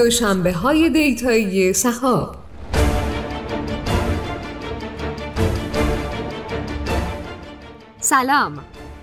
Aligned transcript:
دوشنبه 0.00 0.52
های 0.52 0.90
دیتایی 0.90 1.72
صحاب 1.72 2.36
سلام. 8.00 8.58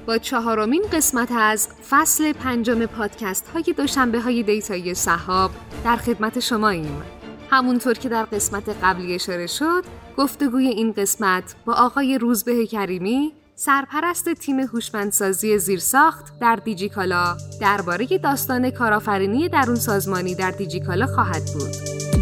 با 0.05 0.17
چهارمین 0.17 0.83
قسمت 0.93 1.31
از 1.31 1.67
فصل 1.89 2.33
پنجم 2.33 2.85
پادکست 2.85 3.47
های 3.47 3.63
دوشنبه 3.77 4.21
های 4.21 4.43
دیتایی 4.43 4.93
صحاب 4.93 5.51
در 5.83 5.95
خدمت 5.95 6.39
شما 6.39 6.69
ایم 6.69 7.01
همونطور 7.49 7.93
که 7.93 8.09
در 8.09 8.23
قسمت 8.23 8.69
قبلی 8.83 9.15
اشاره 9.15 9.47
شد 9.47 9.83
گفتگوی 10.17 10.67
این 10.67 10.91
قسمت 10.91 11.55
با 11.65 11.73
آقای 11.73 12.17
روزبه 12.17 12.65
کریمی 12.65 13.33
سرپرست 13.59 14.33
تیم 14.33 14.59
هوشمندسازی 14.59 15.57
زیرساخت 15.57 16.39
در 16.39 16.55
دیجیکالا 16.55 17.37
درباره 17.61 18.05
داستان 18.05 18.69
کارآفرینی 18.69 19.49
درون 19.49 19.75
سازمانی 19.75 20.35
در 20.35 20.51
دیجیکالا 20.51 21.07
خواهد 21.07 21.43
بود. 21.53 22.16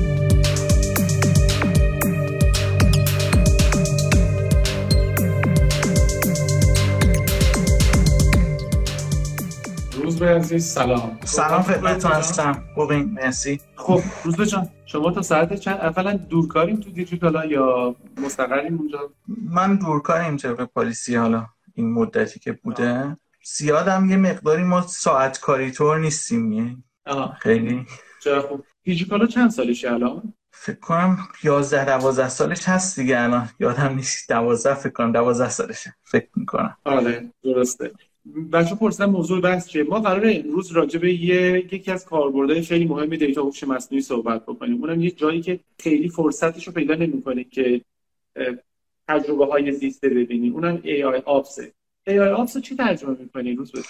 روزبه 10.15 10.35
عزیز 10.35 10.65
سلام. 10.65 11.19
سلام 11.23 11.61
خدمتتون 11.61 12.11
هستم. 12.11 12.63
خوبین 12.75 13.03
مرسی. 13.03 13.61
خب 13.75 14.01
روزبه 14.23 14.45
جان 14.45 14.69
شما 14.85 15.11
تا 15.11 15.21
ساعت 15.21 15.53
چند؟ 15.53 15.77
اولا 15.77 16.13
دورکاریم 16.13 16.75
تو 16.75 16.89
دیجیکالا 16.89 17.45
یا 17.45 17.95
مستقریم 18.17 18.77
اونجا؟ 18.77 19.09
من 19.27 19.75
دورکاریم 19.75 20.37
به 20.57 20.65
پالیسی 20.65 21.15
حالا 21.15 21.45
این 21.73 21.91
مدتی 21.91 22.39
که 22.39 22.51
بوده. 22.51 23.17
زیادم 23.43 24.09
یه 24.09 24.17
مقداری 24.17 24.63
ما 24.63 24.81
ساعت 24.81 25.39
کاری 25.39 25.71
طور 25.71 25.99
نیستیم 25.99 26.51
یه. 26.51 26.75
خیلی. 27.39 27.85
چرا 28.23 28.41
خوب. 28.41 28.65
دیجیکالا 28.83 29.25
چند 29.25 29.51
سالشه 29.51 29.91
الان؟ 29.93 30.33
فکر 30.51 30.79
کنم 30.79 31.17
11 31.43 31.85
12 31.85 32.29
سالش 32.29 32.69
هست 32.69 32.99
دیگه 32.99 33.19
الان. 33.19 33.49
یادم 33.59 33.95
نیست 33.95 34.29
12 34.29 34.73
فکر 34.73 34.93
کنم 34.93 35.11
12 35.11 35.49
سالشه. 35.49 35.95
فکر 36.03 36.29
می‌کنم. 36.35 36.77
آره 36.85 37.31
درسته. 37.43 37.91
بچه 38.51 38.75
پرسیدن 38.75 39.05
موضوع 39.05 39.41
بحث 39.41 39.67
چیه؟ 39.67 39.83
ما 39.83 39.99
قراره 39.99 40.43
امروز 40.45 40.71
راجع 40.71 40.99
به 40.99 41.13
یکی 41.13 41.91
از 41.91 42.05
کاربردهای 42.05 42.61
خیلی 42.61 42.85
مهم 42.85 43.09
دیتا 43.09 43.41
هوش 43.41 43.63
مصنوعی 43.63 44.01
صحبت 44.01 44.43
بکنیم. 44.43 44.81
اونم 44.81 45.01
یه 45.01 45.11
جایی 45.11 45.41
که 45.41 45.59
خیلی 45.79 46.09
فرصتش 46.09 46.67
رو 46.67 46.73
پیدا 46.73 46.95
نمی‌کنه 46.95 47.43
که 47.43 47.81
تجربه 49.07 49.45
های 49.45 49.71
زیسته 49.71 50.09
ببینیم 50.09 50.53
اونم 50.53 50.77
AI 50.77 51.21
Ops. 51.21 51.63
AI 52.07 52.37
Ops 52.37 52.55
رو 52.55 52.61
چی 52.61 52.75
ترجمه 52.75 53.17
می‌کنی؟ 53.19 53.55
روز 53.55 53.71
بود 53.71 53.85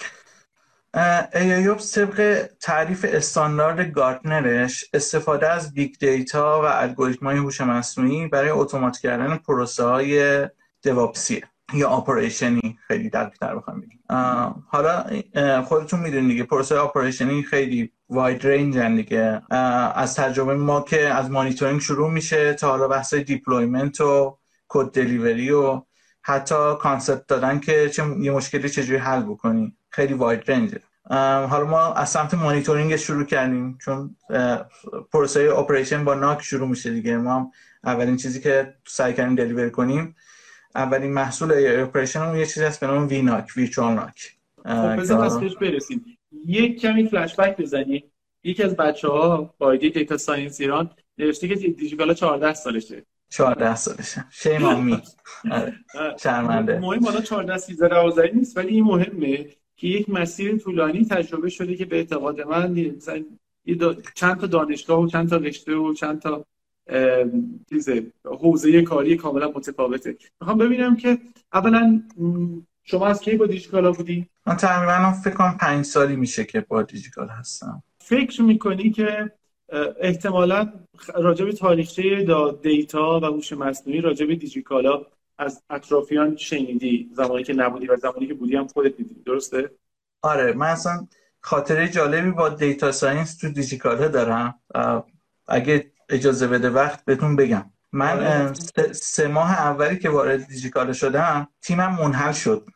AI 1.32 1.78
Ops 1.78 1.94
طبق 1.94 2.48
تعریف 2.60 3.06
استاندارد 3.08 3.92
گارتنرش 3.92 4.84
استفاده 4.94 5.48
از 5.48 5.74
big 5.74 5.94
data 5.98 6.62
و 6.62 6.64
الگوریتم 6.64 7.26
های 7.26 7.36
هوش 7.36 7.60
مصنوعی 7.60 8.28
برای 8.28 8.50
automate 8.50 8.98
کردن 8.98 9.36
پروسه 9.36 9.84
های 9.84 10.46
DevOpsی 10.82 11.42
یا 11.74 11.88
operationی 11.88 12.78
خیلی 12.86 13.10
دقیق‌تر 13.10 13.56
بخوام 13.56 13.80
بگیم. 13.80 14.00
حالا 14.68 15.04
خودتون 15.62 16.00
می‌دونید 16.00 16.28
دیگه 16.28 16.42
پروسه 16.42 16.78
operationی 16.78 17.42
خیلی 17.42 17.92
wide 18.08 18.46
range 18.46 18.78
دیگه. 18.78 19.42
از 19.94 20.14
تجربه 20.14 20.54
ما 20.54 20.80
که 20.80 21.08
از 21.08 21.30
مانیتورینگ 21.30 21.80
شروع 21.80 22.10
میشه 22.10 22.54
تا 22.54 22.68
حالا 22.68 22.88
بحث 22.88 23.14
deployment 23.14 24.00
و 24.00 24.38
code 24.68 24.90
delivery 24.90 25.50
و 25.50 25.82
حتی 26.22 26.74
concept 26.80 27.26
دادن 27.26 27.60
که 27.60 27.88
چه 27.88 28.02
یه 28.20 28.32
مشکلی 28.32 28.68
چجوری 28.68 28.98
حل 28.98 29.22
بکنی. 29.22 29.76
خیلی 29.90 30.14
wide 30.14 30.50
rangeه 30.50 30.80
حالا 31.48 31.64
ما 31.64 31.92
از 31.92 32.08
سمت 32.10 32.34
مانیتورینگ 32.34 32.96
شروع 32.96 33.24
کردیم 33.24 33.78
چون 33.84 34.16
پروسه 35.12 35.54
operation 35.58 36.04
با 36.04 36.14
NOC 36.14 36.42
شروع 36.42 36.68
میشه 36.68 36.90
دیگه. 36.90 37.16
ما 37.16 37.52
اولین 37.84 38.16
چیزی 38.16 38.40
که 38.40 38.74
سعی 38.86 39.14
کردیم 39.14 39.34
deliver 39.34 39.68
کنیم 39.70 40.16
اولین 40.76 41.12
محصول 41.12 41.52
operation 41.56 42.20
اون 42.20 42.38
یه 42.38 42.46
چیزی 42.46 42.64
هست 42.64 42.80
به 42.80 42.86
نام 42.86 43.08
VNOC 43.08 43.46
visual 43.56 43.94
NOC. 43.94 44.36
خب 44.64 44.96
بذار 44.96 45.54
برسیم. 45.60 46.18
یک 46.46 46.80
کمی 46.80 47.08
فلش 47.08 47.36
بک 47.36 47.56
بزنی 47.56 48.04
یکی 48.44 48.62
از 48.62 48.76
بچه 48.76 49.08
ها 49.08 49.54
با 49.58 49.70
ایده 49.70 49.88
data 49.88 50.16
science 50.16 50.60
ایران 50.60 50.90
نوشته 51.18 51.48
که 51.48 51.54
دیجیکالا 51.54 52.14
14 52.14 52.54
سالشه. 52.54 53.02
14 53.30 53.74
سالشه. 53.74 54.24
شیم 54.30 54.64
آمی 54.64 55.02
شرمنده. 56.20 56.78
مهم 56.78 57.04
حالا 57.04 57.20
14 57.20 57.58
13 57.58 57.88
12 57.88 58.30
نیست 58.34 58.56
ولی 58.56 58.68
این 58.68 58.84
مهمه 58.84 59.46
که 59.76 59.86
یک 59.86 60.08
مسیر 60.08 60.58
طولانی 60.58 61.04
تجربه 61.04 61.48
شده 61.48 61.76
که 61.76 61.84
به 61.84 61.96
اعتقاد 61.96 62.40
من 62.40 62.70
مثلا 62.96 63.24
چند 64.14 64.40
تا 64.40 64.46
دانشگاه 64.46 65.00
و 65.00 65.06
چند 65.06 65.28
تا 65.28 65.36
رشته 65.36 65.74
و 65.74 65.94
چند 65.94 66.20
تا 66.20 66.44
چیز 67.70 67.88
حوزه 68.24 68.82
کاری 68.82 69.16
کاملا 69.16 69.48
متفاوته 69.48 70.16
می‌خوام 70.40 70.58
ببینم 70.58 70.96
که 70.96 71.18
اولا 71.52 72.02
شما 72.84 73.06
از 73.06 73.20
کی 73.20 73.36
با 73.36 73.46
دیجیکالا 73.46 73.92
بودی؟ 73.92 74.26
من 74.46 74.56
تقریبا 74.56 75.12
فکر 75.12 75.34
کنم 75.34 75.56
پنج 75.60 75.84
سالی 75.84 76.16
میشه 76.16 76.44
که 76.44 76.60
با 76.60 76.82
دیجیکالا 76.82 77.32
هستم 77.32 77.82
فکر 78.00 78.42
می‌کنی 78.42 78.90
که 78.90 79.32
احتمالا 80.00 80.72
راجع 81.14 81.44
به 81.44 81.52
تاریخچه 81.52 82.26
دیتا 82.62 83.20
و 83.20 83.24
هوش 83.24 83.52
مصنوعی 83.52 84.00
راجع 84.00 84.26
به 84.26 84.36
دیجیکالا 84.36 85.06
از 85.38 85.62
اطرافیان 85.70 86.36
شنیدی 86.36 87.10
زمانی 87.12 87.44
که 87.44 87.54
نبودی 87.54 87.86
و 87.86 87.96
زمانی 87.96 88.26
که 88.26 88.34
بودی 88.34 88.56
هم 88.56 88.66
خودت 88.66 88.96
دیدی 88.96 89.22
درسته؟ 89.26 89.70
آره 90.22 90.52
من 90.52 90.66
اصلا 90.66 91.06
خاطره 91.40 91.88
جالبی 91.88 92.30
با 92.30 92.48
data 92.48 92.92
science 92.92 93.36
تو 93.36 93.48
دیجیکالا 93.48 94.08
دارم 94.08 94.60
اگه 95.48 95.92
اجازه 96.08 96.46
بده 96.46 96.70
وقت 96.70 97.04
بهتون 97.04 97.36
بگم. 97.36 97.70
من 97.92 98.54
سه 98.92 99.28
ماه 99.28 99.52
اولی 99.52 99.98
که 99.98 100.10
وارد 100.10 100.46
دیجیکالا 100.46 100.92
شدم 100.92 101.48
تیمم 101.62 101.96
منحل 102.02 102.32
شد. 102.32 102.66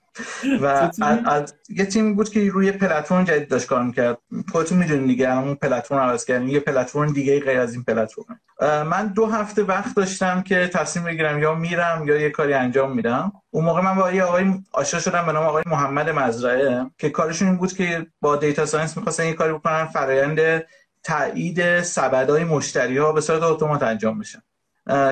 و 0.61 0.91
از, 1.27 1.55
یه 1.69 1.85
تیم 1.85 2.17
بود 2.17 2.29
که 2.29 2.51
روی 2.51 2.73
پلتفرم 2.73 3.25
جدید 3.25 3.49
داشت 3.49 3.67
کار 3.67 3.83
می‌کرد. 3.83 4.19
خودتون 4.53 4.79
می‌دونید 4.79 5.07
دیگه 5.07 5.39
اون 5.39 5.55
پلتفرم 5.55 5.99
عوض 5.99 6.25
کردیم. 6.25 6.49
یه 6.49 6.61
پلتفرم 6.61 7.13
دیگه 7.13 7.41
غیر 7.41 7.61
از 7.61 7.75
این 7.75 7.85
پلتفرم 7.85 8.41
من 8.87 9.07
دو 9.07 9.27
هفته 9.27 9.62
وقت 9.62 9.97
داشتم 9.97 10.43
که 10.43 10.71
تصمیم 10.75 11.05
بگیرم 11.05 11.39
یا 11.39 11.55
میرم 11.55 12.05
یا 12.07 12.21
یه 12.21 12.31
کاری 12.31 12.53
انجام 12.53 12.97
میدم. 12.97 13.33
اون 13.51 13.65
موقع 13.65 13.81
من 13.81 13.95
با 13.95 14.12
یه 14.12 14.25
آقای 14.25 14.55
آشنا 14.73 15.01
شدم 15.01 15.27
به 15.27 15.33
نام 15.33 15.45
آقای 15.45 15.62
محمد 15.67 16.11
مزرعه 16.11 16.87
که 16.99 17.11
کارشون 17.11 17.49
این 17.49 17.57
بود 17.57 17.73
که 17.73 18.07
با 18.21 18.37
data 18.37 18.66
science 18.66 18.97
می‌خواستن 18.97 19.27
یه 19.27 19.33
کاری 19.33 19.53
بکنن 19.53 19.85
فرایند 19.85 20.62
تایید 21.03 21.83
سبدهای 21.83 22.44
مشتری 22.44 22.99
ها 22.99 23.12
به 23.12 23.21
صورت 23.21 23.43
automate 23.43 23.83
انجام 23.83 24.19
بشن 24.19 24.43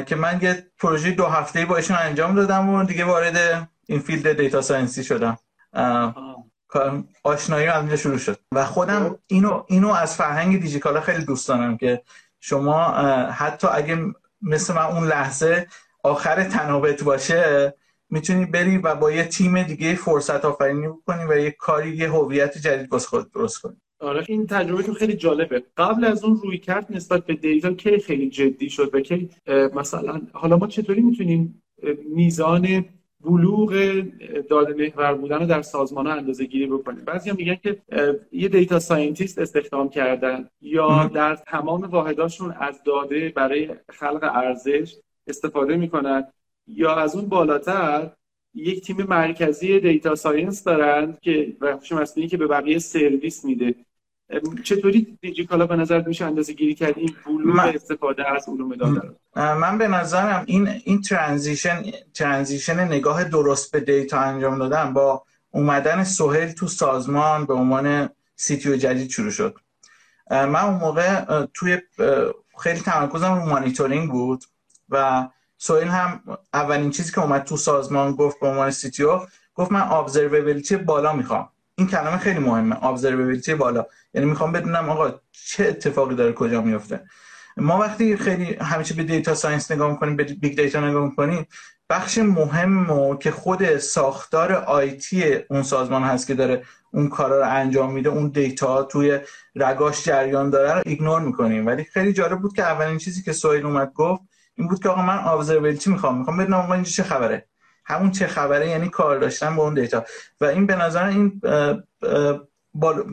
که 0.06 0.16
من 0.16 0.38
یه 0.42 0.66
پروژه 0.78 1.10
دو 1.10 1.26
هفته 1.26 1.66
با 1.66 1.76
ایشون 1.76 1.96
انجام 1.96 2.34
دادم 2.34 2.68
و 2.68 2.84
دیگه 2.84 3.04
وارد 3.04 3.68
این 3.86 4.00
field 4.00 4.36
data 4.36 4.60
scienceی 4.60 5.04
شدم. 5.04 5.38
آشنایی 7.24 7.66
از 7.66 7.80
اینجا 7.80 7.96
شروع 7.96 8.18
شد. 8.18 8.38
و 8.52 8.64
خودم 8.64 9.18
اینو 9.26 9.64
اینو 9.66 9.88
از 9.88 10.16
فرهنگ 10.16 10.60
دیجیکالا 10.60 11.00
خیلی 11.00 11.24
دوست 11.24 11.48
دارم 11.48 11.76
که 11.76 12.02
شما 12.40 12.84
حتی 13.30 13.66
اگه 13.66 13.98
مثل 14.42 14.74
من 14.74 14.82
اون 14.82 15.06
لحظه 15.06 15.66
آخر 16.04 16.44
طنابت 16.44 17.02
باشه 17.02 17.74
می‌تونی 18.10 18.44
بری 18.46 18.78
و 18.78 18.94
با 18.94 19.10
یه 19.10 19.24
تیم 19.24 19.62
دیگه 19.62 19.94
فرصت 19.94 20.44
آفرینی 20.44 20.88
بکنی 20.88 21.24
و 21.24 21.38
یه 21.38 21.50
کاری 21.50 21.96
یه 21.96 22.10
هویت 22.10 22.58
جدید 22.58 22.92
واسه 22.92 23.06
خود 23.06 23.32
درست 23.32 23.58
کنی. 23.58 23.80
آره 24.00 24.24
این 24.28 24.46
تجربه 24.46 24.82
که 24.82 24.92
خیلی 24.92 25.12
جالبه. 25.14 25.62
قبل 25.76 26.04
از 26.04 26.24
اون 26.24 26.36
رویکرد 26.36 26.86
نسبت 26.90 27.26
به 27.26 27.34
دیتا 27.34 27.72
که 27.72 27.98
خیلی 27.98 28.30
جدی 28.30 28.70
شد 28.70 28.94
و 28.94 29.00
که 29.00 29.28
مثلا 29.74 30.20
حالا 30.32 30.56
ما 30.56 30.66
چطوری 30.66 31.00
می‌تونیم 31.00 31.62
میزان 32.14 32.84
بلوغ 33.20 34.02
داده 34.50 34.74
محور 34.74 35.14
بودن 35.14 35.38
رو 35.38 35.46
در 35.46 35.62
سازمان 35.62 36.06
ها 36.06 36.12
اندازه 36.12 36.44
گیری 36.44 36.66
بکنیم؟ 36.66 37.04
بعضی 37.04 37.30
هم 37.30 37.36
میگن 37.36 37.54
که 37.54 37.82
یه 38.32 38.48
data 38.48 38.78
scientist 38.78 39.38
استخدام 39.38 39.88
کردن 39.88 40.48
یا 40.60 41.10
در 41.14 41.34
تمام 41.36 41.80
واحداشون 41.80 42.54
از 42.60 42.82
داده 42.82 43.32
برای 43.36 43.70
خلق 43.88 44.30
ارزش 44.34 44.96
استفاده 45.26 45.76
می‌کنن 45.76 46.24
یا 46.66 46.94
از 46.94 47.16
اون 47.16 47.28
بالاتر 47.28 48.10
یک 48.54 48.80
تیم 48.80 49.02
مرکزی 49.02 49.80
data 49.80 50.14
science 50.14 50.64
دارن 50.64 51.18
که 51.22 51.56
هوش 51.62 51.92
مصنوعی 51.92 52.28
که 52.28 52.36
به 52.36 52.46
بقیه 52.46 52.78
سرویس 52.78 53.44
میده. 53.44 53.74
چطوری 54.64 55.18
دیجیکالا 55.20 55.66
به 55.66 55.76
نظر 55.76 56.02
میشه 56.02 56.24
اندازه 56.24 56.52
گیری 56.52 56.74
کرد؟ 56.74 56.98
این 56.98 57.14
بلوغ 57.26 57.56
من... 57.56 57.68
استفاده 57.74 58.32
از 58.36 58.48
علوم 58.48 58.74
داده 58.74 59.00
من 59.36 59.78
به 59.78 59.88
نظرم 59.88 60.44
این 60.46 60.68
این 60.84 61.00
transition 61.00 61.82
transition 62.14 62.80
نگاه 62.80 63.24
درست 63.24 63.72
به 63.72 63.80
دیتا 63.80 64.20
انجام 64.20 64.58
دادن 64.58 64.92
با 64.92 65.22
اومدن 65.50 66.04
سهیل 66.04 66.52
تو 66.52 66.66
سازمان 66.66 67.44
به 67.44 67.54
عنوان 67.54 68.08
CTO 68.36 68.76
جدید 68.76 69.10
شروع 69.10 69.30
شد. 69.30 69.58
من 70.30 70.56
اون 70.56 70.74
موقع 70.74 71.24
توی 71.54 71.78
خیلی 72.58 72.80
تمرکزم 72.80 73.34
رو 73.34 73.46
مانیتورینگ 73.46 74.10
بود 74.10 74.44
و 74.88 75.28
سهیل 75.58 75.88
هم 75.88 76.22
اولین 76.54 76.90
چیزی 76.90 77.12
که 77.12 77.20
اومد 77.20 77.44
تو 77.44 77.56
سازمان 77.56 78.12
گفت 78.12 78.40
به 78.40 78.46
عنوان 78.46 78.70
CTO 78.70 79.20
گفت 79.54 79.72
من 79.72 79.80
observability 79.80 80.76
بالا 80.76 81.12
می‌خوام. 81.12 81.48
این 81.74 81.86
کلمه 81.86 82.18
خیلی 82.18 82.38
مهمه 82.38 82.84
observability 82.84 83.54
بالا. 83.54 83.86
یعنی 84.14 84.26
می‌خوام 84.26 84.52
بدونم 84.52 84.88
آقا 84.88 85.20
چه 85.32 85.66
اتفاقی 85.66 86.14
داره 86.14 86.32
کجا 86.32 86.62
میفته. 86.62 87.04
ما 87.56 87.78
وقتی 87.78 88.16
خیلی 88.16 88.54
همیشه 88.54 88.94
به 88.94 89.02
data 89.02 89.34
science 89.34 89.70
نگاه 89.70 89.90
می‌کنیم 89.90 90.16
به 90.16 90.24
big 90.24 90.56
data 90.56 90.80
نگاه 90.80 91.04
می‌کنیم 91.04 91.46
بخش 91.90 92.18
مهم 92.18 92.90
و 92.90 93.16
که 93.16 93.30
خود 93.30 93.78
ساختار 93.78 94.52
IT 94.52 95.34
اون 95.50 95.62
سازمان 95.62 96.02
هست 96.02 96.26
که 96.26 96.34
داره 96.34 96.62
اون 96.92 97.08
کارا 97.08 97.38
رو 97.38 97.50
انجام 97.50 97.92
میده 97.92 98.08
اون 98.08 98.28
دیتا 98.28 98.82
توی 98.82 99.18
رگاش 99.54 100.04
جریان 100.04 100.50
داره 100.50 100.72
رو 100.72 100.82
ignore 100.86 101.20
می‌کنیم. 101.20 101.66
ولی 101.66 101.84
خیلی 101.84 102.12
جالب 102.12 102.40
بود 102.40 102.56
که 102.56 102.62
اولین 102.62 102.98
چیزی 102.98 103.22
که 103.22 103.32
سهیل 103.32 103.66
اومد 103.66 103.92
گفت 103.92 104.22
این 104.54 104.68
بود 104.68 104.82
که 104.82 104.88
آقا 104.88 105.02
من 105.02 105.18
observability 105.18 105.90
می‌خوام. 105.90 106.18
می‌خوام 106.18 106.36
بدونم 106.36 106.58
آقا 106.58 106.74
اینجا 106.74 106.90
چه 106.90 107.02
خبره؟ 107.02 107.46
همون 107.84 108.10
چه 108.10 108.26
خبره 108.26 108.68
یعنی 108.68 108.88
کار 108.88 109.18
داشتن 109.18 109.56
با 109.56 109.62
اون 109.62 109.74
دیتا. 109.74 110.04
و 110.40 110.44
این 110.44 110.66
به 110.66 110.76
نظر 110.76 111.04
این 111.04 111.40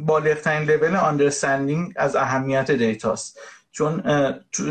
بالغترین 0.06 0.70
level 0.70 0.96
understanding 0.96 1.94
از 1.96 2.16
اهمیت 2.16 2.72
دیتاست 2.72 3.40
چون 3.72 4.04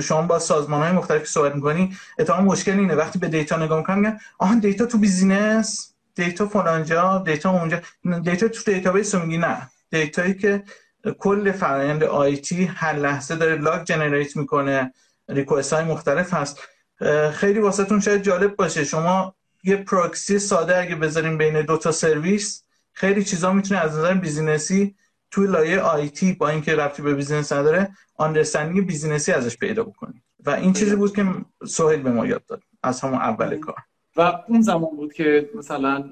شما 0.03 0.23
با 0.23 0.39
سازمان 0.39 0.83
های 0.83 0.93
مختلفی 0.93 1.27
صحبت 1.27 1.55
می‌کنی 1.55 1.97
اتفاقا 2.19 2.43
مشکل 2.43 2.79
اینه. 2.79 2.95
وقتی 2.95 3.19
به 3.19 3.29
دیتا 3.29 3.57
نگاه 3.57 3.79
می‌کنم 3.79 3.99
میگن 3.99 4.19
آها 4.39 4.55
دیتا 4.55 4.87
تو 4.87 4.99
business 4.99 5.95
دیتا 6.15 6.47
فلانجا 6.47 7.19
دیتا 7.27 7.51
اونجا. 7.51 7.81
دیتا 8.23 8.49
تو 8.49 8.73
database 8.73 9.15
میگی 9.15 9.39
نه. 9.39 9.71
دیتایی 9.91 10.35
که 10.35 10.63
کل 11.19 11.53
فرآیند 11.53 12.05
IT 12.05 12.65
هر 12.65 12.93
لحظه 12.93 13.37
داره 13.37 13.57
log 13.57 13.85
generate 13.85 14.37
می‌کنه 14.37 14.93
request 15.29 15.73
های 15.73 15.85
مختلف 15.85 16.35
هست. 16.35 16.59
خیلی 17.33 17.59
واسهتون 17.59 18.01
شاید 18.01 18.23
جالب 18.23 18.57
باشه. 18.57 18.85
شما 18.85 19.35
یه 19.65 19.77
پروکسی 19.77 20.39
ساده 20.39 20.79
اگه 20.79 20.95
بذاریم 20.95 21.39
بین 21.39 21.63
دو 21.63 21.77
تا 21.77 21.93
سرویس 21.93 22.64
خیلی 22.95 23.25
چیزا 23.25 23.53
می‌تونه 23.53 23.81
از 23.81 23.99
نظر 23.99 24.15
businessی 24.15 24.95
توی 25.31 25.47
لایه 25.47 25.81
IT 25.81 26.33
با 26.33 26.49
اینکه 26.49 26.75
ربطی 26.75 27.03
به 27.03 27.15
business 27.15 27.53
نداره 27.53 27.91
understanding 28.17 28.87
businessی 28.87 29.33
ازش 29.33 29.57
پیدا 29.57 29.85
بکنیم 29.85 30.23
و 30.47 30.51
این 30.51 30.73
چیزی 30.73 30.97
بود 30.97 31.17
که 31.17 31.27
سهیل 31.67 32.03
به 32.03 32.11
ما 32.11 32.27
یاد 32.27 32.47
داد 32.47 32.63
از 32.83 33.01
همون 33.01 33.19
اول 33.19 33.57
کار. 33.57 33.77
و 34.17 34.43
اون 34.49 34.63
زمان 34.63 34.97
بود 34.97 35.13
که 35.13 35.51
مثلا 35.55 36.11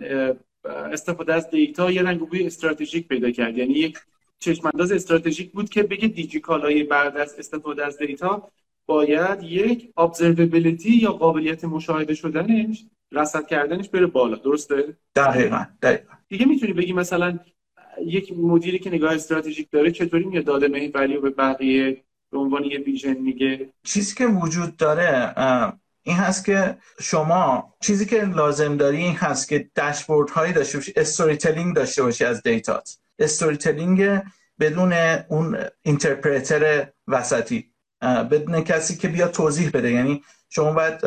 استفاده 0.65 1.35
از 1.35 1.51
دیتا 1.51 1.91
یه 1.91 2.03
رنگ 2.03 2.21
بوی 2.21 2.47
استراتژیک 2.47 3.09
پیدا 3.09 3.31
کرد. 3.31 3.59
یعنی 3.59 3.73
یک 3.73 3.99
چشمانداز 4.39 4.93
استراتژیک 4.93 5.53
بود 5.53 5.71
که 5.71 5.83
بگه 5.83 6.09
دیجیکالای 6.09 6.83
بعد 6.83 7.17
از 7.17 7.35
استفاده 7.39 7.87
از 7.87 7.99
data 7.99 8.49
باید 8.87 9.43
یک 9.43 9.93
observability 9.97 10.91
یا 10.91 11.13
قابلیت 11.13 11.65
مشاهده 11.65 12.15
شدنش 12.15 12.85
رصد 13.13 13.47
کردنش 13.47 13.89
بره 13.89 14.07
بالا 14.07 14.37
درسته؟ 14.37 14.97
دقیقا 15.17 15.65
دقیقا. 15.83 16.13
دیگه 16.29 16.47
می‌تونی 16.47 16.73
بگی 16.73 16.93
مثلا 16.93 17.39
یک 18.07 18.33
مدیری 18.37 18.79
که 18.79 18.91
نگاه 18.91 19.15
استراتژیک 19.15 19.71
داره 19.71 19.91
چطوری 19.91 20.25
میاد 20.25 20.45
داده 20.45 20.69
مهی 20.69 20.89
value 20.89 21.21
به 21.21 21.31
بقیه؟ 21.31 22.05
به 22.31 22.39
عنوان 22.39 22.65
یه 22.65 22.79
vision 22.79 23.15
میگه. 23.15 23.71
چیزی 23.85 24.15
که 24.15 24.27
وجود 24.27 24.77
داره 24.77 25.35
این 26.03 26.17
هست 26.17 26.45
که 26.45 26.77
شما 27.01 27.75
چیزی 27.81 28.07
که 28.07 28.25
لازم 28.25 28.77
داری 28.77 28.97
این 28.97 29.15
هست 29.15 29.49
که 29.49 29.71
داشبورد 29.75 30.31
هایی 30.31 30.53
داشته 30.53 30.79
باشی 30.79 30.93
storytelling 30.97 31.77
داشته 31.77 32.03
باشی 32.03 32.25
از 32.25 32.43
data 32.43 32.99
ت. 33.19 33.57
storytelling 33.57 34.21
بدون 34.61 34.93
اون 35.29 35.59
interpreter 35.83 36.89
وسطی. 37.09 37.71
بدون 38.03 38.65
کسی 38.65 38.97
که 38.97 39.09
بیا 39.09 39.29
توضیح 39.29 39.71
بده. 39.71 39.91
یعنی 39.91 40.23
شما 40.51 40.73
باید 40.73 41.01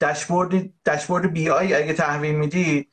داشبورد 0.00 0.70
داشبورد 0.84 1.32
BI 1.32 1.74
اگه 1.74 1.92
تحویل 1.92 2.34
میدی 2.34 2.88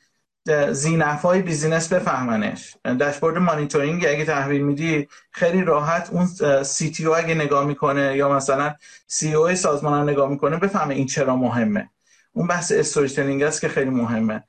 های 1.23 1.41
business 1.41 1.93
بفهمنش. 1.93 2.77
داشبورد 2.99 3.37
مانیتورینگ 3.37 4.05
اگه 4.05 4.25
تحویل 4.25 4.61
میدی 4.61 5.07
خیلی 5.31 5.63
راحت 5.63 6.09
اون 6.11 6.25
CTO 6.63 7.15
اگه 7.15 7.33
نگاه 7.33 7.65
می‌کنه 7.65 8.17
یا 8.17 8.29
مثلا 8.29 8.75
CEO 9.07 9.55
سازمان 9.55 10.09
نگاه 10.09 10.29
می‌کنه 10.29 10.57
بفهمه 10.57 10.95
این 10.95 11.05
چرا 11.05 11.35
مهمه. 11.35 11.89
اون 12.33 12.47
بحث 12.47 12.71
استوری 12.71 13.43
است 13.43 13.61
که 13.61 13.67
خیلی 13.67 13.89
مهمه. 13.89 14.43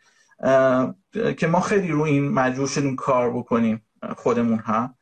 که 1.36 1.46
ما 1.46 1.60
خیلی 1.60 1.88
رو 1.88 2.02
این 2.02 2.28
مجبور 2.28 2.68
شدیم 2.68 2.96
کار 2.96 3.30
بکنیم 3.30 3.82
خودمون 4.16 4.58
هم. 4.58 4.94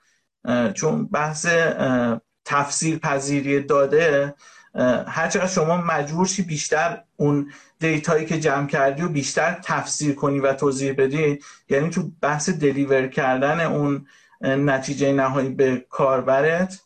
چون 0.73 1.07
بحث 1.07 1.47
تفسیر 2.45 2.99
پذیری 2.99 3.61
داده 3.61 4.35
هرچقدر 5.07 5.47
شما 5.47 5.77
مجبور 5.77 6.27
شی 6.27 6.43
بیشتر 6.43 7.03
اون 7.17 7.53
دیتایی 7.81 8.27
که 8.27 8.41
جمع 8.41 8.67
کردی 8.67 9.03
و 9.03 9.09
بیشتر 9.09 9.61
تفسیر 9.65 10.15
کنی 10.15 10.41
و 10.41 10.53
توضیح 10.53 10.93
بدی 10.93 11.39
یعنی 11.69 11.91
تو 11.91 12.11
بحث 12.21 12.51
دلیور 12.51 13.07
کردن 13.07 13.61
اون 13.61 14.07
نتیجه 14.41 15.13
نهایی 15.13 15.49
به 15.49 15.87
کاربرت 15.91 16.81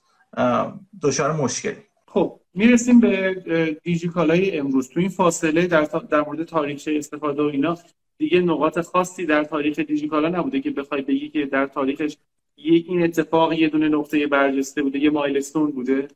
دچار 1.02 1.32
مشکلی. 1.32 1.76
خب 2.06 2.40
می‌رسیم 2.54 3.00
به 3.00 3.80
دیجیکالای 3.82 4.58
امروز. 4.58 4.88
تو 4.88 5.00
این 5.00 5.08
فاصله 5.08 5.66
در, 5.66 5.88
در 6.10 6.20
مورد 6.20 6.44
تاریخ 6.44 6.82
استفاده 6.86 7.42
و 7.42 7.46
اینا 7.46 7.78
دیگه 8.18 8.40
نقاط 8.40 8.80
خاصی 8.80 9.26
در 9.26 9.44
تاریخ 9.44 9.78
دیجیکالا 9.78 10.28
نبوده 10.28 10.60
که 10.60 10.70
بخوای 10.70 11.02
بگی 11.02 11.28
که 11.28 11.46
در 11.46 11.66
تاریخش 11.66 12.16
این 12.56 13.02
اتفاق 13.02 13.52
یه 13.52 13.68
دونه 13.68 13.88
نقطه 13.88 14.26
برجسته 14.26 14.82
بوده 14.82 14.98
یه 14.98 15.10
milestone 15.10 15.70
بوده. 15.70 16.08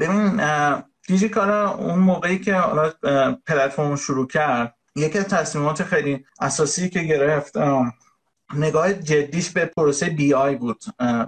ببین 0.00 0.40
دیجیکالا 1.06 1.70
اون 1.70 1.98
موقعی 1.98 2.38
که 2.38 2.54
حالا 2.54 2.92
پلتفرم 3.46 3.96
شروع 3.96 4.26
کرد 4.26 4.74
یکی 4.96 5.18
از 5.18 5.28
تصمیمات 5.28 5.82
خیلی 5.82 6.24
اساسی 6.40 6.88
که 6.88 7.02
گرفت 7.02 7.56
نگاه 8.54 8.92
جدیش 8.92 9.50
به 9.50 9.64
پروسه 9.64 10.10
BI 10.10 10.54
بود 10.54 10.84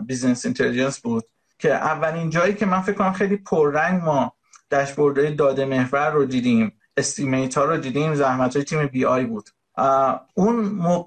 business 0.06 0.44
intelligence 0.44 1.00
بود 1.00 1.24
که 1.58 1.74
اولین 1.74 2.30
جایی 2.30 2.54
که 2.54 2.66
من 2.66 2.80
فکر 2.80 2.92
کنم 2.96 3.12
خیلی 3.12 3.36
پررنگ 3.36 4.02
ما 4.02 4.32
داشبوردهای 4.70 5.34
داده 5.34 5.64
محور 5.64 6.10
رو 6.10 6.24
دیدیم 6.24 6.72
estimate 6.96 7.58
ها 7.58 7.64
رو 7.64 7.76
دیدیم 7.76 8.14
زحمت 8.14 8.56
های 8.56 8.64
تیم 8.64 8.86
BI 8.86 9.24
بود. 9.24 9.50
اون 10.34 10.56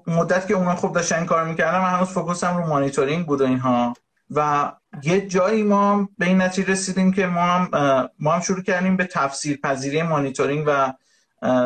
مدت 0.06 0.48
که 0.48 0.54
اونا 0.54 0.76
خوب 0.76 0.94
داشتن 0.94 1.24
کار 1.24 1.44
می‌کردن 1.44 1.78
من 1.78 1.90
هنوز 1.90 2.08
focus 2.08 2.48
م 2.48 2.56
رو 2.56 2.66
مانیتورینگ 2.66 3.26
بود 3.26 3.40
و 3.40 3.44
اینها. 3.44 3.94
و 4.30 4.72
یه 5.02 5.20
جایی 5.20 5.62
ما 5.62 6.08
به 6.18 6.26
این 6.26 6.40
نتیجه 6.40 6.72
رسیدیم 6.72 7.12
که 7.12 7.26
ما 7.26 7.40
هم, 7.40 8.08
ما 8.18 8.32
هم 8.32 8.40
شروع 8.40 8.62
کردیم 8.62 8.96
به 8.96 9.04
تفسیر 9.04 9.60
پذیری 9.62 10.02
مانیتورینگ 10.02 10.64
و 10.66 10.92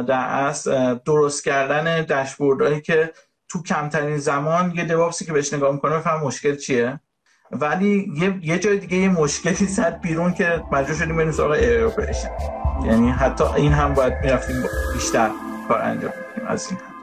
در 0.02 0.46
اصل 0.46 0.94
درست 0.94 1.44
کردن 1.44 2.04
داشبوردهایی 2.04 2.80
که 2.80 3.12
تو 3.48 3.62
کمترین 3.62 4.18
زمان 4.18 4.72
یه 4.76 4.84
DevOps 4.84 5.19
ی 5.19 5.24
که 5.24 5.32
بهش 5.32 5.52
نگاه 5.52 5.72
می‌کنه 5.72 5.96
بفهم 5.96 6.20
مشکل 6.20 6.56
چیه 6.56 7.00
ولی 7.50 8.12
یه, 8.16 8.38
یه 8.42 8.58
جای 8.58 8.78
دیگه 8.78 8.96
یه 8.96 9.08
مشکلی 9.08 9.66
زد 9.66 10.00
بیرون 10.00 10.34
که 10.34 10.62
مجبور 10.72 10.96
شدیم 10.96 11.16
بریم 11.16 11.32
سراغ 11.32 11.58
اپریشن 11.60 12.30
یعنی 12.84 13.10
حتی 13.10 13.44
این 13.44 13.72
هم 13.72 13.94
باید 13.94 14.12
می‌رفتیم 14.22 14.56
بیشتر 14.94 15.30
کار 15.68 15.82
انجام 15.82 16.12
بدیم 16.32 16.46
از 16.46 16.70
این 16.70 16.80
هم. 16.80 16.93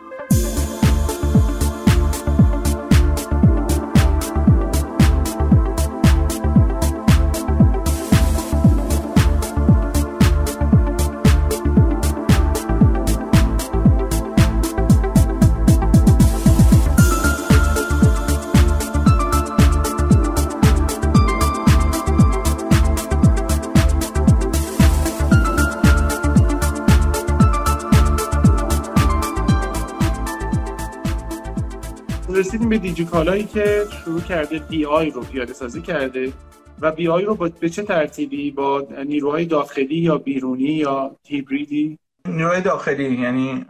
رسیدیم 32.35 32.69
به 32.69 32.77
دیجیکالایی 32.77 33.43
که 33.43 33.85
شروع 34.03 34.21
کرده 34.21 34.59
BI 34.59 35.09
رو 35.09 35.21
پیاده 35.21 35.53
سازی 35.53 35.81
کرده 35.81 36.33
و 36.81 36.91
BI 36.91 37.25
رو 37.25 37.35
به 37.35 37.69
چه 37.69 37.83
ترتیبی؟ 37.83 38.51
با 38.51 38.87
نیروهای 39.05 39.45
داخلی 39.45 39.95
یا 39.95 40.17
بیرونی 40.17 40.63
یا 40.63 41.15
هیبریدی؟ 41.27 41.99
نیروهای 42.27 42.61
داخلی 42.61 43.21
یعنی 43.21 43.65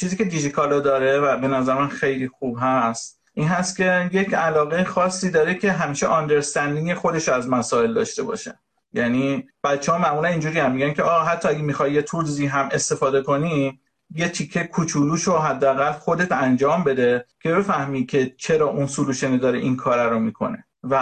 چیزی 0.00 0.16
که 0.16 0.24
دیجیکالا 0.24 0.80
داره 0.80 1.18
و 1.18 1.36
به 1.36 1.48
نظر 1.48 1.74
من 1.74 1.88
خیلی 1.88 2.28
خوب 2.28 2.56
هست 2.60 3.20
این 3.34 3.48
هست 3.48 3.76
که 3.76 4.10
یک 4.12 4.34
علاقه 4.34 4.84
خاصی 4.84 5.30
داره 5.30 5.54
که 5.54 5.72
همیشه 5.72 6.06
understanding 6.06 6.94
خودش 6.94 7.28
از 7.28 7.48
مسائل 7.48 7.94
داشته 7.94 8.22
باشه. 8.22 8.58
یعنی 8.92 9.48
بچه 9.64 9.92
ها 9.92 9.98
معمولا 9.98 10.28
اینجوری 10.28 10.58
هم 10.58 10.72
میگن 10.72 10.92
که 10.92 11.02
آه 11.02 11.28
حتی 11.28 11.48
اگه 11.48 11.62
می‌خوای 11.62 11.92
یه 11.92 12.02
tools 12.02 12.39
ی 12.39 12.46
هم 12.46 12.68
استفاده 12.72 13.22
کنی 13.22 13.80
یه 14.14 14.28
تیکه 14.28 14.64
کوچولوش 14.64 15.22
رو 15.22 15.32
حداقل 15.38 15.92
خودت 15.92 16.32
انجام 16.32 16.84
بده 16.84 17.24
که 17.42 17.54
بفهمی 17.54 18.06
که 18.06 18.34
چرا 18.36 18.68
اون 18.68 18.86
solution 18.86 19.36
داره 19.36 19.58
این 19.58 19.76
کار 19.76 20.10
رو 20.10 20.18
می‌کنه. 20.18 20.64
و 20.82 20.96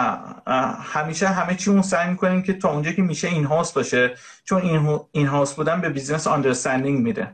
همیشه 0.81 1.27
همه 1.27 1.55
چی 1.55 1.71
اون 1.71 1.81
سعی 1.81 2.09
می‌کنیم 2.09 2.43
که 2.43 2.53
تا 2.53 2.73
اونجا 2.73 2.91
که 2.91 3.01
میشه 3.01 3.27
in-house 3.27 3.75
باشه 3.75 4.15
چون 4.43 4.61
این, 4.61 4.99
in-house 5.11 5.55
بودن 5.55 5.81
به 5.81 5.89
business 5.89 6.27
understanding 6.27 6.99
میده. 6.99 7.33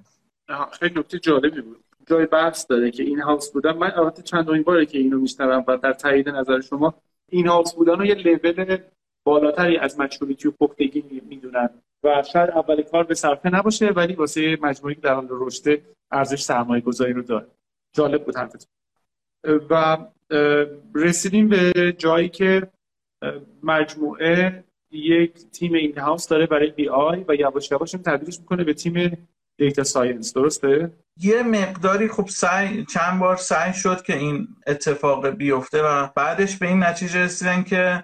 خیلی 0.79 0.99
نکته 0.99 1.19
جالبی 1.19 1.61
بود. 1.61 1.83
جای 2.07 2.25
بحث 2.25 2.65
داره 2.69 2.91
که 2.91 3.03
in-house 3.03 3.51
بودن. 3.51 3.77
من 3.77 3.91
البته 3.91 4.21
چند 4.21 4.63
باره 4.63 4.85
که 4.85 4.97
اینو 4.97 5.19
میشنوم 5.19 5.63
و 5.67 5.77
در 5.77 5.93
تایید 5.93 6.29
نظر 6.29 6.61
شما 6.61 6.93
in-house 7.29 7.73
بودن 7.73 7.93
رو 7.93 8.05
یه 8.05 8.15
لول 8.15 8.77
بالاتری 9.25 9.77
از 9.77 9.99
maturity 9.99 10.47
و 10.47 10.51
پختگی 10.51 11.21
می‌دونن. 11.29 11.69
و 12.05 12.23
شاید 12.33 12.49
اول 12.49 12.81
کار 12.81 13.03
به 13.03 13.15
صرفه 13.15 13.49
نباشه 13.49 13.87
ولی 13.87 14.13
واسه 14.13 14.57
مجموعه‌ی 14.61 14.95
در 14.95 15.13
حال 15.13 15.27
رشد 15.29 15.81
ارزش 16.11 16.41
سرمایه 16.41 16.81
گذاری 16.81 17.13
رو 17.13 17.21
داره. 17.21 17.45
جالب 17.93 18.25
بود 18.25 18.37
حرفتون. 18.37 18.67
و 19.69 19.97
رسیدیم 20.95 21.49
به 21.49 21.95
جایی 21.97 22.29
که 22.29 22.67
مجموعه 23.63 24.63
یک 24.91 25.31
تیم 25.51 25.73
in-house 25.73 26.27
داره 26.27 26.45
برای 26.45 26.71
BI 26.71 27.25
و 27.27 27.35
یواش 27.35 27.71
یواش 27.71 27.91
تبدیلش 27.91 28.39
می‌کنه 28.39 28.63
به 28.63 28.73
تیم 28.73 29.27
data 29.57 29.83
science. 29.83 30.33
درسته؟ 30.33 30.91
یه 31.21 31.43
مقداری 31.43 32.07
خب 32.07 32.27
سعی 32.27 32.85
چند 32.85 33.19
بار 33.19 33.35
سعی 33.35 33.73
شد 33.73 34.01
که 34.01 34.17
این 34.17 34.47
اتفاق 34.67 35.27
بیفته 35.27 35.83
و 35.83 36.07
بعدش 36.15 36.57
به 36.57 36.67
این 36.67 36.83
نتیجه 36.83 37.23
رسیدن 37.23 37.63
که 37.63 38.03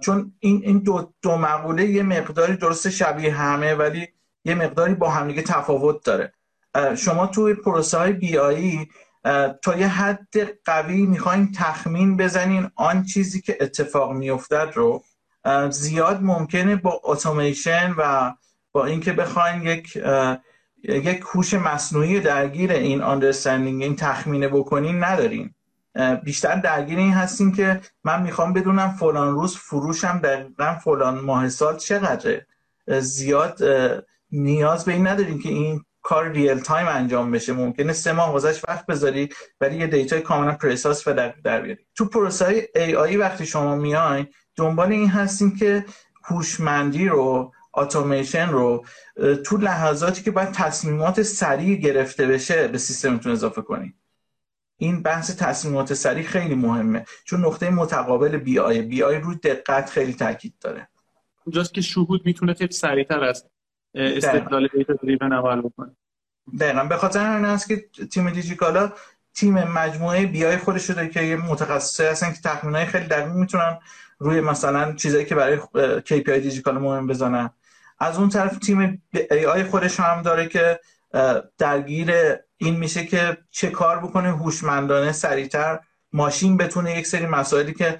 چون 0.00 0.32
این 0.40 0.60
این 0.64 0.78
دو, 0.78 1.12
دو 1.22 1.36
مقوله 1.36 1.84
یه 1.84 2.02
مقداری 2.02 2.56
درست 2.56 2.88
شبیه 2.88 3.34
همه 3.34 3.74
ولی 3.74 4.08
یه 4.44 4.54
مقداری 4.54 4.94
با 4.94 5.10
همدیگه 5.10 5.42
تفاوت 5.42 6.04
داره. 6.04 6.32
شما 6.96 7.26
توی 7.26 7.54
پروسه 7.54 7.98
های 7.98 8.12
بی 8.12 8.38
آیی 8.38 8.88
تا 9.62 9.76
یه 9.76 9.88
حد 9.88 10.34
قوی 10.64 11.06
می‌خواین 11.06 11.52
تخمین 11.52 12.16
بزنین 12.16 12.70
آن 12.76 13.04
چیزی 13.04 13.40
که 13.40 13.58
اتفاق 13.60 14.12
میافتد 14.12 14.70
رو. 14.74 15.02
زیاد 15.70 16.22
ممکنه 16.22 16.76
با 16.76 17.00
اتوماسیون 17.04 17.94
و 17.98 18.32
با 18.72 18.84
اینکه 18.84 19.12
بخواین 19.12 19.62
یک 19.62 19.96
یک 20.88 21.24
هوش 21.34 21.54
مصنوعی 21.54 22.20
درگیر 22.20 22.72
این 22.72 23.02
آندرستندینگ 23.02 23.82
این 23.82 23.96
تخمینه 23.96 24.48
بکنین 24.48 25.04
ندارین. 25.04 25.54
بیشتر 26.24 26.56
درگیر 26.56 26.98
این 26.98 27.12
هستیم 27.12 27.52
که 27.52 27.80
من 28.04 28.22
می‌خوام 28.22 28.52
بدونم 28.52 28.90
فلان 28.90 29.34
روز 29.34 29.56
فروشم 29.56 30.18
دقیقا 30.18 30.74
فلان 30.84 31.18
ماه 31.18 31.48
سال 31.48 31.76
چقدره. 31.76 32.46
زیاد 33.00 33.58
نیاز 34.32 34.84
به 34.84 34.92
این 34.92 35.06
نداریم 35.06 35.38
که 35.38 35.48
این 35.48 35.84
کار 36.02 36.28
real 36.28 36.60
time 36.60 36.86
انجام 36.88 37.30
بشه. 37.30 37.52
ممکنه 37.52 37.92
سه 37.92 38.12
ماه 38.12 38.34
گذشت 38.34 38.68
وقت 38.68 38.86
بذاری 38.86 39.28
ولی 39.60 39.76
یه 39.76 39.86
data 39.86 40.13
ی 40.13 40.20
کاملا 40.20 40.52
precise 40.52 41.08
و 41.08 41.12
در, 41.12 41.34
در 41.44 41.60
بیاری. 41.60 41.86
تو 41.94 42.04
پروسه 42.04 42.44
های 42.44 42.62
AI 42.74 43.16
وقتی 43.16 43.46
شما 43.46 43.76
میای 43.76 44.26
دنبال 44.56 44.92
این 44.92 45.08
هستیم 45.08 45.56
که 45.56 45.84
هوشمندی 46.24 47.08
رو 47.08 47.52
اتوماسیون 47.74 48.48
رو 48.48 48.84
تو 49.44 49.56
لحظاتی 49.56 50.22
که 50.22 50.30
باید 50.30 50.52
تصمیمات 50.52 51.22
سریع 51.22 51.76
گرفته 51.76 52.26
بشه 52.26 52.68
به 52.68 52.78
سیستمتون 52.78 53.32
اضافه 53.32 53.62
کنید 53.62 53.94
این 54.84 55.02
بحث 55.02 55.36
تصمیمات 55.36 55.94
سریع 55.94 56.24
خیلی 56.24 56.54
مهمه 56.54 57.04
چون 57.24 57.44
نقطه 57.44 57.70
متقابل 57.70 58.36
BI. 58.36 58.58
BI 58.58 59.18
رو 59.18 59.34
دقت 59.34 59.90
خیلی 59.90 60.12
تاکید 60.12 60.54
داره. 60.60 60.88
اونجاست 61.44 61.74
که 61.74 61.80
شهود 61.80 62.22
می‌تونه 62.24 62.54
خیلی 62.54 62.72
سریعتر 62.72 63.24
از 63.24 63.44
استدلال 63.94 64.68
data 64.76 64.92
driven 64.92 65.32
عمل 65.32 65.60
بکنه. 65.60 65.96
دقیقا. 66.60 66.84
به 66.84 66.96
خاطر 66.96 67.20
همین 67.20 67.44
است 67.44 67.68
که 67.68 67.84
تیم 68.12 68.30
دیجیکالا 68.30 68.92
تیم 69.34 69.54
مجموعه 69.54 70.26
BI 70.26 70.56
خودش 70.56 70.86
شده 70.86 71.08
که 71.08 71.22
یه 71.22 71.36
متخصصه 71.36 72.10
هستن 72.10 72.32
که 72.32 72.40
تخمینای 72.44 72.86
خیلی 72.86 73.06
دقیق 73.06 73.32
می‌تونن 73.32 73.78
روی 74.18 74.40
مثلا 74.40 74.92
چیزایی 74.92 75.24
که 75.24 75.34
برای 75.34 75.58
KPI 76.00 76.30
دیجیکالا 76.30 76.80
مهم 76.80 77.06
بزنن. 77.06 77.50
از 77.98 78.18
اون 78.18 78.28
طرف 78.28 78.58
تیم 78.58 79.02
AI 79.30 79.64
خودش 79.64 80.00
هم 80.00 80.22
داره 80.22 80.48
که 80.48 80.80
درگیر 81.58 82.12
این 82.64 82.76
میشه 82.76 83.06
که 83.06 83.38
چه 83.50 83.70
کار 83.70 83.98
بکنه 83.98 84.36
هوشمندانه 84.36 85.12
سریعتر 85.12 85.80
ماشین 86.12 86.56
بتونه 86.56 86.98
یک 86.98 87.06
سری 87.06 87.26
مسائلی 87.26 87.72
که 87.72 87.98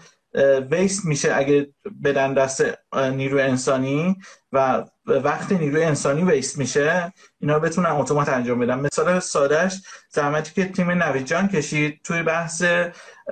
ویست 0.70 1.04
میشه 1.04 1.34
اگه 1.34 1.68
بدن 2.04 2.34
دست 2.34 2.64
نیروی 2.96 3.42
انسانی 3.42 4.16
و 4.52 4.84
وقت 5.06 5.52
نیروی 5.52 5.84
انسانی 5.84 6.24
ویست 6.24 6.58
میشه 6.58 7.12
اینا 7.40 7.58
بتونن 7.58 7.90
اتومات 7.90 8.28
انجام 8.28 8.58
بدن. 8.58 8.80
مثال 8.80 9.20
سادهش 9.20 9.82
زحمتی 10.10 10.52
که 10.54 10.64
تیم 10.64 10.90
نویجان 10.90 11.48
کشید 11.48 12.00
توی 12.04 12.22
بحث 12.22 12.62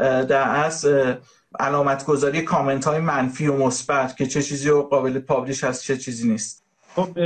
در 0.00 0.64
از 0.64 0.86
علامت 1.58 2.04
گذاری 2.04 2.42
کامنت 2.42 2.84
های 2.84 2.98
منفی 2.98 3.46
و 3.46 3.56
مثبت 3.56 4.16
که 4.16 4.26
چه 4.26 4.42
چیزی 4.42 4.70
قابل 4.70 5.18
پابلیش 5.18 5.64
هست 5.64 5.82
چه 5.82 5.96
چیزی 5.96 6.28
نیست. 6.28 6.62
خب 6.94 7.18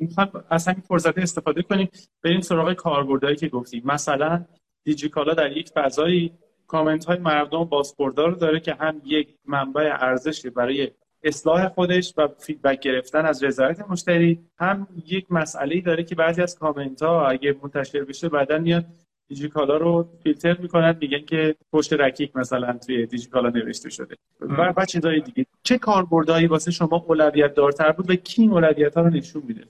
می‌خوام 0.00 0.44
از 0.50 0.68
همین 0.68 0.80
فرصت 0.80 1.18
استفاده 1.18 1.62
کنیم. 1.62 1.88
بریم 2.22 2.40
سراغ 2.40 2.72
کاربردهایی 2.72 3.36
که 3.36 3.48
گفتیم. 3.48 3.82
مثلا 3.84 4.44
دیجیکالا 4.84 5.34
در 5.34 5.56
یک 5.56 5.70
فضایی 5.74 6.32
کامنت 6.66 7.04
های 7.04 7.18
مردم 7.18 7.64
بازخوردا 7.64 8.15
رو 8.15 8.30
داره 8.30 8.60
که 8.60 8.74
هم 8.74 9.02
یک 9.04 9.28
منبع 9.46 9.96
ارزشی 10.00 10.50
برای 10.50 10.90
اصلاح 11.22 11.68
خودش 11.68 12.14
و 12.16 12.28
feedback 12.38 12.80
گرفتن 12.80 13.26
از 13.26 13.44
رضایت 13.44 13.80
مشتری 13.80 14.40
هم 14.58 14.86
یک 15.06 15.26
مسئله 15.32 15.80
داره 15.80 16.04
که 16.04 16.14
بعضی 16.14 16.42
از 16.42 16.58
کامنت 16.58 17.02
ها 17.02 17.28
اگه 17.28 17.56
منتشر 17.62 18.04
بشه 18.04 18.28
بعدا 18.28 18.58
میاد 18.58 18.84
دیجیکالا 19.28 19.76
رو 19.76 20.08
فیلتر 20.22 20.56
می‌کنن 20.58 20.96
میگن 21.00 21.24
که 21.24 21.56
پشت 21.72 21.92
رکیک 21.92 22.36
مثلا 22.36 22.78
توی 22.86 23.06
دیجیکالا 23.06 23.48
نوشته 23.48 23.90
شده. 23.90 24.16
و 24.40 24.72
بعد 24.72 24.88
چیزای 24.88 25.20
دیگه. 25.20 25.46
چه 25.62 25.78
کاربردهایی 25.78 26.46
واسه 26.46 26.70
شما 26.70 27.04
اولویت 27.06 27.54
دارتر 27.54 27.92
بود 27.92 28.10
و 28.10 28.14
کی 28.14 28.46
اولویت 28.46 28.94
ها 28.94 29.00
رو 29.00 29.10
نشون 29.10 29.42
میده؟ 29.46 29.64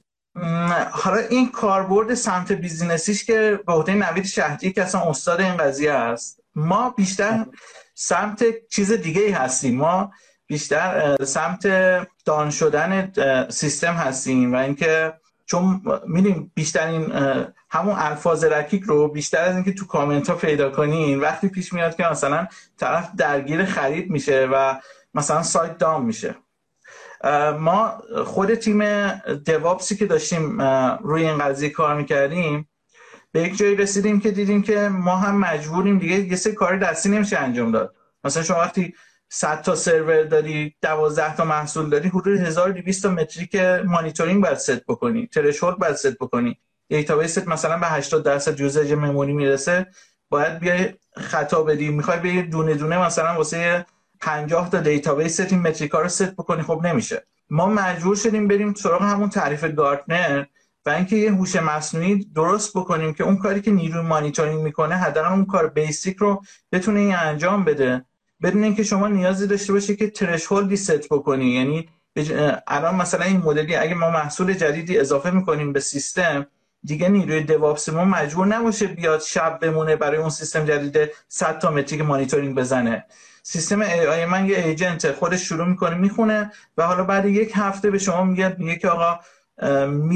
حالا 0.91 1.17
این 1.31 1.51
کاربرد 1.51 2.15
سمت 2.15 2.53
بیزینسیش 2.53 3.25
که 3.25 3.61
به 3.67 3.73
عهده 3.73 3.95
نوید 3.95 4.25
شهدی 4.25 4.73
که 4.73 4.83
اصلا 4.83 5.01
استاد 5.01 5.41
این 5.41 5.57
قضیه 5.57 5.93
است 5.93 6.41
ما 6.55 6.91
بیشتر 6.91 7.47
سمت 7.95 8.45
چیز 8.69 8.93
دیگه 8.93 9.21
ای 9.21 9.31
هستیم. 9.31 9.77
ما 9.77 10.13
بیشتر 10.47 11.17
سمت 11.25 11.67
دان 12.25 12.51
شدن 12.51 13.13
سیستم 13.49 13.93
هستیم 13.93 14.53
و 14.53 14.57
اینکه 14.57 15.13
چون 15.47 15.83
میدیم 16.07 16.53
بیشترین 16.55 17.13
همون 17.75 17.95
الفاظ 17.99 18.45
رکیک 18.45 18.83
رو 18.83 19.09
بیشتر 19.09 19.45
از 19.45 19.55
اینکه 19.55 19.73
تو 19.73 19.87
کامنت 19.87 20.31
ها 20.31 20.37
پیدا 20.37 20.71
کنین 20.71 21.21
وقتی 21.21 21.49
پیش 21.49 21.73
میاد 21.73 21.97
که 21.97 22.05
مثلا 22.05 22.47
طرف 22.79 23.11
درگیر 23.17 23.65
خرید 23.65 24.11
میشه 24.11 24.49
و 24.53 24.75
مثلا 25.15 25.43
سایت 25.43 25.79
دام 25.79 26.07
میشه. 26.07 26.35
ما 27.59 28.03
خود 28.25 28.55
تیم 28.55 29.11
DevOps 29.45 29.89
ی 29.89 29.97
که 29.97 30.07
داشتیم 30.07 30.63
روی 31.03 31.27
این 31.27 31.39
قضیه 31.39 31.71
کار 31.71 31.95
می‌کردیم 31.95 32.69
به 33.33 33.43
یک 33.43 33.57
جایی 33.57 33.77
رسیدیم 33.77 34.21
که 34.21 34.31
دیدیم 34.31 34.63
که 34.63 34.89
ما 34.89 35.17
هم 35.17 35.39
مجبوریم 35.39 35.99
دیگه 35.99 36.21
یه 36.21 36.37
سری 36.37 36.53
کار 36.53 36.77
دستی 36.77 37.09
نمیشه 37.09 37.39
انجام 37.39 37.73
داد. 37.73 37.95
مثلا 38.25 38.43
شما 38.43 38.59
وقتی 38.59 38.95
100 39.29 39.63
تا 39.63 39.75
سرور 39.75 40.23
داری 40.23 40.75
12 40.83 41.37
تا 41.37 41.45
محصول 41.45 41.91
داری 41.91 42.09
حدود 42.09 42.41
1200 42.41 43.03
تا 43.03 43.09
metric 43.09 43.57
monitoring 43.85 44.43
باید 44.43 44.59
ست 44.59 44.87
بکنی 44.87 45.27
threshold 45.27 45.79
باید 45.79 45.95
ست 45.95 46.19
بکنی. 46.19 46.59
database 46.89 47.42
ت 47.42 47.49
مثلا 47.49 47.79
به 47.79 47.87
80 47.87 48.25
درصد 48.25 48.61
usage 48.61 48.93
memory 48.93 49.33
می‌رسه 49.33 49.87
باید 50.29 50.59
بیای 50.59 50.95
خطا 51.17 51.63
بدی. 51.63 51.89
می‌خوای 51.89 52.19
به 52.19 52.43
دونه 52.43 52.75
دونه 52.75 53.07
مثلا 53.07 53.35
واسه 53.35 53.87
50 54.21 54.71
تا 54.71 54.81
database 54.81 55.41
این 55.41 55.61
metric 55.61 55.95
ا 55.95 56.01
رو 56.01 56.09
ست 56.09 56.33
بکنی 56.37 56.63
خب 56.63 56.81
نمیشه. 56.85 57.27
ما 57.51 57.67
مجبور 57.67 58.17
شدیم 58.17 58.49
بریم 58.49 58.75
سراغ 58.75 59.03
همون 59.03 59.31
تعریف 59.31 59.65
گارتنر 59.65 60.45
و 60.87 60.91
اینکه 60.91 61.17
یه 61.17 61.33
هوش 61.33 61.57
مصنوعی 61.57 62.25
درست 62.35 62.77
بکنیم 62.77 63.15
که 63.15 63.25
اون 63.25 63.37
کاری 63.37 63.61
که 63.61 63.71
نیروی 63.71 64.03
مانیتورینگ 64.03 64.61
می‌کنه 64.61 64.97
حداقل 64.97 65.33
اون 65.33 65.45
کار 65.47 65.69
basic 65.69 66.17
رو 66.17 66.43
بتونه 66.73 67.01
این 67.01 67.15
انجام 67.15 67.65
بده. 67.65 68.05
بدون 68.43 68.65
اینکه 68.65 68.83
شما 68.83 69.09
نیازی 69.09 69.47
داشته 69.47 69.73
باشه 69.73 69.97
که 69.97 70.11
threshold 70.11 70.77
ی 70.77 70.85
set 70.85 71.09
بکنی. 71.09 71.47
یعنی 71.47 71.89
الان 72.67 72.95
مثلا 72.95 73.25
این 73.25 73.37
مدلی 73.37 73.77
اگه 73.77 73.95
ما 73.95 74.11
محصول 74.11 74.53
جدیدی 74.53 74.99
اضافه 74.99 75.31
می‌کنیم 75.31 75.73
به 75.73 75.81
سیستم 75.81 76.47
دیگه 76.85 77.09
نیروی 77.09 77.43
DevOps 77.43 77.89
ما 77.89 78.05
مجبور 78.05 78.47
نباشه 78.47 78.87
بیاد 78.87 79.21
شب 79.21 79.59
بمونه 79.59 79.97
برای 79.97 80.17
اون 80.17 80.31
سیستم 80.31 80.65
جدید 80.65 81.11
100 81.29 81.59
تا 81.59 81.71
metric 81.71 82.01
monitoring 82.01 82.57
بزنه. 82.57 83.05
سیستم 83.43 83.81
AI 83.81 84.25
من 84.25 84.47
یه 84.47 84.59
agent 84.59 85.13
خودش 85.13 85.49
شروع 85.49 85.67
می‌کنه 85.67 85.95
می‌خونه 85.95 86.53
و 86.77 86.87
حالا 86.87 87.05
بعد 87.05 87.27
یک 87.27 87.53
هفته 87.55 87.91
به 87.91 87.99
شما 87.99 88.25
میگه 88.25 88.57
میگه 88.59 88.77
که 88.77 88.89
آقا 88.89 89.21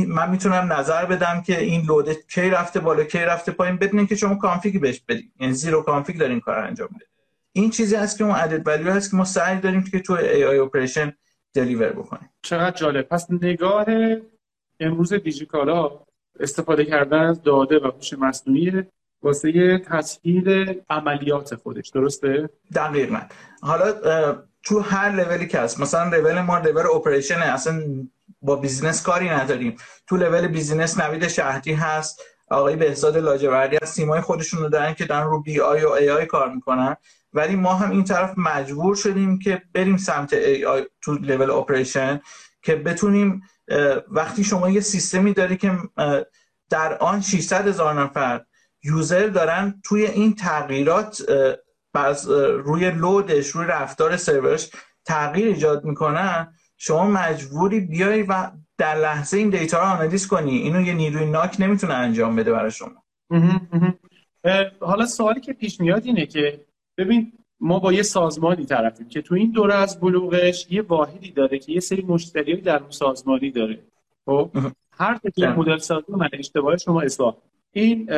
من 0.06 0.30
می‌تونم 0.30 0.72
نظر 0.72 1.04
بدم 1.04 1.42
که 1.46 1.60
این 1.60 1.82
load 1.82 2.26
کی 2.26 2.50
رفته 2.50 2.80
بالا 2.80 3.04
کی 3.04 3.18
رفته 3.18 3.52
پایین 3.52 3.76
بدون 3.76 4.06
که 4.06 4.16
شما 4.16 4.34
config 4.34 4.80
بهش 4.80 5.00
بدید 5.08 5.32
یعنی 5.40 5.52
zero 5.52 5.82
config 5.82 6.18
دارین 6.18 6.40
کار 6.40 6.58
انجام 6.58 6.88
بدید 6.88 7.08
این 7.52 7.70
چیزی 7.70 7.96
هست 7.96 8.18
که 8.18 8.24
اون 8.24 8.34
added 8.34 8.66
value 8.66 8.92
هست 8.92 9.10
که 9.10 9.16
ما 9.16 9.24
سعی 9.24 9.60
داریم 9.60 9.84
که 9.84 10.00
تو 10.00 10.12
AI 10.12 10.44
operation 10.44 11.12
deliver 11.54 11.88
بکنیم. 11.88 12.30
چقدر 12.42 12.76
جالب. 12.76 13.08
پس 13.08 13.26
نگاه 13.30 13.86
امروز 14.80 15.12
دیجیکالا 15.12 16.00
استفاده 16.40 16.84
کردن 16.84 17.18
از 17.18 17.42
داده 17.42 17.78
و 17.78 17.90
هوش 17.96 18.12
مصنوعی 18.12 18.82
واسه 19.22 19.78
تسهیل 19.78 20.74
عملیات 20.90 21.54
خودش. 21.54 21.88
درسته؟ 21.88 22.50
دقیقا. 22.74 23.20
حالا 23.62 23.92
تو 24.62 24.80
هر 24.80 25.10
لولی 25.10 25.46
که 25.46 25.58
هست 25.58 25.80
مثلا 25.80 26.16
level 26.16 26.40
ما 26.40 26.58
level 26.58 26.86
operation 26.94 27.42
اصلا 27.42 27.82
با 28.42 28.56
business 28.56 29.02
کاری 29.02 29.28
نداریم. 29.28 29.76
تو 30.06 30.16
level 30.16 30.48
business 30.48 31.00
نوید 31.00 31.28
شهدی 31.28 31.72
هست 31.72 32.22
آقای 32.50 32.76
بهزاد 32.76 33.16
لاجوردی 33.16 33.78
از 33.82 33.88
تیمای 33.88 34.20
خودشون 34.20 34.60
رو 34.60 34.68
دارن 34.68 34.94
که 34.94 35.04
دارن 35.04 35.26
رو 35.26 35.42
BI 35.42 35.84
و 35.84 35.88
AI 35.88 36.26
کار 36.26 36.54
می‌کنن. 36.54 36.96
ولی 37.32 37.56
ما 37.56 37.74
هم 37.74 37.90
این 37.90 38.04
طرف 38.04 38.34
مجبور 38.36 38.96
شدیم 38.96 39.38
که 39.38 39.62
بریم 39.74 39.96
سمت 39.96 40.32
AI 40.32 40.86
تو 41.02 41.12
level 41.12 41.50
operation 41.50 42.20
که 42.62 42.76
بتونیم 42.76 43.42
وقتی 44.08 44.44
شما 44.44 44.70
یه 44.70 44.80
سیستمی 44.80 45.32
داری 45.32 45.56
که 45.56 45.78
در 46.70 46.98
آن 46.98 47.20
600 47.20 47.68
هزار 47.68 47.94
نفر 47.94 48.44
یوزر 48.82 49.26
دارن 49.26 49.80
توی 49.84 50.06
این 50.06 50.34
تغییرات 50.34 51.22
روی 52.64 52.90
لودش 52.90 53.48
روی 53.48 53.66
رفتار 53.66 54.16
سرورش 54.16 54.70
تغییر 55.04 55.48
ایجاد 55.48 55.84
می‌کنن 55.84 56.54
شما 56.76 57.06
مجبوری 57.06 57.80
بیای 57.80 58.22
و 58.22 58.50
در 58.78 58.94
لحظه 58.94 59.36
این 59.36 59.50
دیتا 59.50 59.78
رو 59.78 59.84
آنالیز 59.84 60.26
کنی. 60.26 60.56
اینو 60.56 60.80
یه 60.80 60.94
نیروی 60.94 61.26
ناک 61.26 61.56
نمی‌تونه 61.58 61.94
انجام 61.94 62.36
بده 62.36 62.52
برای 62.52 62.70
شما. 62.70 63.04
حالا 64.80 65.06
سوالی 65.06 65.40
که 65.40 65.52
پیش 65.52 65.80
میاد 65.80 66.04
اینه 66.04 66.26
که 66.26 66.66
ببین 66.98 67.32
ما 67.60 67.78
با 67.78 67.92
یه 67.92 68.02
سازمانی 68.02 68.64
طرفیم 68.64 69.08
که 69.08 69.22
تو 69.22 69.34
این 69.34 69.50
دوره 69.50 69.74
از 69.74 70.00
بلوغش 70.00 70.66
یه 70.70 70.82
واحدی 70.82 71.30
داره 71.30 71.58
که 71.58 71.72
یه 71.72 71.80
سری 71.80 72.02
مشتری 72.02 72.60
در 72.60 72.80
اون 72.80 72.90
سازمانی 72.90 73.50
داره. 73.50 73.78
خب؟ 74.26 74.50
هر 74.92 75.20
که 75.36 75.46
مدل 75.46 75.78
سازی 75.78 76.12
من 76.12 76.28
اشتباه 76.32 76.76
شما 76.76 77.00
اصلاح. 77.00 77.36
این 77.72 78.08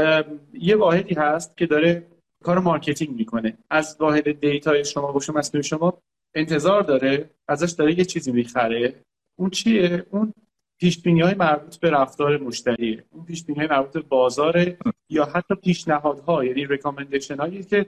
یه 0.52 0.76
واحدی 0.76 1.14
هست 1.14 1.56
که 1.56 1.66
داره 1.66 2.06
کار 2.42 2.58
marketing 2.58 3.16
می‌کنه. 3.16 3.58
از 3.70 3.96
واحد 4.00 4.40
data 4.40 4.75
ی 4.75 4.84
شما 4.84 5.12
با 5.12 5.20
شما 5.20 5.42
شما 5.62 6.02
انتظار 6.34 6.82
داره 6.82 7.30
ازش 7.48 7.70
داره 7.70 7.98
یه 7.98 8.04
چیزی 8.04 8.32
می‌خره. 8.32 8.94
اون 9.36 9.50
چیه؟ 9.50 10.06
اون 10.10 10.34
پیش 10.78 11.06
های 11.06 11.34
مربوط 11.34 11.76
به 11.76 11.90
رفتار 11.90 12.38
مشتریه. 12.38 13.04
اون 13.10 13.24
پیش 13.24 13.44
های 13.56 13.66
مربوط 13.66 13.92
به 13.92 14.00
بازار 14.00 14.76
یا 15.08 15.24
حتی 15.24 15.54
پیشنهادها 15.54 16.44
یعنی 16.44 16.66
recommendation 16.66 17.36
هایی 17.36 17.62
که 17.62 17.86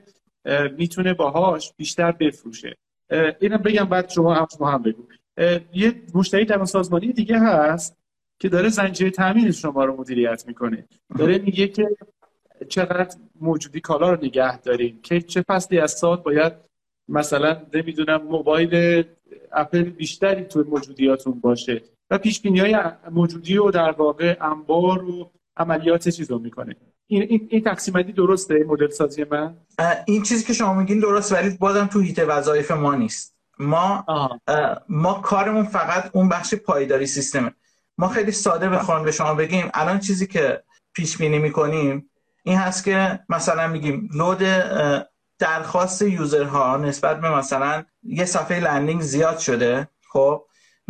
می‌تونه 0.79 1.15
باهاش 1.15 1.73
بیشتر 1.77 2.13
بفروشه. 2.13 2.77
اینم 3.41 3.57
بگم 3.57 3.85
بعد 3.85 4.09
شما 4.09 4.35
هم 4.35 4.47
شما 4.57 4.71
هم 4.71 4.83
بگو. 4.83 5.03
یه 5.75 6.03
مشتری 6.15 6.45
در 6.45 6.65
سازمانی 6.65 7.13
دیگه 7.13 7.39
هست 7.39 7.97
که 8.39 8.49
داره 8.49 8.69
زنجیره 8.69 9.11
تامین 9.11 9.51
شما 9.51 9.85
رو 9.85 9.97
مدیریت 10.01 10.45
می‌کنه. 10.47 10.89
داره 11.19 11.39
میگه 11.39 11.69
که 11.69 11.89
چقدر 12.69 13.17
موجودی 13.41 13.81
کالا 13.81 14.11
رو 14.13 14.25
نگه 14.25 14.61
داریم 14.61 15.01
که 15.03 15.21
چه 15.21 15.45
فصلی 15.49 15.79
از 15.79 15.93
سال 15.93 16.17
باید 16.17 16.53
مثلا 17.09 17.63
نمی‌دونم 17.75 18.23
موبایل 18.23 19.05
اپل 19.53 19.83
بیشتری 19.83 20.45
تو 20.45 20.65
موجودیاتون 20.69 21.41
باشه. 21.41 21.83
و 22.11 22.19
پیش 22.19 22.41
بینی 22.41 22.61
های 22.61 22.77
موجودی 23.11 23.59
و 23.59 23.71
در 23.71 23.91
واقع 23.91 24.37
انبار 24.41 25.05
و 25.05 25.31
عملیات 25.57 26.09
چیز 26.09 26.31
رو 26.31 26.39
می‌کنه. 26.39 26.77
این 27.13 27.23
این, 27.23 27.49
این 27.51 27.63
تقسیم 27.63 28.03
درسته 28.03 28.65
مدل 28.69 28.91
سازی 28.91 29.25
من؟ 29.31 29.57
این 30.07 30.23
چیزی 30.23 30.45
که 30.45 30.53
شما 30.53 30.75
میگین 30.75 31.01
درست 31.01 31.33
ولی 31.33 31.51
بازم 31.51 31.87
تو 31.87 32.01
حیطه 32.01 32.19
وظایف 32.19 32.71
ما 32.71 32.95
نیست. 32.95 33.37
ما 33.59 34.05
ما 34.89 35.15
کارمون 35.15 35.65
فقط 35.65 36.11
اون 36.13 36.29
بخش 36.29 36.55
پایداری 36.55 37.07
سیستمه. 37.07 37.53
ما 37.99 38.09
خیلی 38.09 38.33
ساده 38.33 38.69
بخوام 38.69 39.05
به 39.05 39.13
شما 39.13 39.35
بگیم 39.35 39.71
الان 39.75 39.99
چیزی 40.01 40.27
که 40.27 40.63
پیش 40.93 41.17
بینی 41.17 41.39
می‌کنیم 41.39 42.11
این 42.43 42.59
هست 42.59 42.85
که 42.85 43.21
مثلا 43.29 43.69
میگیم 43.69 44.09
load 44.15 44.43
درخواست 45.39 46.03
user 46.03 46.62
ها 46.62 46.77
نسبت 46.77 47.21
به 47.21 47.31
مثلا 47.31 47.85
یه 48.03 48.25
صفحه 48.25 48.61
landing 48.61 49.01
زیاد 49.01 49.39
شده 49.39 49.89
خب؟ 50.13 50.45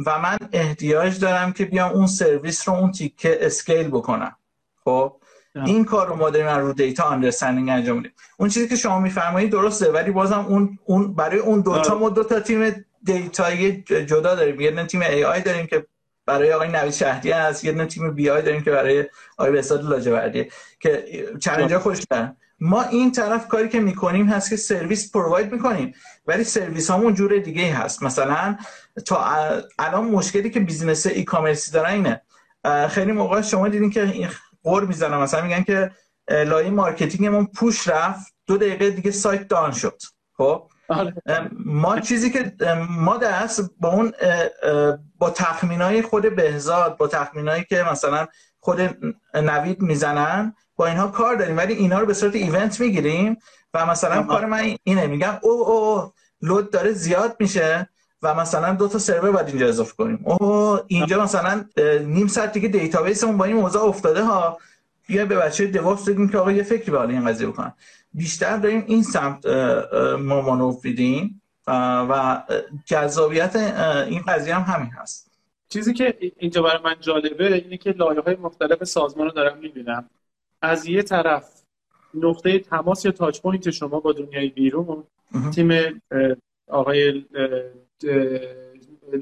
و 0.07 0.19
من 0.19 0.39
احتیاج 0.53 1.21
دارم 1.21 1.53
که 1.53 1.65
بیام 1.65 1.93
اون 1.93 2.07
سرویس 2.07 2.69
رو 2.69 2.75
اون 2.75 2.93
تیکه 2.93 3.39
scale 3.41 3.89
بکنم 3.89 4.37
خب؟ 4.85 5.22
این 5.55 5.85
کار 5.85 6.09
رو 6.09 6.17
ما 6.17 6.31
داریم 6.31 6.49
رو 6.49 6.73
data 6.73 7.09
understanding 7.09 7.69
انجام 7.69 7.97
میدیم. 7.97 8.13
اون 8.37 8.49
چیزی 8.49 8.69
که 8.69 8.77
شما 8.77 9.01
میفرمایید 9.01 9.51
درسته 9.51 9.93
ولی 9.93 10.11
بازم 10.11 10.47
اون 10.49 10.79
اون 10.85 11.15
برای 11.15 11.39
اون 11.39 11.61
دوتا 11.61 11.99
ما 11.99 12.09
دو 12.09 12.25
تا 12.25 12.41
تیم 12.41 12.85
data 13.05 13.57
یی 13.57 13.83
جدا 13.83 14.35
داریم. 14.35 14.61
یه 14.61 14.87
تیم 14.87 15.03
AI 15.03 15.41
داریم 15.41 15.67
که 15.67 15.87
برای 16.27 16.53
آقای 16.53 16.69
نوید 16.69 16.93
شهدی 16.93 17.31
هست 17.31 17.65
یه 17.65 17.87
تیم 17.87 18.15
BI 18.15 18.43
داریم 18.43 18.63
که 18.63 18.71
برای 18.71 19.05
آقای 19.39 19.53
بهزاد 19.53 19.85
لاجوردی 19.85 20.51
که 20.81 21.05
چالنجر 21.41 21.79
خوش 21.79 22.01
دارن 22.11 22.37
ما 22.61 22.83
این 22.83 23.13
طرف 23.13 23.49
کاری 23.49 23.69
که 23.69 23.81
می‌کنیم 23.81 24.27
هست 24.27 24.51
که 24.51 24.57
سرویس 24.57 25.13
provide 25.13 25.53
می‌کنیم 25.53 25.95
ولی 26.27 26.45
سرویس 26.45 26.91
همون 26.91 27.15
جور 27.15 27.39
دیگه 27.39 27.75
هست. 27.75 28.03
مثلا 28.03 28.57
تا 29.07 29.25
الان 29.79 30.05
مشکلی 30.05 30.51
که 30.51 30.61
business 30.61 31.07
e-commerce 31.07 31.25
ی 31.25 31.73
دارن 31.73 31.91
اینه 31.91 32.21
خیلی 32.89 33.13
موقع 33.13 33.41
شما 33.41 33.69
دیدین 33.69 33.91
که 33.91 34.13
غر 34.63 34.85
می‌زنن 34.85 35.17
مثلا 35.17 35.43
میگن 35.43 35.63
که 35.63 35.91
لایه 36.29 36.71
marketing 36.71 37.28
مون 37.28 37.47
push 37.47 37.89
رفت. 37.89 38.35
دو 38.47 38.57
دقیقه 38.57 38.91
دیگه 38.91 39.11
سایت 39.11 39.49
down 39.49 39.73
شد. 39.73 40.03
خب؟ 40.37 40.69
آره. 40.89 41.15
ما 41.65 42.01
چیزی 42.01 42.31
که 42.31 42.53
ما 42.89 43.17
دست 43.17 43.71
با 43.81 43.89
اون 43.89 44.13
با 45.19 45.31
تخمینای 45.31 46.03
خود 46.03 46.37
بهزاد 46.37 46.97
با 46.97 47.09
تخمینایی 47.09 47.65
که 47.65 47.85
مثلا 47.91 48.27
خود 48.61 48.81
نوید 49.35 49.83
می‌زنن 49.83 50.55
با 50.77 50.87
اینها 50.87 51.09
کار 51.09 51.37
داریم. 51.37 51.57
ولی 51.57 51.75
اینا 51.75 51.99
رو 52.01 52.07
به 52.07 52.15
صورت 52.15 52.35
event 52.35 52.81
می‌گیریم 52.81 53.37
و 53.75 53.87
مثلا 53.87 54.23
کار 54.23 54.45
من 54.45 54.77
اینه. 54.85 55.07
میگم 55.07 55.39
او 55.43 55.51
او 55.51 56.13
load 56.43 56.71
داره 56.71 56.93
زیاد 56.93 57.37
میشه. 57.41 57.89
و 58.23 58.35
مثلا 58.35 58.75
دو 58.75 58.89
تا 58.89 58.99
سرور 58.99 59.33
باید 59.33 59.49
اینجا 59.49 59.69
اضافه 59.69 59.95
کنیم. 59.95 60.25
او 60.25 60.79
اینجا 60.87 61.23
مثلا 61.23 61.65
نیم 62.05 62.27
ساعت 62.27 62.53
دیگه 62.53 62.69
database 62.69 63.18
مون 63.18 63.37
با 63.37 63.45
این 63.45 63.57
موضوع 63.57 63.83
افتاده 63.83 64.25
ها. 64.25 64.59
بیا 65.07 65.27
به 65.27 65.37
بچه 65.37 65.67
DevOps 65.67 66.09
بگیم 66.09 66.29
که 66.29 66.39
آقا 66.39 66.53
یه 66.53 66.63
فکری 66.63 66.91
به 66.91 67.01
این 67.01 67.27
قضیه 67.27 67.47
بکنن. 67.47 67.73
بیشتر 68.15 68.57
داریم 68.57 68.85
این 68.87 69.03
سمت 69.03 69.47
ما 70.19 70.41
مانور 70.41 70.77
میدیم 70.85 71.43
و 71.67 72.43
جذابیت 72.85 73.57
این 74.09 74.23
قضیه 74.23 74.55
هم 74.55 74.75
همین 74.75 74.91
هست. 74.91 75.31
چیزی 75.69 75.95
که 75.95 76.33
اینجا 76.39 76.63
برای 76.63 76.83
من 76.85 76.95
جالبه 77.01 77.55
اینه 77.55 77.77
که 77.77 77.91
لایه 77.91 78.21
های 78.21 78.37
مختلف 78.37 78.85
سازمان 78.85 79.27
رو 79.27 79.33
دارم 79.33 79.59
می‌بینم. 79.59 80.11
از 80.63 80.87
یه 80.87 81.03
طرف 81.03 81.63
نقطه 82.15 82.59
تماس 82.59 83.05
یا 83.05 83.11
touch 83.11 83.41
point 83.41 83.71
شما 83.71 84.01
با 84.01 84.13
دنیای 84.13 84.49
بیرون 84.49 85.05
تیم 85.55 86.01
آقای 86.69 87.25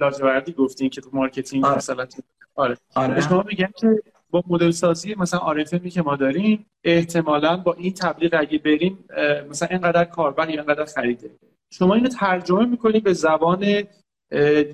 لاجوردی 0.01 0.53
گفتین 0.53 0.91
که 0.91 1.01
تو 1.01 1.11
marketing 1.13 1.65
آره. 1.65 1.77
مثلا 1.77 2.07
آره, 2.55 2.77
آره. 2.95 3.21
شما 3.21 3.45
میگن 3.49 3.69
که 3.77 4.03
با 4.31 4.43
مدل 4.47 4.71
سازی 4.71 5.15
مثلا 5.15 5.41
RFM 5.41 5.78
ی 5.78 5.91
که 5.91 6.03
ما 6.03 6.17
داریم 6.17 6.67
احتمالا 6.85 7.57
با 7.57 7.75
این 7.75 7.93
تبلیغ 7.93 8.35
اگه 8.39 8.59
بریم 8.59 9.05
مثلا 9.51 9.69
اینقدر 9.71 10.05
کاربر 10.05 10.51
یا 10.51 10.61
اینقدر 10.61 10.85
خریده. 10.85 11.31
شما 11.71 11.95
اینو 11.95 12.09
ترجمه 12.09 12.65
می‌کنید 12.65 13.05
به 13.05 13.13
زبان 13.13 13.83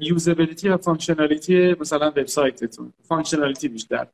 usability 0.01 0.69
و 0.69 0.77
functionality 0.77 1.77
مثلا 1.81 2.07
وبسایتتون. 2.11 2.93
functionality 3.09 3.69
بیشتر. 3.69 4.07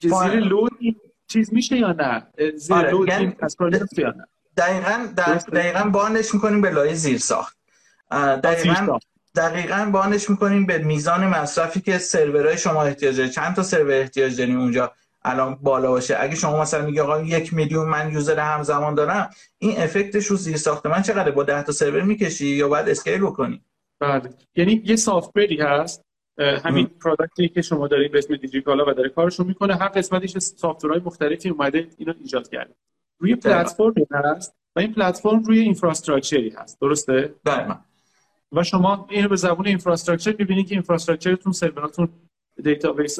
که 0.00 0.08
زیر 0.08 0.40
load 0.40 0.72
چیز 1.26 1.54
میشه 1.54 1.76
یا 1.76 1.92
نه؟ 1.92 2.26
زیر 2.54 2.76
آره. 2.76 2.90
load 2.90 3.08
یعنی 3.08 3.36
یا 3.98 4.14
نه؟ 4.16 4.26
دقیقا 4.56 5.08
دقیقا 5.52 5.88
bind 5.88 6.19
ش 6.19 6.34
می‌کنیم 6.34 6.60
به 6.60 6.70
لایه 6.70 6.94
زیر 6.94 7.18
ساخت 7.18 7.58
دقیقا 8.42 8.98
دقیقا 9.34 9.90
bind 9.92 10.17
ش 10.17 10.30
می‌کنیم 10.30 10.66
به 10.66 10.78
میزان 10.78 11.26
مصرفی 11.26 11.80
که 11.80 11.98
سرورهای 11.98 12.58
شما 12.58 12.82
احتیاج 12.82 13.16
داره 13.16 13.28
چند 13.28 13.56
تا 13.56 13.62
سرور 13.62 13.92
احتیاج 13.92 14.38
داریم 14.38 14.60
اونجا 14.60 14.92
الان 15.22 15.54
بالا 15.54 15.90
باشه؟ 15.90 16.16
اگه 16.20 16.34
شما 16.34 16.60
مثلا 16.60 16.86
میگی 16.86 17.00
آقا 17.00 17.20
یک 17.20 17.54
میلیون 17.54 17.88
من 17.88 18.12
user 18.12 18.38
همزمان 18.38 18.94
دارم 18.94 19.30
این 19.58 19.78
effect 19.78 20.14
ش 20.14 20.26
رو 20.26 20.36
زیر 20.36 20.56
ساخت 20.56 20.86
من 20.86 21.02
چقدر 21.02 21.30
با 21.30 21.42
10 21.42 21.62
تا 21.62 21.72
سرور 21.72 22.02
می‌کشی 22.02 22.46
یا 22.46 22.68
باید 22.68 22.88
scale 22.88 23.20
بکنی؟ 23.20 23.62
بله. 24.00 24.30
یعنی 24.56 24.82
یه 24.84 24.96
software 24.96 25.53
ی 25.53 25.60
هست 25.60 26.04
همین 26.38 26.86
product 26.86 27.40
ی 27.40 27.48
که 27.48 27.62
شما 27.62 27.88
دارید 27.88 28.12
به 28.12 28.18
اسم 28.18 28.36
دیجیکالا 28.36 28.84
و 28.90 28.92
داره 28.92 29.08
کارشو 29.08 29.44
می‌کنه. 29.44 29.76
هر 29.76 29.88
قسمتیش 29.88 30.38
software 30.38 30.88
های 30.88 31.00
مختلفی 31.04 31.48
اومده 31.48 31.88
اینو 31.98 32.12
ایجاد 32.22 32.48
کرده. 32.48 32.74
روی 33.18 33.36
پلتفرمی 33.36 34.06
هست 34.10 34.54
و 34.76 34.80
این 34.80 34.94
پلتفرم 34.94 35.42
روی 35.42 35.58
infrastructure 35.58 36.44
ی 36.44 36.50
هست. 36.50 36.80
درسته؟ 36.80 37.34
بله. 37.44 37.76
و 38.54 38.62
شما 38.62 39.06
اینو 39.10 39.28
به 39.28 39.36
زبون 39.36 39.66
infrastructure 39.66 40.34
می‌بینید 40.38 40.68
که 40.68 40.74
infrastructure 40.74 41.38
تون 41.38 41.52
سروراتون 41.52 42.08
database 42.62 43.18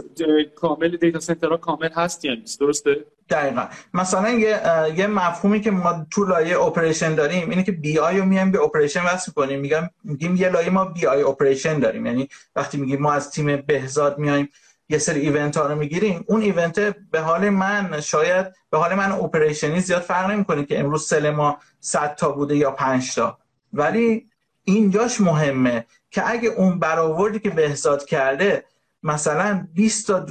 کامل 0.55 0.97
data 0.97 1.21
center 1.21 1.52
ها 1.52 1.57
کامل 1.57 1.89
هست 1.93 2.25
یا 2.25 2.35
نیست؟ 2.35 2.61
درسته؟ 2.61 3.05
دقیقا. 3.31 3.67
مثلا 3.95 4.31
یه 4.31 4.61
یه 4.97 5.07
مفهومی 5.07 5.61
که 5.61 5.71
ما 5.71 6.07
تو 6.11 6.25
لایه 6.25 6.61
operation 6.61 7.15
داریم 7.15 7.51
اینه 7.51 7.63
که 7.63 7.73
BI 7.73 8.19
رو 8.19 8.25
میایم 8.25 8.51
به 8.51 8.63
operation 8.63 9.05
وصل 9.05 9.33
کنیم. 9.33 9.61
میگم 9.61 9.91
میگیم 10.05 10.37
یه 10.37 10.49
لایه 10.49 10.71
ما 10.71 10.85
BI 10.85 11.07
operation 11.07 11.79
داریم. 11.79 12.07
یعنی 12.07 12.29
وقتی 12.57 12.79
میگیم 12.79 13.01
ما 13.01 13.13
از 13.13 13.31
تیم 13.31 13.57
بهزاد 13.57 14.19
میایم 14.19 14.49
یه 14.89 14.99
سری 14.99 15.21
event 15.21 15.57
ها 15.57 15.67
رو 15.67 15.75
می‌گیریم. 15.75 16.25
اون 16.29 16.43
event 16.43 16.81
به 17.11 17.21
حال 17.21 17.51
من 17.51 18.01
شاید 18.01 18.47
به 18.71 18.79
حال 18.79 18.95
من 18.95 19.13
اپریشنی 19.13 19.81
زیاد 19.81 20.03
فرق 20.03 20.31
نمی‌کنه 20.31 20.65
که 20.65 20.81
امروز 20.81 21.07
سل 21.07 21.31
ما 21.31 21.59
100 21.81 22.15
تا 22.15 22.33
بوده 22.33 22.57
یا 22.57 22.71
5 22.71 23.15
تا. 23.15 23.39
ولی 23.73 24.27
اینجاش 24.65 25.21
مهمه 25.21 25.87
که 26.11 26.31
اگه 26.31 26.49
اون 26.49 26.79
برآوردی 26.79 27.39
که 27.39 27.51
بهزاد 27.51 28.05
کرده 28.05 28.65
مثلا 29.03 29.67
20 29.75 30.07
تا 30.07 30.27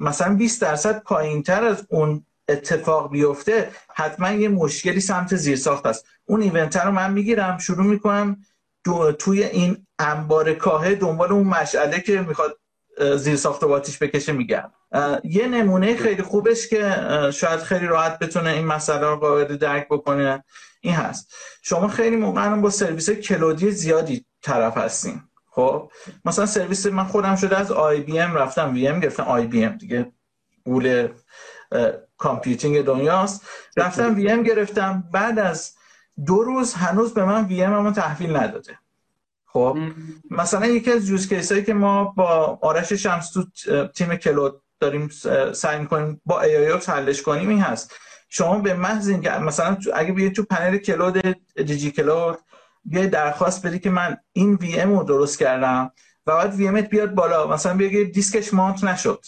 مثلا 0.00 0.34
20 0.34 0.62
درصد 0.62 1.02
پایینتر 1.02 1.64
از 1.64 1.86
اون 1.88 2.24
اتفاق 2.48 3.10
بیفته 3.10 3.70
حتما 3.94 4.30
یه 4.30 4.48
مشکلی 4.48 5.00
سمت 5.00 5.36
زیرساخت 5.36 5.86
است. 5.86 6.06
اون 6.24 6.42
ایونت 6.42 6.76
رو 6.76 6.90
من 6.90 7.12
می‌گیرم 7.12 7.58
شروع 7.58 7.86
می‌کنم 7.86 8.36
توی 9.18 9.42
این 9.44 9.86
انبار 9.98 10.54
کاهه 10.54 10.94
دنبال 10.94 11.32
اون 11.32 11.46
مشعله 11.46 12.00
که 12.00 12.20
می‌خواد 12.20 12.58
زیر 13.16 13.36
ساخت 13.36 13.62
و 13.62 13.68
باتیش 13.68 13.98
بکشه 13.98 14.32
میگم 14.32 14.70
یه 15.24 15.48
نمونه 15.48 15.96
خیلی 15.96 16.22
خوبش 16.22 16.68
که 16.68 16.96
شاید 17.32 17.60
خیلی 17.60 17.86
راحت 17.86 18.18
بتونه 18.18 18.50
این 18.50 18.66
مسئله 18.66 19.00
رو 19.06 19.16
قابل 19.16 19.56
درک 19.56 19.88
بکنه. 19.88 20.44
این 20.86 20.94
هست. 20.94 21.34
شما 21.62 21.88
خیلی 21.88 22.16
موقع 22.16 22.54
با 22.54 22.70
سرویس 22.70 23.10
cloud 23.10 23.60
ی 23.60 23.70
زیادی 23.70 24.26
طرف 24.42 24.76
هستین. 24.76 25.22
خب؟ 25.50 25.90
مثلا 26.24 26.46
سرویس 26.46 26.86
من 26.86 27.04
خودم 27.04 27.36
شده 27.36 27.56
از 27.58 27.72
آی 27.72 28.00
بی 28.00 28.18
ام 28.18 28.34
رفتم 28.34 28.74
وی 28.74 28.88
ام 28.88 29.00
گرفتم 29.00 29.22
آی 29.22 29.46
بی 29.46 29.64
ام 29.64 29.76
دیگه. 29.76 30.12
غول 30.64 31.08
computing 32.16 32.82
دنیاست. 32.82 33.46
رفتم 33.76 34.14
VM 34.14 34.42
گرفتم. 34.42 35.04
بعد 35.12 35.38
از 35.38 35.74
دو 36.26 36.42
روز 36.42 36.74
هنوز 36.74 37.14
به 37.14 37.24
من 37.24 37.44
VM 37.44 37.92
تحویل 37.92 38.36
نداده. 38.36 38.78
خب؟ 39.46 39.78
مثلا 40.30 40.66
یکی 40.66 40.92
از 40.92 41.08
use 41.08 41.28
case 41.28 41.52
هایی 41.52 41.64
که 41.64 41.74
ما 41.74 42.04
با 42.04 42.58
آرش 42.62 42.92
شمس 42.92 43.30
تو 43.30 43.44
تیم 43.86 44.16
cloud 44.16 44.62
داریم 44.80 45.08
سعی 45.54 45.78
می‌کنیم 45.78 46.20
با 46.24 46.40
AI 46.40 46.80
حلش 46.86 47.22
کنیم 47.22 47.48
این 47.48 47.60
هست. 47.60 47.94
شما 48.36 48.58
به 48.58 48.74
محض 48.74 49.08
اینکه 49.08 49.30
مثلا 49.30 49.76
اگه 49.94 50.12
بیاید 50.12 50.34
تو 50.34 50.42
پنل 50.42 50.76
cloud 50.76 51.18
دیجی 51.56 51.90
کلود 51.90 52.38
بیاید 52.84 53.10
درخواست 53.10 53.66
بدی 53.66 53.78
که 53.78 53.90
من 53.90 54.16
این 54.32 54.54
VM 54.54 54.98
رو 54.98 55.04
درست 55.04 55.38
کردم 55.38 55.90
و 56.26 56.36
بعد 56.36 56.54
VM 56.54 56.68
ت 56.68 56.88
بیاد 56.90 57.14
بالا. 57.14 57.46
مثلا 57.46 57.76
بگید 57.76 58.12
دیسکش 58.12 58.54
mount 58.54 58.84
نشد. 58.84 59.24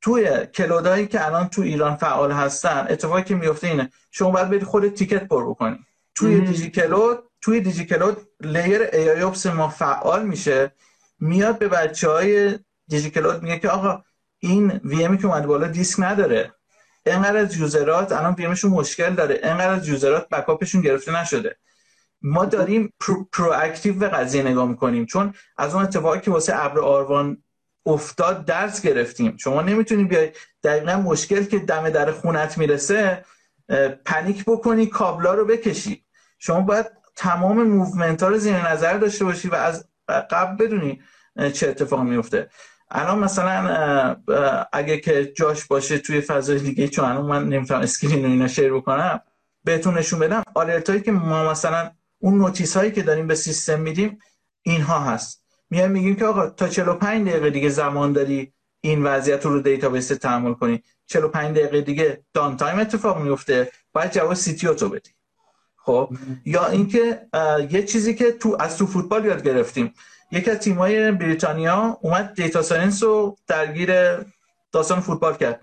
توی 0.00 0.46
cloud 0.46 0.89
ایی 0.89 1.06
که 1.06 1.26
الان 1.26 1.48
تو 1.48 1.62
ایران 1.62 1.96
فعال 1.96 2.32
هستن 2.32 2.86
اتفاقی 2.90 3.22
که 3.22 3.34
میفته 3.34 3.66
اینه 3.66 3.90
شما 4.10 4.30
باید 4.30 4.48
برید 4.48 4.62
خود 4.62 4.88
ticket 4.88 5.28
پر 5.28 5.50
بکنی. 5.50 5.78
توی 6.14 6.40
دیجی 6.40 6.70
کلود 6.70 7.18
توی 7.40 7.60
دیجی 7.60 7.84
کلود 7.84 8.16
layer 8.40 8.82
AI 8.92 9.52
ما 9.54 9.68
فعال 9.68 10.26
میشه. 10.26 10.72
میاد 11.20 11.58
به 11.58 11.68
بچه 11.68 12.10
های 12.10 12.58
دیجی 12.88 13.10
کلود 13.10 13.42
میگه 13.42 13.58
که 13.58 13.68
آقا 13.68 14.02
این 14.38 14.80
VM 14.84 15.04
ی 15.04 15.18
که 15.18 15.26
اومده 15.26 15.46
بالا 15.46 15.66
دیسک 15.66 16.00
نداره. 16.00 16.52
انقدر 17.06 17.36
از 17.36 17.56
user 17.56 18.01
ات 18.01 18.12
الان 18.12 18.34
VM 18.34 18.46
شون 18.46 18.70
مشکل 18.70 19.14
داره. 19.14 19.40
انقدر 19.42 19.70
از 19.70 19.88
user 19.88 20.20
ات 20.20 20.28
backup 20.28 20.59
شون 20.59 20.80
گرفته 20.80 21.20
نشده. 21.20 21.56
ما 22.22 22.44
داریم 22.44 22.92
proactive 23.30 23.94
به 23.94 24.08
قضیه 24.08 24.42
نگاه 24.42 24.68
می‌کنیم. 24.68 25.06
چون 25.06 25.34
از 25.56 25.74
اون 25.74 25.82
اتفاقی 25.82 26.20
که 26.20 26.30
واسه 26.30 26.64
ابر 26.64 26.80
آروان 26.80 27.42
افتاد 27.86 28.44
درس 28.44 28.82
گرفتیم. 28.82 29.36
شما 29.36 29.62
نمی‌تونی 29.62 30.04
بیای 30.04 30.32
دقیقا 30.64 30.96
مشکل 30.96 31.44
که 31.44 31.58
دم 31.58 31.90
در 31.90 32.12
خونت 32.12 32.58
می‌رسه 32.58 33.24
panic 34.04 34.44
بکنی 34.44 34.86
کابلا 34.86 35.34
رو 35.34 35.44
بکشی. 35.44 36.04
شما 36.38 36.60
باید 36.60 36.86
تمام 37.16 37.62
movement 37.62 38.22
ها 38.22 38.28
رو 38.28 38.38
زیر 38.38 38.70
نظر 38.70 38.98
داشته 38.98 39.24
باشی 39.24 39.48
و 39.48 39.54
از 39.54 39.88
قبل 40.08 40.64
بدونی 40.64 41.02
چه 41.52 41.68
اتفاق 41.68 42.00
میفته 42.00 42.50
الان 42.90 43.18
مثلا 43.18 44.16
اگه 44.72 44.98
که 44.98 45.32
جاش 45.36 45.64
باشه 45.64 45.98
توی 45.98 46.20
فضای 46.20 46.58
دیگه 46.58 46.88
چون 46.88 47.04
الان 47.04 47.26
من 47.26 47.48
نمی‌تونم 47.48 47.80
screen 47.80 48.24
رو 48.24 48.30
اینا 48.30 48.48
share 48.48 48.72
بکنم 48.72 49.20
بهتون 49.64 49.98
نشون 49.98 50.18
بدم 50.18 50.42
alert 50.54 50.90
هایی 50.90 51.02
که 51.02 51.12
ما 51.12 51.50
مثلا 51.50 51.90
اون 52.18 52.38
notice 52.38 52.76
هایی 52.76 52.92
که 52.92 53.02
داریم 53.02 53.26
به 53.26 53.34
سیستم 53.34 53.80
میدیم 53.80 54.18
اینها 54.62 55.00
هست. 55.00 55.44
میایم 55.70 55.90
میگیم 55.90 56.16
که 56.16 56.24
آقا 56.24 56.50
تا 56.50 56.68
45 56.68 57.28
دقیقه 57.28 57.50
دیگه 57.50 57.68
زمان 57.68 58.12
داری 58.12 58.52
این 58.80 59.02
وضعیت 59.02 59.46
رو 59.46 59.60
database 59.60 60.08
تحمل 60.08 60.54
کنی. 60.54 60.82
45 61.06 61.56
دقیقه 61.56 61.80
دیگه 61.80 62.24
downtime 62.34 62.78
اتفاق 62.78 63.22
میفته 63.22 63.72
باید 63.92 64.12
جواب 64.12 64.34
CTO 64.34 64.74
تو 64.74 64.88
بدی. 64.88 65.10
خب؟ 65.76 66.10
یا 66.44 66.66
اینکه 66.66 67.26
یه 67.70 67.82
چیزی 67.82 68.14
که 68.14 68.32
تو 68.32 68.56
از 68.60 68.78
تو 68.78 68.86
فوتبال 68.86 69.24
یاد 69.24 69.42
گرفتیم. 69.42 69.94
یکی 70.32 70.50
از 70.50 70.58
تیمای 70.58 71.12
بریتانیا 71.12 71.98
اومد 72.00 72.34
data 72.34 72.62
science 72.62 73.02
رو 73.02 73.36
درگیر 73.46 73.90
داستان 74.72 75.00
فوتبال 75.00 75.36
کرد. 75.36 75.60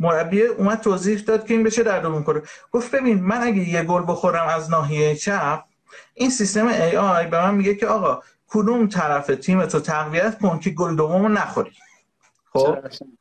مربی 0.00 0.42
اومد 0.42 0.80
توضیح 0.80 1.18
داد 1.18 1.46
که 1.46 1.54
این 1.54 1.62
بشر 1.62 1.82
درک 1.82 2.02
کنه 2.02 2.42
گفت 2.72 2.94
ببین 2.94 3.22
من 3.22 3.42
اگه 3.42 3.68
یه 3.68 3.82
گل 3.82 4.02
بخورم 4.08 4.48
از 4.48 4.70
ناحیه 4.70 5.14
چپ 5.14 5.64
این 6.14 6.30
سیستم 6.30 6.66
AI 6.66 7.26
به 7.26 7.42
من 7.42 7.54
میگه 7.54 7.74
که 7.74 7.86
آقا 7.86 8.22
کدوم 8.48 8.88
طرف 8.88 9.26
تیم 9.26 9.66
تو 9.66 9.80
تقویت 9.80 10.38
کن 10.38 10.58
که 10.58 10.70
گل 10.70 10.96
دومو 10.96 11.28
نخوری؟ 11.28 11.72
خب؟ 12.52 12.78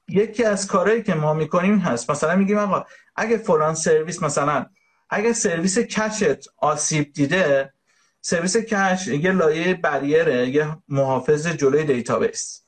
یکی 0.08 0.44
از 0.44 0.68
کارهایی 0.68 1.04
که 1.04 1.14
ما 1.14 1.34
می‌کنیم 1.34 1.78
هست. 1.78 2.12
مثلا 2.12 2.36
میگیم 2.36 2.58
آقا 2.58 2.86
اگه 3.16 3.38
فلان 3.38 3.76
سرویس 3.76 4.24
مثلا 4.24 4.66
اگه 5.10 5.34
سرویس 5.34 5.80
cache 5.80 6.38
ت 6.38 6.50
آسیب 6.58 7.14
دیده 7.14 7.74
سرویس 8.22 8.58
cache 8.58 9.08
یه 9.08 9.32
لایه 9.32 9.74
barrier 9.74 10.40
ه 10.40 10.50
یه 10.50 10.78
محافظ 10.88 11.48
جلوی 11.48 11.84
database. 11.84 12.62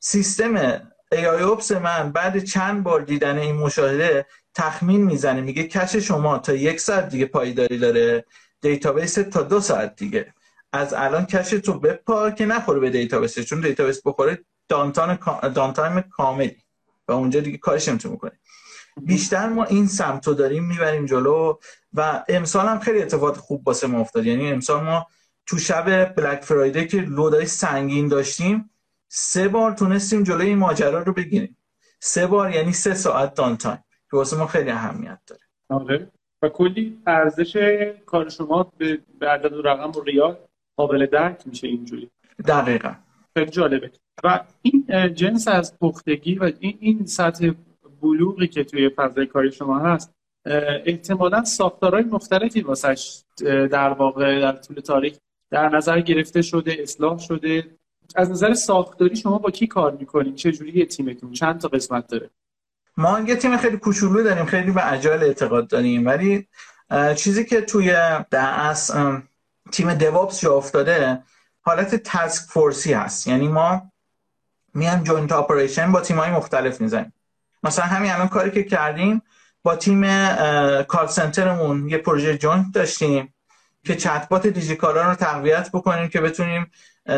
سیستم 0.00 0.78
AIOps 1.14 1.70
من 1.70 2.12
بعد 2.12 2.44
چند 2.44 2.82
بار 2.82 3.00
دیدن 3.00 3.38
این 3.38 3.54
مشاهده 3.54 4.26
تخمین 4.54 5.04
می‌زنه 5.04 5.40
میگه 5.40 5.64
cache 5.64 5.96
شما 5.96 6.38
تا 6.38 6.54
یک 6.54 6.80
ساعت 6.80 7.08
دیگه 7.08 7.26
پایداری 7.26 7.78
داره 7.78 8.24
database 8.60 9.14
تا 9.14 9.42
دو 9.42 9.60
ساعت 9.60 9.96
دیگه. 9.96 10.34
از 10.72 10.94
الان 10.94 11.26
cache 11.26 11.50
تو 11.50 11.80
بپا 11.80 12.30
که 12.30 12.46
نخوره 12.46 12.80
به 12.80 12.90
database 12.90 13.38
چون 13.38 13.60
database 13.60 14.02
بخوره 14.04 14.38
downtime 15.54 16.00
کاملی. 16.00 16.56
و 17.08 17.12
اونجا 17.12 17.40
دیگه 17.40 17.58
کاریش 17.58 17.88
نمی‌تونی 17.88 18.12
بکنی 18.12 18.32
بیشتر 19.02 19.48
ما 19.48 19.64
این 19.64 19.86
سمت 19.86 20.28
رو 20.28 20.34
داریم 20.34 20.64
می‌بریم 20.64 21.06
جلو 21.06 21.58
و 21.94 22.24
امسال 22.28 22.66
هم 22.66 22.78
خیلی 22.78 23.02
اتفاق 23.02 23.36
خوب 23.36 23.64
واسه 23.64 23.86
ما 23.86 24.00
افتاد. 24.00 24.26
یعنی 24.26 24.52
امسال 24.52 24.84
ما 24.84 25.06
تو 25.46 25.58
شب 25.58 26.14
Black 26.14 26.40
Friday 26.40 26.86
که 26.86 27.00
load 27.00 27.37
ای 27.37 27.46
سنگین 27.46 28.08
داشتیم 28.08 28.70
سه 29.08 29.48
بار 29.48 29.72
تونستیم 29.72 30.22
جلوی 30.22 30.46
این 30.46 30.58
ماجرا 30.58 31.02
رو 31.02 31.12
بگیریم. 31.12 31.56
سه 32.00 32.26
بار 32.26 32.50
یعنی 32.50 32.72
سه 32.72 32.94
ساعت 32.94 33.34
downtime 33.34 33.84
که 34.10 34.16
واسه 34.16 34.36
ما 34.36 34.46
خیلی 34.46 34.70
اهمیت 34.70 35.18
داره. 35.26 35.40
آره. 35.68 36.10
و 36.42 36.48
کلی 36.48 36.98
ارزش 37.06 37.56
کار 38.06 38.28
شما 38.28 38.72
به 39.18 39.28
عدد 39.28 39.52
و 39.52 39.62
رقم 39.62 39.90
و 39.90 40.04
ریال 40.04 40.36
قابل 40.76 41.06
درک 41.06 41.42
میشه 41.46 41.66
اینجوری. 41.66 42.10
دقیقا. 42.46 42.94
خیلی 43.34 43.50
جالبه. 43.50 43.90
و 44.24 44.40
این 44.62 45.14
جنس 45.14 45.48
از 45.48 45.78
پختگی 45.78 46.34
و 46.34 46.52
این 46.60 46.78
این 46.80 47.06
سطح 47.06 47.50
بلوغی 48.04 48.48
که 48.48 48.64
توی 48.64 48.88
فضای 48.88 49.26
کاری 49.26 49.52
شما 49.52 49.78
هست 49.78 50.14
احتمالا 50.86 51.44
ساختارهای 51.44 52.04
مختلفی 52.04 52.60
واسش 52.60 53.22
در 53.46 53.88
واقع 53.88 54.40
در 54.40 54.52
طول 54.52 54.80
تاریخ 54.80 55.16
در 55.50 55.68
نظر 55.68 56.00
گرفته 56.00 56.42
شده 56.42 56.76
اصلاح 56.78 57.18
شده. 57.18 57.66
از 58.16 58.30
نظر 58.30 58.54
ساختاری 58.54 59.16
شما 59.16 59.38
با 59.38 59.50
کی 59.50 59.66
کار 59.66 59.92
می‌کنید 59.92 60.34
چه 60.34 60.52
جوری 60.52 60.86
تیمتون؟ 60.86 61.32
چند 61.32 61.60
تا 61.60 61.68
قسمت 61.68 62.06
داره؟ 62.06 62.30
ما 62.96 63.20
یه 63.20 63.36
تیم 63.36 63.56
خیلی 63.56 63.76
کوچولو 63.76 64.22
داریم 64.22 64.44
خیلی 64.44 64.70
به 64.70 64.92
اجایل 64.92 65.22
اعتقاد 65.22 65.68
داریم. 65.68 66.06
ولی 66.06 66.48
چیزی 67.16 67.44
که 67.44 67.60
توی 67.60 67.86
در 68.30 68.74
تیم 69.72 69.94
DevOps 69.94 70.40
جا 70.40 70.54
افتاده 70.54 71.22
حالت 71.60 71.94
task 71.94 72.50
force 72.50 72.85
ی 72.85 72.92
هست. 72.92 73.26
یعنی 73.26 73.48
ما 73.48 73.82
میایم 74.74 75.02
joint 75.02 75.32
operation 75.32 75.92
با 75.92 76.00
تیم 76.00 76.18
های 76.18 76.30
مختلف 76.30 76.80
می‌زنیم. 76.80 77.12
مثلا 77.64 77.84
همین 77.84 78.10
الان 78.10 78.28
کاری 78.28 78.50
که 78.50 78.64
کردیم 78.64 79.22
با 79.62 79.76
تیم 79.76 80.02
call 80.82 81.06
center 81.06 81.61
مون 81.61 81.88
یه 81.88 81.98
پروژه 81.98 82.38
joint 82.38 82.66
داشتیم 82.74 83.34
که 83.84 83.96
چت 83.96 84.28
بات 84.30 84.46
دیجیکالا 84.46 85.08
رو 85.08 85.14
تقویت 85.14 85.70
بکنیم 85.72 86.08
که 86.08 86.20
بتونیم 86.20 86.70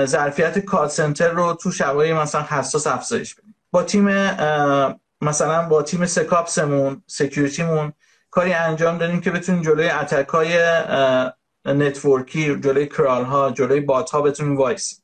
ظرفیت 0.04 0.58
call 0.58 0.88
center 0.88 1.28
رو 1.28 1.54
تو 1.54 1.70
شبای 1.70 2.14
مثلا 2.14 2.42
حساس 2.42 2.86
افزایش 2.86 3.34
بدیم. 3.34 3.54
با 3.70 3.82
تیم 3.82 4.04
مثلا 5.20 5.68
با 5.68 5.82
تیم 5.82 6.06
SecOps 6.06 6.70
مون 6.70 7.02
security 7.06 7.69
مون 7.69 7.92
کاری 8.30 8.52
انجام 8.52 8.98
دادیم 8.98 9.20
که 9.20 9.30
بتونیم 9.30 9.62
جلوی 9.62 9.88
attack 9.88 10.28
های 10.28 10.82
network 11.64 12.48
ی 12.48 12.60
جلوی 12.60 12.86
crawl 12.86 13.24
ها 13.24 13.50
جلوی 13.50 13.80
bot 13.80 14.10
ها 14.10 14.22
بتونیم 14.22 14.56
وایسیم 14.56 15.02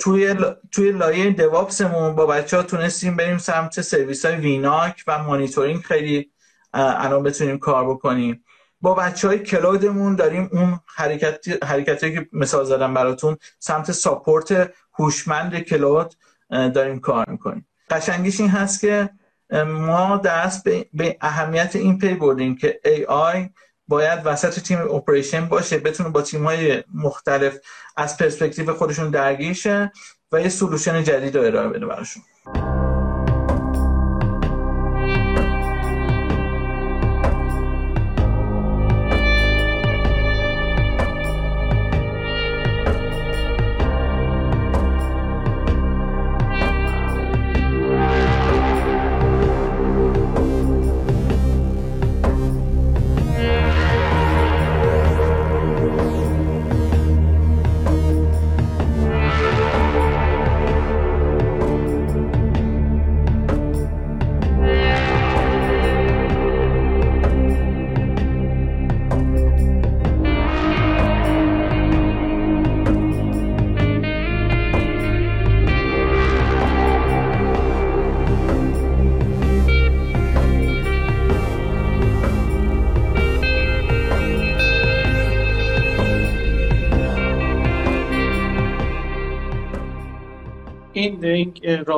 توی 0.00 0.36
توی 0.72 0.92
لایه 0.92 1.30
DevOps 1.30 1.86
مون 1.86 2.14
با 2.14 2.26
بچه 2.26 2.56
ها 2.56 2.62
تونستیم 2.62 3.16
بریم 3.16 3.38
سمت 3.38 3.80
سرویس 3.80 4.24
های 4.24 4.36
وی 4.36 4.63
NOC 4.63 5.04
و 5.06 5.22
مانیتورینگ 5.22 5.80
خیلی 5.80 6.30
الان 6.74 7.22
بتونیم 7.22 7.58
کار 7.58 7.90
بکنیم. 7.90 8.44
با 8.80 8.94
بچه 8.94 9.28
های 9.28 9.38
cloud 9.38 9.87
مون 9.87 10.16
داریم 10.16 10.48
اون 10.52 10.80
حرکت 10.86 11.64
حرکتی 11.64 12.14
که 12.14 12.28
مثال 12.32 12.64
زدم 12.64 12.94
براتون 12.94 13.36
سمت 13.58 13.92
support 13.92 14.72
هوشمند 14.98 15.58
cloud 15.58 16.14
داریم 16.50 17.00
کار 17.00 17.30
می‌کنیم. 17.30 17.66
قشنگیش 17.90 18.40
این 18.40 18.48
هست 18.48 18.80
که 18.80 19.10
ما 19.66 20.16
دست 20.16 20.64
به 20.92 21.16
اهمیت 21.20 21.76
این 21.76 21.98
پی 21.98 22.14
بردیم 22.14 22.56
که 22.56 22.80
AI 22.84 23.48
باید 23.90 24.20
وسط 24.24 24.60
تیم 24.60 24.78
operation 24.78 25.48
باشه 25.48 25.78
بتونه 25.78 26.08
با 26.08 26.22
تیم 26.22 26.44
های 26.44 26.84
مختلف 26.94 27.58
از 27.96 28.16
پرسپکتیو 28.16 28.74
خودشون 28.74 29.10
درگیر 29.10 29.52
شه 29.52 29.92
و 30.32 30.40
یه 30.40 30.48
solution 30.48 31.04
جدید 31.04 31.36
رو 31.36 31.44
ارائه 31.44 31.68
بده 31.68 31.86
براشون. 31.86 32.22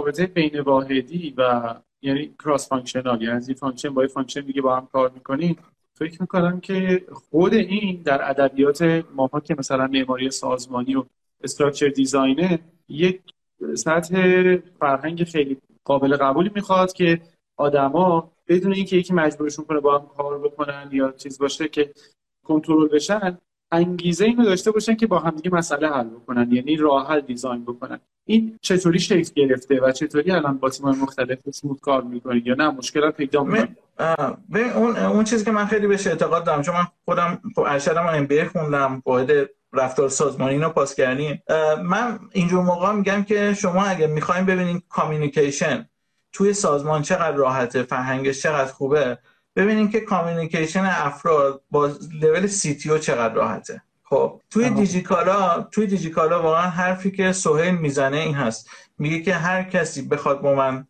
رابطه 0.02 0.26
بین 0.26 0.60
واحدی 0.60 1.34
و 1.36 1.74
یعنی 2.02 2.34
cross 2.44 2.68
functional 2.68 3.22
یعنی 3.22 3.36
از 3.36 3.48
این 3.48 3.56
function 3.56 3.88
با 3.88 4.02
این 4.02 4.08
function 4.08 4.40
دیگه 4.40 4.62
با 4.62 4.76
هم 4.76 4.88
کار 4.92 5.10
می‌کنیم. 5.14 5.56
فکر 5.94 6.20
می‌کنم 6.20 6.60
که 6.60 7.04
خود 7.12 7.54
این 7.54 8.02
در 8.04 8.30
ادبیات 8.30 9.04
ماها 9.14 9.40
که 9.40 9.54
مثلا 9.58 9.86
معماری 9.86 10.30
سازمانی 10.30 10.94
و 10.94 11.04
structure 11.44 11.88
design 11.88 12.48
ه 12.48 12.58
یک 12.88 13.20
سطح 13.74 14.56
فرهنگ 14.80 15.24
خیلی 15.24 15.56
قابل 15.84 16.16
قبولی 16.16 16.50
می‌خواد 16.54 16.92
که 16.92 17.20
آدما 17.56 18.32
بدون 18.48 18.72
اینکه 18.72 18.96
یکی 18.96 19.14
مجبورشون 19.14 19.64
کنه 19.64 19.80
با 19.80 19.98
هم 19.98 20.06
کار 20.06 20.38
بکنن 20.38 20.88
یا 20.92 21.12
چیز 21.12 21.38
باشه 21.38 21.68
که 21.68 21.92
کنترل 22.44 22.88
بشن 22.88 23.38
انگیزه 23.72 24.24
اینو 24.24 24.44
داشته 24.44 24.70
باشن 24.70 24.94
که 24.94 25.06
با 25.06 25.18
همدیگه 25.18 25.50
مسئله 25.54 25.88
حل 25.88 26.08
بکنن 26.08 26.52
یعنی 26.52 26.76
راه 26.76 27.08
حل 27.08 27.20
design 27.20 27.64
بکنن. 27.64 28.00
این 28.24 28.58
چطوری 28.60 28.98
شکل 28.98 29.30
گرفته 29.34 29.80
و 29.80 29.92
چطوری 29.92 30.30
الان 30.30 30.58
با 30.58 30.70
تیم‌های 30.70 31.00
مختلف 31.00 31.38
سمود 31.50 31.80
کار 31.80 32.02
می‌کنید 32.02 32.46
یا 32.46 32.54
نه؟ 32.54 32.70
مشکلات 32.70 33.16
پیدا 33.16 33.44
می‌کنید 33.44 33.76
اون 34.74 34.96
اون 34.96 35.24
چیزی 35.24 35.44
که 35.44 35.50
من 35.50 35.66
خیلی 35.66 35.86
بهش 35.86 36.06
اعتقاد 36.06 36.44
دارم 36.44 36.62
چون 36.62 36.74
من 36.74 36.86
خودم 37.04 37.40
خب 37.54 37.60
ارشدم 37.60 38.06
MBA 38.06 38.44
خوندم 38.44 39.02
واحد 39.06 39.30
رفتار 39.72 40.08
سازمانی 40.08 40.58
رو 40.58 40.68
پاس 40.68 40.94
کردیم 40.94 41.42
من 41.82 42.18
اینجور 42.32 42.62
موقع 42.62 42.92
میگم 42.92 43.22
که 43.22 43.54
شما 43.54 43.84
اگه 43.84 44.06
می‌خوایم 44.06 44.46
ببینید 44.46 44.82
communication 44.88 45.88
توی 46.32 46.52
سازمان 46.52 47.02
چقدر 47.02 47.36
راحته 47.36 47.82
فرهنگش 47.82 48.42
چقدر 48.42 48.72
خوبه 48.72 49.18
ببینیم 49.56 49.90
که 49.90 50.00
communication 50.00 50.84
افراد 50.84 51.62
با 51.70 51.90
level 52.22 52.46
CTO 52.46 52.98
چقدر 52.98 53.34
راحته. 53.34 53.82
خب 54.04 54.40
توی 54.50 54.70
دیجیکالا 54.70 55.62
توی 55.62 55.86
دیجیکالا 55.86 56.42
واقعا 56.42 56.70
حرفی 56.70 57.10
که 57.10 57.32
سهیل 57.32 57.74
می‌زنه 57.74 58.16
این 58.16 58.34
هست. 58.34 58.70
میگه 58.98 59.22
که 59.22 59.34
هر 59.34 59.62
کسی 59.62 60.02
بخواد 60.08 60.40
با 60.40 60.54
من 60.54 60.86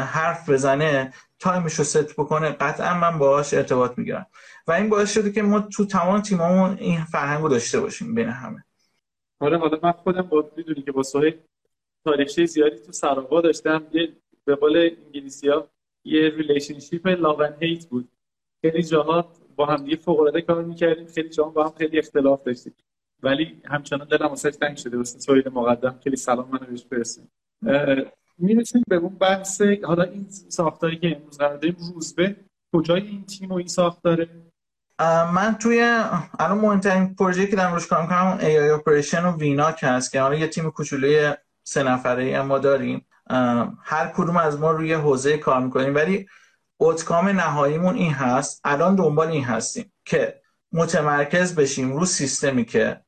حرف 0.00 0.50
بزنه 0.50 1.12
time 1.38 1.62
ش 1.62 1.74
رو 1.74 1.84
ست 1.84 2.12
بکنه 2.12 2.50
قطعا 2.50 2.94
من 2.94 3.18
باهاش 3.18 3.54
ارتباط 3.54 3.98
می‌گیرم. 3.98 4.26
و 4.66 4.72
این 4.72 4.88
باعث 4.88 5.12
شده 5.12 5.32
که 5.32 5.42
ما 5.42 5.60
تو 5.60 5.86
تمام 5.86 6.20
تیممون 6.20 6.76
این 6.78 7.04
فرهنگ 7.04 7.42
رو 7.42 7.48
داشته 7.48 7.80
باشیم 7.80 8.14
بین 8.14 8.28
همه. 8.28 8.64
حالا 9.40 9.58
حالا 9.58 9.78
من 9.82 9.92
خودم 9.92 10.22
با 10.22 10.50
می‌دونی 10.56 10.82
که 10.82 10.92
با 10.92 11.02
سهیل 11.02 11.34
تاریخچه 12.04 12.46
زیادی 12.46 12.78
تو 12.78 12.92
سراوا 12.92 13.40
داشتم. 13.40 13.86
یه 13.92 14.16
به 14.44 14.54
قول 14.54 14.90
انگلیسی 15.06 15.48
ها 15.48 15.68
یه 16.08 16.28
relationship 16.28 17.06
love 17.06 17.42
hate 17.60 17.86
بود. 17.86 18.08
خیلی 18.62 18.82
جاها 18.82 19.32
با 19.56 19.66
هم 19.66 19.84
دیگه 19.84 19.96
فوق 19.96 20.20
العاده 20.20 20.40
کار 20.40 20.64
می‌کردیم 20.64 21.06
خیلی 21.06 21.28
جاها 21.28 21.50
با 21.50 21.64
هم 21.64 21.72
خیلی 21.78 21.98
اختلاف 21.98 22.42
داشتیم. 22.42 22.74
ولی 23.22 23.62
همچنان 23.64 24.08
دلم 24.08 24.26
واسه 24.26 24.50
تنگ 24.50 24.76
شده 24.76 24.96
واسه 24.96 25.18
سهیل 25.18 25.48
مقدم. 25.48 26.00
خیلی 26.04 26.16
سلام 26.16 26.48
منو 26.48 26.66
بهش 26.66 26.84
برسون 26.84 27.30
می‌رسیم 28.38 28.82
به 28.88 28.96
اون 28.96 29.14
بحث 29.14 29.62
حالا 29.62 30.02
این 30.02 30.26
ساختاری 30.48 30.98
که 30.98 31.16
امروز 31.16 31.38
قرار 31.38 31.56
داریم 31.56 31.76
روزبه 31.94 32.36
کجای 32.72 33.02
این 33.02 33.24
تیم 33.24 33.52
و 33.52 33.54
این 33.54 33.66
ساختاره؟ 33.66 34.28
من 35.34 35.56
توی 35.60 35.80
الان 36.38 36.58
مهمترین 36.58 37.14
پروژه 37.14 37.46
که 37.46 37.56
دارم 37.56 37.74
روش 37.74 37.86
کار 37.86 38.02
می‌کنم 38.02 38.38
AI 38.40 38.58
operation 38.58 39.24
و 39.24 39.36
وی 39.36 39.54
NOC 39.54 39.80
هست 39.82 40.12
که 40.12 40.20
حالا 40.20 40.34
یه 40.34 40.46
تیم 40.46 40.70
کوچولوی 40.70 41.32
سه 41.64 41.82
نفره 41.82 42.42
ما 42.42 42.58
داریم. 42.58 43.06
هر 43.82 44.12
کدوم 44.16 44.36
از 44.36 44.58
ما 44.58 44.70
روی 44.70 44.92
حوزه 44.92 45.38
کار 45.38 45.60
می‌کنیم. 45.60 45.94
ولی 45.94 46.26
outcome 46.76 47.28
نهاییمون 47.28 47.94
این 47.94 48.12
هست 48.12 48.60
الان 48.64 48.94
دنبال 48.94 49.28
این 49.28 49.44
هستیم 49.44 49.92
که 50.04 50.40
متمرکز 50.72 51.54
بشیم 51.54 51.96
رو 51.96 52.04
سیستمی 52.04 52.64
که 52.64 53.00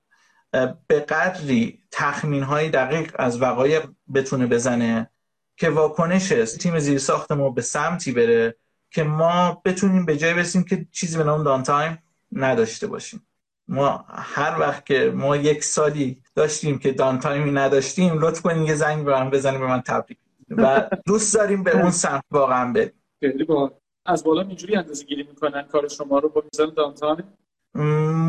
به 0.87 1.00
قدری 1.00 1.83
تخمین 1.90 2.42
های 2.42 2.70
دقیق 2.70 3.14
از 3.18 3.42
وقایع 3.42 3.80
بتونه 4.14 4.46
بزنه 4.46 5.11
که 5.56 5.70
واکنش 5.70 6.28
تیم 6.28 6.78
زیر 6.78 6.98
ساخت 6.98 7.33
ما 7.33 7.50
به 7.50 7.62
سمتی 7.62 8.12
بره 8.12 8.56
که 8.90 9.02
ما 9.02 9.62
بتونیم 9.64 10.06
به 10.06 10.16
جای 10.16 10.35
برسیم 10.35 10.64
که 10.64 10.87
چیزی 10.92 11.18
به 11.18 11.24
نام 11.24 11.44
downtime 11.44 11.98
نداشته 12.33 12.87
باشیم. 12.87 13.26
ما 13.70 14.04
هر 14.09 14.61
وقت 14.61 14.87
که 14.87 15.12
ما 15.14 15.37
یک 15.37 15.64
سالی 15.64 16.22
داشتیم 16.35 16.78
که 16.78 16.92
downtime 16.92 17.18
ی 17.18 17.50
نداشتیم 17.50 18.18
لطف 18.18 18.40
کنین 18.40 18.62
یه 18.62 18.74
زنگ 18.74 19.04
به 19.04 19.12
من 19.12 19.30
بزنیم 19.30 19.61
به 19.61 19.66
من 19.66 19.80
تبریک 19.80 20.18
و 20.50 20.88
دوست 21.06 21.35
داریم 21.35 21.62
به 21.62 21.80
اون 21.80 21.90
سمت 21.90 22.24
واقعا 22.30 22.72
بریم. 22.72 22.92
خیلی 23.20 23.44
با 23.44 23.72
از 24.06 24.24
بالا 24.24 24.42
اینجوری 24.42 24.76
اندازه 24.76 25.04
گیری 25.04 25.22
می‌کنن 25.22 25.62
کار 25.62 25.88
شما 25.88 26.18
رو 26.18 26.28
با 26.28 26.42
میزان 26.52 26.74
downtime 26.74 27.24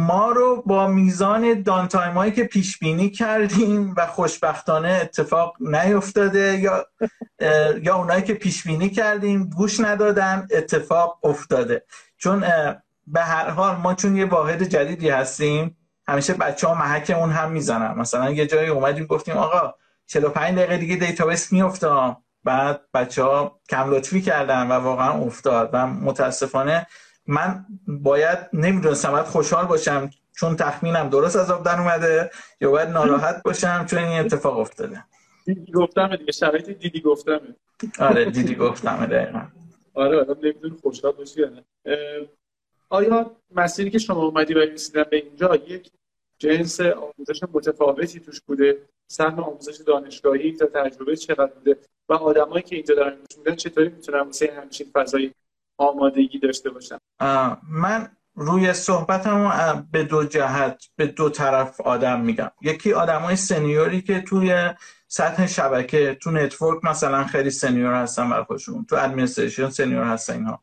ما 0.07 0.31
رو 0.31 0.63
با 0.65 0.87
میزان 0.87 1.61
downtime 1.61 2.13
هایی 2.13 2.31
که 2.31 2.43
پیش 2.43 2.79
بینی 2.79 3.09
کردیم 3.09 3.93
و 3.97 4.07
خوشبختانه 4.07 4.99
اتفاق 5.01 5.55
نیفتاده 5.59 6.59
یا 6.59 6.85
یا 7.83 7.95
اونایی 7.95 8.23
که 8.23 8.33
پیش 8.33 8.67
بینی 8.67 8.89
کردیم 8.89 9.49
گوش 9.49 9.79
ندادن 9.79 10.47
اتفاق 10.51 11.19
افتاده. 11.23 11.85
چون 12.17 12.43
به 13.07 13.21
هر 13.21 13.49
حال 13.49 13.75
ما 13.75 13.93
چون 13.93 14.15
یه 14.15 14.25
واحد 14.25 14.63
جدیدی 14.63 15.09
هستیم 15.09 15.77
همیشه 16.07 16.33
بچه 16.33 16.67
ها 16.67 16.73
محک 16.75 17.13
اون 17.17 17.29
هم 17.29 17.51
می‌زنن. 17.51 17.99
مثلا 17.99 18.31
یه 18.31 18.47
جایی 18.47 18.69
اومدیم 18.69 19.05
گفتیم 19.05 19.37
آقا 19.37 19.73
45 20.07 20.57
دقیقه 20.57 20.77
دیگه 20.77 20.95
database 20.95 21.51
میفته 21.53 22.15
بعد 22.43 22.81
بچه 22.93 23.23
ها 23.23 23.59
کم 23.69 23.91
لطفی 23.91 24.21
کردن 24.21 24.67
و 24.67 24.71
واقعا 24.71 25.11
افتاد. 25.11 25.69
و 25.73 25.87
متاسفانه 25.87 26.87
من 27.27 27.65
باید 27.87 28.39
نمی‌دونستم 28.53 29.11
باید 29.11 29.25
خوشحال 29.25 29.65
باشم 29.65 30.09
چون 30.35 30.55
تخمینم 30.55 31.09
درست 31.09 31.35
از 31.35 31.51
آب 31.51 31.63
در 31.63 31.79
اومده 31.79 32.31
یا 32.61 32.71
باید 32.71 32.89
ناراحت 32.89 33.43
باشم 33.43 33.85
چون 33.85 33.99
این 33.99 34.19
اتفاق 34.19 34.57
افتاده. 34.59 35.03
دیدی 35.45 35.71
گفتم 35.71 36.15
دیگه 36.15 36.31
شرایط 36.31 36.69
دیدی 36.69 37.01
گفتم 37.01 37.41
آره 37.99 38.25
دیدی 38.25 38.55
گفتم 38.55 39.05
دقیقا. 39.05 39.41
آره 39.93 40.19
آدم 40.19 40.37
نمیدون 40.43 40.77
خوشحال 40.81 41.11
باشی 41.11 41.41
آیا 42.91 43.31
مسیری 43.55 43.89
که 43.89 43.97
شما 43.97 44.25
اومدی 44.25 44.53
و 44.53 44.59
رسیدن 44.59 45.03
به 45.11 45.17
اینجا 45.17 45.55
یک 45.55 45.91
جنس 46.39 46.81
آموزش 46.81 47.43
متفاوتی 47.53 48.19
توش 48.19 48.41
بوده؟ 48.41 48.77
سهم 49.07 49.39
آموزش 49.39 49.77
دانشگاهی 49.87 50.51
تا 50.51 50.65
تجربه 50.65 51.15
چقدر 51.15 51.53
بوده؟ 51.53 51.77
و 52.09 52.13
آدمایی 52.13 52.63
که 52.63 52.75
اینجا 52.75 52.95
دارن 52.95 53.17
میدن 53.37 53.55
چطوری 53.55 53.89
می‌تونن 53.89 54.19
واسه 54.19 54.53
همچین 54.61 54.87
فضای 54.93 55.31
آمادگی 55.77 56.39
داشته 56.39 56.69
باشن؟ 56.69 56.97
من 57.69 58.11
روی 58.35 58.73
صحبتم 58.73 59.87
به 59.91 60.03
دو 60.03 60.23
جهت 60.23 60.83
به 60.95 61.07
دو 61.07 61.29
طرف 61.29 61.81
آدم 61.81 62.21
میگم. 62.21 62.51
یکی 62.61 62.93
آدمای 62.93 63.35
senior 63.35 63.92
ی 63.92 64.01
که 64.01 64.21
توی 64.21 64.69
سطح 65.07 65.47
شبکه 65.47 66.17
تو 66.21 66.31
network 66.31 66.85
مثلا 66.85 67.23
خیلی 67.23 67.49
senior 67.49 67.93
هستن 67.93 68.29
برای 68.29 68.45
تو 68.89 68.95
administration 68.95 69.69
senior 69.69 70.03
هستن 70.03 70.33
اینها. 70.33 70.61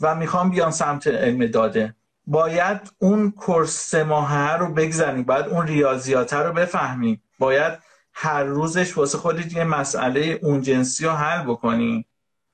و 0.00 0.14
می‌خوان 0.14 0.50
بیان 0.50 0.70
سمت 0.70 1.06
علم 1.06 1.46
داده. 1.46 1.94
باید 2.26 2.92
اون 2.98 3.30
course 3.30 3.90
سه 3.90 4.04
ماهه 4.04 4.52
رو 4.56 4.74
بگذاریم 4.74 5.22
باید 5.22 5.46
اون 5.46 5.66
ریاضیات 5.66 6.32
رو 6.32 6.52
بفهمیم. 6.52 7.22
باید 7.38 7.72
هر 8.12 8.44
روزش 8.44 8.98
واسه 8.98 9.18
خودت 9.18 9.52
یه 9.52 9.64
مسئله 9.64 10.38
اون 10.42 10.60
جنسی 10.60 11.04
رو 11.04 11.10
حل 11.10 11.42
بکنی 11.42 12.06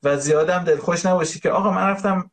و 0.02 0.16
زیادم 0.16 0.64
دلخوش 0.64 1.06
نباشی 1.06 1.40
که 1.40 1.50
آقا 1.50 1.70
من 1.70 1.88
رفتم 1.88 2.30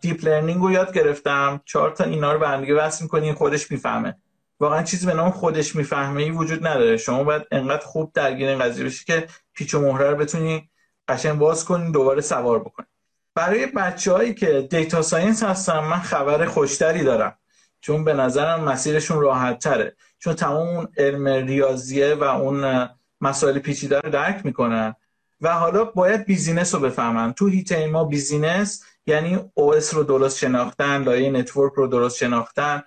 deep 0.00 0.24
learning 0.24 0.62
رو 0.62 0.72
یاد 0.72 0.92
گرفتم. 0.92 1.60
چهار 1.64 1.90
تا 1.90 2.04
اینا 2.04 2.32
رو 2.32 2.38
به 2.38 2.48
هم 2.48 2.60
دیگه 2.60 2.74
وصل 2.74 3.02
می‌کنی 3.02 3.32
خودش 3.32 3.70
می‌فهمه. 3.70 4.16
واقعا 4.60 4.82
چیزی 4.82 5.06
به 5.06 5.14
نام 5.14 5.30
خودش 5.30 5.76
می‌فهمه 5.76 6.22
ای 6.22 6.30
وجود 6.30 6.66
نداره. 6.66 6.96
شما 6.96 7.24
باید 7.24 7.42
انقدر 7.50 7.86
خوب 7.86 8.12
درگیر 8.14 8.48
این 8.48 8.58
قضیه 8.58 8.84
بشی 8.84 9.04
که 9.04 9.26
پیچ 9.54 9.74
و 9.74 9.80
مهره 9.80 10.10
رو 10.10 10.16
بتونی 10.16 10.70
قشنگ 11.08 11.38
باز 11.38 11.64
کنی 11.64 11.92
دوباره 11.92 12.20
سوار 12.20 12.58
بکنی. 12.58 12.86
برای 13.34 13.66
بچههایی 13.66 14.34
که 14.34 14.68
data 14.70 15.02
science 15.02 15.42
هستن 15.42 15.78
من 15.78 15.98
خبر 15.98 16.46
خوشتری 16.46 17.02
دارم. 17.02 17.38
چون 17.80 18.04
به 18.04 18.12
نظرم 18.12 18.64
مسیرشون 18.64 19.20
راحت 19.20 19.58
تره 19.58 19.96
چون 20.18 20.34
تمام 20.34 20.68
اون 20.76 20.88
علم 20.96 21.28
ریاضیه 21.28 22.14
و 22.14 22.22
اون 22.22 22.88
مسائل 23.20 23.58
پیچیده 23.58 24.00
رو 24.00 24.10
درک 24.10 24.40
می‌کنن 24.44 24.94
و 25.40 25.54
حالا 25.54 25.84
باید 25.84 26.24
business 26.24 26.74
رو 26.74 26.80
بفهمن. 26.80 27.32
تو 27.32 27.46
حیطه 27.48 27.86
ما 27.86 28.04
business 28.04 28.84
یعنی 29.06 29.36
OS 29.36 29.84
رو 29.84 30.04
درست 30.04 30.38
شناختن 30.38 31.02
لایه 31.02 31.30
network 31.30 31.72
رو 31.72 31.86
درست 31.86 32.16
شناختن 32.16 32.82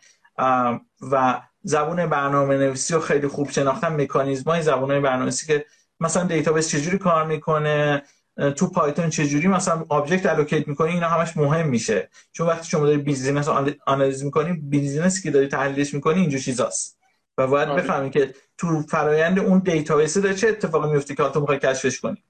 و 1.11 1.41
زبون 1.63 2.05
برنامه 2.05 2.57
نویسی 2.57 2.93
رو 2.93 2.99
خیلی 2.99 3.27
خوب 3.27 3.49
شناختن. 3.49 4.01
مکانیزم 4.01 4.51
های 4.51 4.61
زبون 4.61 5.01
برنامه 5.01 5.23
نویسی 5.23 5.47
که 5.47 5.65
مثلا 5.99 6.23
database 6.23 6.69
چجوری 6.69 6.97
کار 6.97 7.25
می‌کنه 7.25 8.03
تو 8.55 8.67
پایتون 8.67 9.09
چجوری 9.09 9.47
مثلا 9.47 9.85
object 9.89 10.25
allocate 10.25 10.67
می‌کنی 10.67 10.91
اینا 10.91 11.07
همش 11.07 11.37
مهم 11.37 11.67
میشه. 11.67 12.09
چون 12.31 12.47
وقتی 12.47 12.69
شما 12.69 12.85
داری 12.85 12.97
business 12.97 13.47
analyze 13.85 14.23
می‌کنی 14.23 14.53
business 14.53 15.14
ی 15.14 15.21
که 15.21 15.31
داری 15.31 15.47
تحلیلش 15.47 15.93
می‌کنی 15.93 16.21
اینجور 16.21 16.39
چیزاست. 16.39 16.97
و 17.37 17.47
باید 17.47 17.69
آره. 17.69 17.81
بفهمی 17.81 18.09
که 18.09 18.33
تو 18.57 18.81
فرایند 18.81 19.39
اون 19.39 19.59
database 19.59 20.17
داره 20.17 20.35
چه 20.35 20.47
اتفاقی 20.47 20.89
میفته 20.89 21.15
که 21.15 21.23
تو 21.23 21.39
می‌خوای 21.39 21.59
کشفش 21.59 21.99
کنی. 21.99 22.23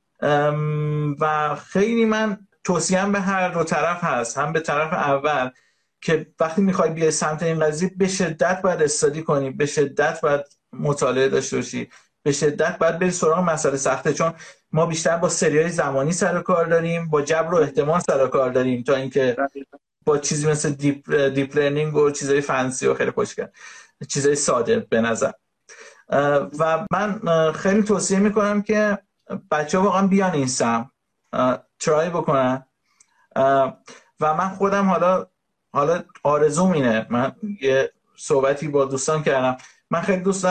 و 1.19 1.55
خیلی 1.55 2.05
من 2.05 2.37
توصیم 2.63 3.11
به 3.11 3.19
هر 3.19 3.49
دو 3.49 3.63
طرف 3.63 4.03
هست. 4.03 4.37
هم 4.37 4.53
به 4.53 4.59
طرف 4.59 4.93
اول 4.93 5.49
که 6.01 6.27
وقتی 6.39 6.61
می‌خوای 6.61 6.89
بیای 6.89 7.11
سمت 7.11 7.43
این 7.43 7.59
قضیه 7.59 7.91
به 7.97 8.07
شدت 8.07 8.61
باید 8.61 8.81
study 8.81 9.23
کنی 9.23 9.49
به 9.49 9.65
شدت 9.65 10.21
باید 10.21 10.41
مطالعه 10.73 11.29
داشته 11.29 11.55
باشی. 11.55 11.89
به 12.27 12.33
شدت 12.33 12.77
باید 12.77 12.99
بری 12.99 13.11
سراغ 13.11 13.39
مسئله 13.39 13.77
سخته 13.77 14.13
چون 14.13 14.33
ما 14.71 14.85
بیشتر 14.85 15.17
با 15.17 15.29
سری 15.29 15.69
زمانی 15.69 16.11
سر 16.11 16.41
کار 16.41 16.65
داریم 16.65 17.09
با 17.09 17.21
جبر 17.21 17.53
و 17.53 17.57
احتمال 17.57 17.99
سر 17.99 18.27
کار 18.27 18.49
داریم 18.49 18.83
تا 18.83 18.95
اینکه 18.95 19.37
با 20.05 20.17
چیزی 20.17 20.47
مثل 20.47 20.69
deep, 20.69 21.15
deep 21.15 21.57
learning 21.57 21.95
و 21.95 22.11
چیزای 22.11 22.41
fancy 22.41 22.87
و 22.87 22.93
خیلی 22.93 23.11
خوشگل 23.11 23.47
چیزای 24.09 24.35
ساده 24.35 24.79
به 24.79 25.01
نظر. 25.01 25.31
و 26.59 26.85
من 26.91 27.21
خیلی 27.51 27.83
توصیه 27.83 28.19
می‌کنم 28.19 28.61
که 28.61 28.97
بچه 29.51 29.77
واقعا 29.77 30.07
بیان 30.07 30.31
این 30.31 30.47
سمت 30.47 30.91
try 31.79 32.09
بکنن. 32.09 32.65
و 34.19 34.33
من 34.33 34.49
خودم 34.49 34.89
حالا 34.89 35.27
حالا 35.71 36.03
آرزوم 36.23 36.71
اینه. 36.71 37.07
من 37.09 37.31
یه 37.61 37.91
صحبتی 38.17 38.67
با 38.67 38.85
دوستان 38.85 39.23
کردم. 39.23 39.57
من 39.89 40.01
خیلی 40.01 40.23
دوست 40.23 40.45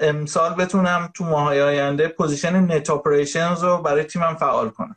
امسال 0.00 0.54
بتونم 0.54 1.10
تو 1.14 1.24
ماهای 1.24 1.62
آینده 1.62 2.08
position 2.08 2.56
net 2.56 2.90
operations 2.90 3.64
رو 3.64 3.78
برای 3.78 4.04
تیمم 4.04 4.34
فعال 4.34 4.70
کنم. 4.70 4.96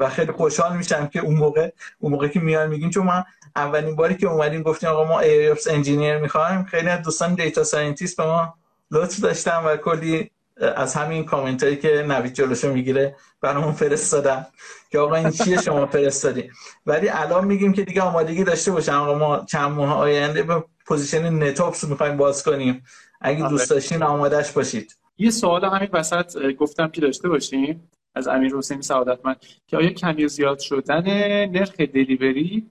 و 0.00 0.08
خیلی 0.08 0.32
خوشحال 0.32 0.76
میشم 0.76 1.06
که 1.06 1.20
اون 1.20 1.36
موقع 1.36 1.70
اون 1.98 2.12
موقع 2.12 2.28
که 2.28 2.40
میان 2.40 2.68
میگین 2.68 2.90
چون 2.90 3.06
ما 3.06 3.24
اولین 3.56 3.96
باری 3.96 4.14
که 4.14 4.26
اومدیم 4.26 4.62
گفتیم 4.62 4.88
آقا 4.88 5.04
ما 5.04 5.22
AIOps 5.22 5.66
engineer 5.70 6.18
می‌خوایم 6.18 6.64
خیلی 6.64 6.88
از 6.88 7.02
دوستان 7.02 7.34
data 7.34 7.64
scientist 7.64 8.16
به 8.16 8.24
ما 8.24 8.54
لطف 8.90 9.20
داشتم 9.20 9.62
و 9.66 9.76
کلی 9.76 10.30
از 10.76 10.94
همین 10.94 11.24
کامنت 11.24 11.62
هایی 11.62 11.76
که 11.76 12.04
نوید 12.08 12.32
جلوشو 12.32 12.72
می‌گیره 12.72 13.16
برامون 13.40 13.72
فرستادن 13.72 14.46
که 14.90 14.98
آقا 14.98 15.14
این 15.14 15.30
چیه 15.30 15.62
شما 15.62 15.86
فرستادی 15.86 16.50
ولی 16.86 17.08
الان 17.08 17.44
میگیم 17.44 17.72
که 17.72 17.82
دیگه 17.82 18.02
آمادگی 18.02 18.44
داشته 18.44 18.70
باشن. 18.70 18.92
آقا 18.92 19.18
ما 19.18 19.44
چند 19.44 19.70
ماه 19.70 19.94
آینده 19.94 20.42
یه 20.42 20.64
position 20.86 21.42
NetOps 21.42 21.84
می‌خوایم 21.84 22.16
باز 22.16 22.42
کنیم. 22.42 22.84
اگه 23.20 23.42
آره. 23.42 23.50
دوست 23.50 23.70
داشتین 23.70 24.02
آمادش 24.02 24.52
باشید. 24.52 24.96
یه 25.18 25.30
سوال 25.30 25.64
همین 25.64 25.88
وسط 25.92 26.52
گفتم 26.52 26.88
که 26.88 27.00
داشته 27.00 27.28
باشیم؟ 27.28 27.90
از 28.14 28.28
امیر 28.28 28.56
حسین 28.56 28.80
سعادتمند. 28.80 29.36
که 29.66 29.76
آیا 29.76 29.90
کمی 29.90 30.28
زیاد 30.28 30.58
شدن 30.58 31.02
نرخ 31.46 31.76
delivery 31.76 32.70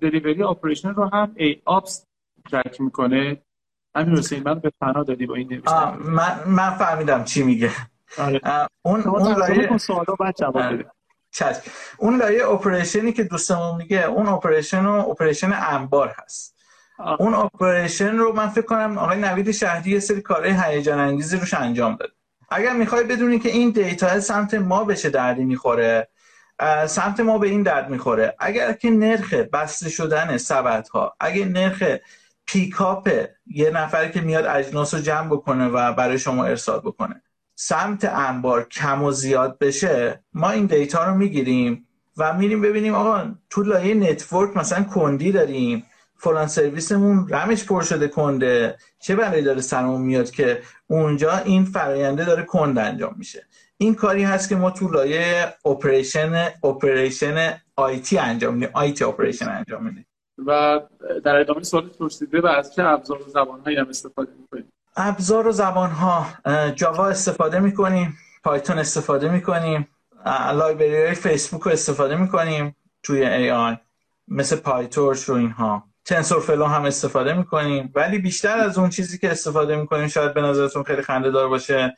delivery 0.00 0.42
operation 0.42 0.88
رو 0.88 1.08
هم 1.08 1.32
AIOps 1.36 2.06
track 2.50 2.80
می‌کنه؟ 2.80 3.42
امیر 3.94 4.18
حسین 4.18 4.42
من 4.42 4.54
به 4.54 4.72
فنا 4.80 5.02
دادی 5.02 5.26
با 5.26 5.34
این 5.34 5.62
من 6.04 6.44
من 6.46 6.70
فهمیدم 6.70 7.24
چی 7.24 7.42
میگه. 7.42 7.70
آره. 8.18 8.40
اون 8.82 9.02
اون 9.02 9.38
لایه 9.38 9.76
سوالا 9.76 10.14
بعد 10.20 10.36
جواب 10.36 10.72
بده 10.72 10.90
اون 11.98 12.16
لایه 12.16 12.48
operation 12.48 13.06
ی 13.06 13.12
که 13.12 13.24
دوستمون 13.24 13.76
میگه 13.76 14.04
اون 14.04 14.26
operation 14.26 14.86
و 14.86 15.08
operation 15.10 15.52
انبار 15.52 16.14
هست. 16.18 16.53
آه. 16.98 17.16
اون 17.20 17.34
operation 17.34 18.16
رو 18.16 18.32
من 18.32 18.48
فکر 18.48 18.64
کنم 18.64 18.98
آقای 18.98 19.18
نوید 19.18 19.50
شهری 19.50 19.90
یه 19.90 20.00
سری 20.00 20.20
کارهای 20.20 20.56
هیجان 20.64 20.98
انگیزی 20.98 21.36
روش 21.36 21.54
انجام 21.54 21.96
داد 21.96 22.10
اگر 22.50 22.72
می‌خوای 22.72 23.04
بدونی 23.04 23.38
که 23.38 23.48
این 23.48 23.70
data 23.70 24.20
سمت 24.20 24.54
ما 24.54 24.84
به 24.84 24.94
چه 24.94 25.10
دردی 25.10 25.44
می‌خوره 25.44 26.08
سمت 26.86 27.20
ما 27.20 27.38
به 27.38 27.48
این 27.48 27.62
درد 27.62 27.90
می‌خوره. 27.90 28.36
اگر 28.38 28.72
که 28.72 28.90
نرخ 28.90 29.34
بسته 29.34 29.90
شدن 29.90 30.36
سبد 30.36 30.88
ها 30.88 31.16
اگر 31.20 31.44
نرخ 31.44 31.82
پیکاپ 32.46 33.10
یه 33.46 33.70
نفری 33.70 34.10
که 34.10 34.20
میاد 34.20 34.44
اجناس 34.46 34.94
رو 34.94 35.00
جمع 35.00 35.26
بکنه 35.28 35.68
و 35.68 35.92
برای 35.92 36.18
شما 36.18 36.44
ارسال 36.44 36.80
بکنه 36.80 37.22
سمت 37.54 38.04
انبار 38.04 38.68
کم 38.68 39.02
و 39.02 39.10
زیاد 39.12 39.58
بشه 39.58 40.24
ما 40.32 40.50
این 40.50 40.66
data 40.66 41.04
رو 41.04 41.14
می‌گیریم 41.14 41.86
و 42.16 42.32
میریم 42.32 42.60
ببینیم 42.60 42.94
آقا 42.94 43.34
تو 43.50 43.62
لایه 43.62 43.94
network 43.94 44.56
مثلا 44.56 44.84
کندی 44.84 45.32
داریم. 45.32 45.86
فلان 46.24 46.46
سرویسمون 46.46 47.28
رمش 47.28 47.64
پر 47.64 47.82
شده 47.82 48.08
کنده. 48.08 48.76
چه 48.98 49.16
بلایی 49.16 49.42
داره 49.42 49.60
سرمون 49.60 50.00
میاد 50.00 50.30
که 50.30 50.62
اونجا 50.86 51.36
این 51.36 51.64
فراینده 51.64 52.24
داره 52.24 52.42
کند 52.42 52.78
انجام 52.78 53.14
میشه. 53.18 53.46
این 53.76 53.94
کاری 53.94 54.22
هست 54.22 54.48
که 54.48 54.56
ما 54.56 54.70
تو 54.70 54.88
لایه 54.88 55.54
operation 55.64 56.48
operation 56.64 57.60
IT 57.76 58.18
انجام 58.18 58.54
میدیم 58.54 58.70
IT 58.72 59.04
operation 59.04 59.48
انجام 59.48 59.84
میدیم. 59.84 60.06
و 60.46 60.80
در 61.24 61.36
ادامه 61.36 61.62
سوال 61.62 61.88
پرسیده 61.88 62.40
و 62.40 62.46
از 62.46 62.74
چه 62.74 62.82
ابزار 62.84 63.22
و 63.22 63.30
زبان 63.30 63.60
هایی 63.60 63.76
هم 63.76 63.88
استفاده 63.88 64.32
می‌کنیم 64.40 64.72
ابزار 64.96 65.46
و 65.46 65.52
زبان 65.52 65.90
ها 65.90 66.26
جاوا 66.74 67.08
استفاده 67.08 67.60
می‌کنیم 67.60 68.18
پایتون 68.44 68.78
استفاده 68.78 69.28
می‌کنیم 69.28 69.88
library 70.54 71.02
های 71.04 71.14
فیسبوک 71.14 71.62
رو 71.62 71.72
استفاده 71.72 72.16
می‌کنیم 72.16 72.76
توی 73.02 73.24
AI 73.24 73.76
مثل 74.28 74.56
PyTorch 74.56 75.24
و 75.24 75.34
اینها. 75.34 75.84
TensorFlow 76.04 76.64
هم 76.64 76.84
استفاده 76.84 77.32
می‌کنیم. 77.32 77.92
ولی 77.94 78.18
بیشتر 78.18 78.58
از 78.58 78.78
اون 78.78 78.90
چیزی 78.90 79.18
که 79.18 79.30
استفاده 79.30 79.76
می‌کنیم 79.76 80.08
شاید 80.08 80.34
به 80.34 80.42
نظرتون 80.42 80.82
خیلی 80.82 81.02
خنده 81.02 81.30
دار 81.30 81.48
باشه 81.48 81.96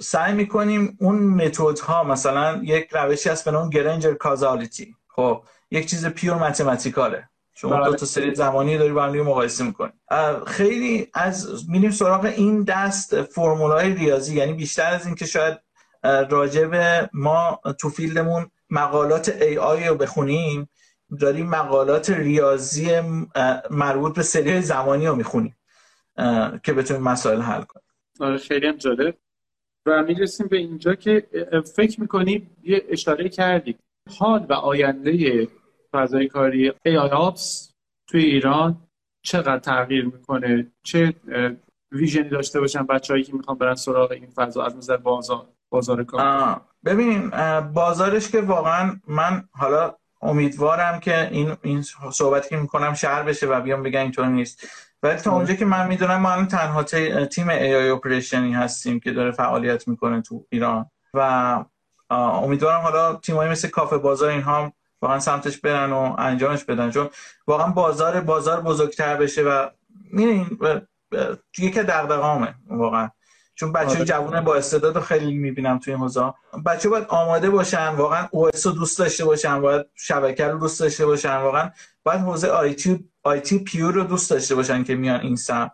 سعی 0.00 0.32
می‌کنیم 0.32 0.96
اون 1.00 1.16
متد 1.16 1.78
ها 1.78 2.04
مثلا 2.04 2.60
یک 2.62 2.88
روشی 2.92 3.28
هست 3.28 3.44
به 3.44 3.50
نام 3.50 3.70
گرنجر 3.70 4.14
کازالیتی 4.14 4.96
خب 5.08 5.42
یک 5.70 5.90
چیز 5.90 6.06
پیور 6.06 6.36
متمتیکاله 6.36 7.28
شما 7.54 7.76
بله. 7.76 7.84
دو 7.84 7.96
تا 7.96 8.06
سری 8.06 8.34
زمانی 8.34 8.78
داری 8.78 8.92
با 8.92 9.02
هم 9.02 9.20
مقایسه 9.20 9.64
می‌کنی. 9.64 9.92
خیلی 10.46 11.08
از 11.14 11.70
میریم 11.70 11.90
سراغ 11.90 12.24
این 12.24 12.64
دست 12.64 13.22
فرمولای 13.22 13.94
ریاضی 13.94 14.36
یعنی 14.36 14.52
بیشتر 14.52 14.92
از 14.94 15.06
اینکه 15.06 15.26
شاید 15.26 15.58
راجع 16.30 17.06
ما 17.12 17.60
تو 17.78 17.88
فیلدمون 17.88 18.50
مقالات 18.70 19.28
آی 19.60 19.88
رو 19.88 19.94
بخونیم. 19.94 20.68
داریم 21.20 21.48
مقالات 21.48 22.10
ریاضی 22.10 23.00
مربوط 23.70 24.16
به 24.16 24.22
سری 24.22 24.60
زمانی 24.60 25.06
رو 25.06 25.14
می‌خونیم 25.14 25.56
که 26.62 26.72
بتونیم 26.72 27.02
مسائل 27.02 27.40
حل 27.40 27.62
کنیم 27.62 27.84
آره 28.20 28.38
خیلی 28.38 28.66
هم 28.66 28.76
جالب. 28.76 29.14
و 29.86 30.02
می‌رسیم 30.02 30.46
به 30.46 30.56
اینجا 30.56 30.94
که 30.94 31.26
فکر 31.76 32.00
می‌کنیم 32.00 32.56
یه 32.62 32.84
اشاره 32.88 33.28
کردیم 33.28 33.78
حال 34.18 34.46
و 34.48 34.52
آینده 34.52 35.48
فضای 35.92 36.28
کاری 36.28 36.70
AI 36.70 37.40
توی 38.06 38.24
ایران 38.24 38.76
چقدر 39.22 39.58
تغییر 39.58 40.04
می‌کنه؟ 40.04 40.72
چه 40.82 41.14
ویژنی 41.92 42.28
داشته 42.28 42.60
باشن 42.60 42.86
بچههایی 42.86 43.24
که 43.24 43.34
می‌خوان 43.34 43.58
برن 43.58 43.74
سراغ 43.74 44.10
این 44.10 44.26
فضا؟ 44.26 44.64
از 44.64 44.76
نظر 44.76 44.96
بازار 44.96 45.46
بازار 45.70 46.04
کار. 46.04 46.60
ببین 46.84 47.30
بازارش 47.60 48.30
که 48.30 48.40
واقعا 48.40 49.00
من 49.06 49.48
حالا 49.52 49.94
امیدوارم 50.22 51.00
که 51.00 51.28
این 51.30 51.56
این 51.62 51.84
صحبتی 52.12 52.48
که 52.48 52.56
می‌کنم 52.56 52.94
شهر 52.94 53.22
بشه 53.22 53.46
و 53.46 53.60
بیام 53.60 53.82
بگم 53.82 54.00
اینطور 54.00 54.26
نیست. 54.26 54.66
ولی 55.02 55.16
تا 55.16 55.32
اونجا 55.32 55.54
که 55.54 55.64
من 55.64 55.86
می‌دونم 55.86 56.16
ما 56.16 56.30
الان 56.30 56.48
تنها 56.48 56.82
تیم 57.26 57.48
ای 57.48 57.88
اپریشنی 57.88 58.52
هستیم 58.52 59.00
که 59.00 59.12
داره 59.12 59.30
فعالیت 59.30 59.88
می‌کنه 59.88 60.22
تو 60.22 60.46
ایران. 60.50 60.86
و 61.14 61.64
امیدوارم 62.10 62.80
حالا 62.80 63.14
تیمایی 63.14 63.50
مثل 63.50 63.68
کافه 63.68 63.98
بازار 63.98 64.30
اینها 64.30 64.72
واقعا 65.02 65.18
سمتش 65.18 65.58
برن 65.58 65.92
و 65.92 66.14
انجامش 66.18 66.64
بدن. 66.64 66.90
چون 66.90 67.10
واقعا 67.46 67.66
بازار 67.66 68.20
بازار 68.20 68.60
بزرگتر 68.60 69.16
بشه 69.16 69.42
و 69.42 69.68
میرین 70.12 70.58
یکی 71.58 71.82
دغدغه‌امه 71.82 72.54
واقعا. 72.70 73.10
چون 73.54 73.72
بچه 73.72 73.90
آره. 73.90 74.04
جوون 74.04 74.40
با 74.40 74.54
استعداد 74.54 75.00
خیلی 75.00 75.34
می‌بینم 75.34 75.78
توی 75.78 75.92
این 75.92 76.02
حوزه 76.02 76.32
بچه 76.66 76.88
باید 76.88 77.04
آماده 77.08 77.50
باشن 77.50 77.88
واقعا 77.88 78.28
او 78.30 78.46
رو 78.64 78.72
دوست 78.72 78.98
داشته 78.98 79.24
باشن 79.24 79.60
باید 79.60 79.86
شبکه 79.94 80.46
رو 80.46 80.58
دوست 80.58 80.80
داشته 80.80 81.06
باشن 81.06 81.36
واقعا 81.36 81.70
باید 82.02 82.20
حوزه 82.20 82.48
IT 82.48 83.08
IT 83.22 83.58
pure 83.58 83.94
رو 83.94 84.04
دوست 84.04 84.30
داشته 84.30 84.54
باشن 84.54 84.84
که 84.84 84.94
میان 84.94 85.20
این 85.20 85.36
سمت 85.36 85.70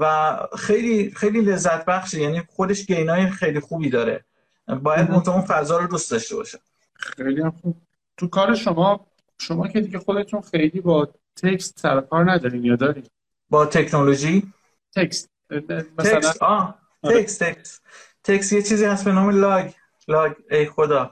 و 0.00 0.36
خیلی 0.58 1.10
خیلی 1.10 1.40
لذت 1.40 1.84
بخشه 1.84 2.20
یعنی 2.20 2.42
خودش 2.48 2.86
gain 2.86 3.21
ای 3.21 3.30
خیلی 3.30 3.60
خوبی 3.60 3.90
داره. 3.90 4.24
باید 4.82 5.10
اون 5.10 5.40
فضا 5.40 5.78
رو 5.78 5.86
دوست 5.86 6.10
داشته 6.10 6.36
باشن 6.36 6.58
خیلی 6.94 7.50
خوب. 7.50 7.76
تو 8.16 8.28
کار 8.28 8.54
شما 8.54 9.06
شما 9.38 9.68
که 9.68 9.80
دیگه 9.80 9.98
خودتون 9.98 10.40
خیلی 10.40 10.80
با 10.80 11.08
text 11.36 11.78
سر 11.78 12.00
کار 12.00 12.32
ندارین 12.32 12.64
یا 12.64 12.76
دارین؟ 12.76 13.04
با 13.50 13.66
تکنولوژی؟ 13.66 14.52
text. 14.96 15.30
مثلا 15.98 16.32
آه 16.40 16.78
آره. 17.02 17.22
text 17.22 17.42
text 17.44 17.82
text 18.24 18.52
یه 18.52 18.62
چیزی 18.62 18.84
هست 18.84 19.04
به 19.04 19.12
نام 19.12 19.30
log. 19.30 19.70
log. 20.08 20.32
ای 20.50 20.66
خدا. 20.66 21.10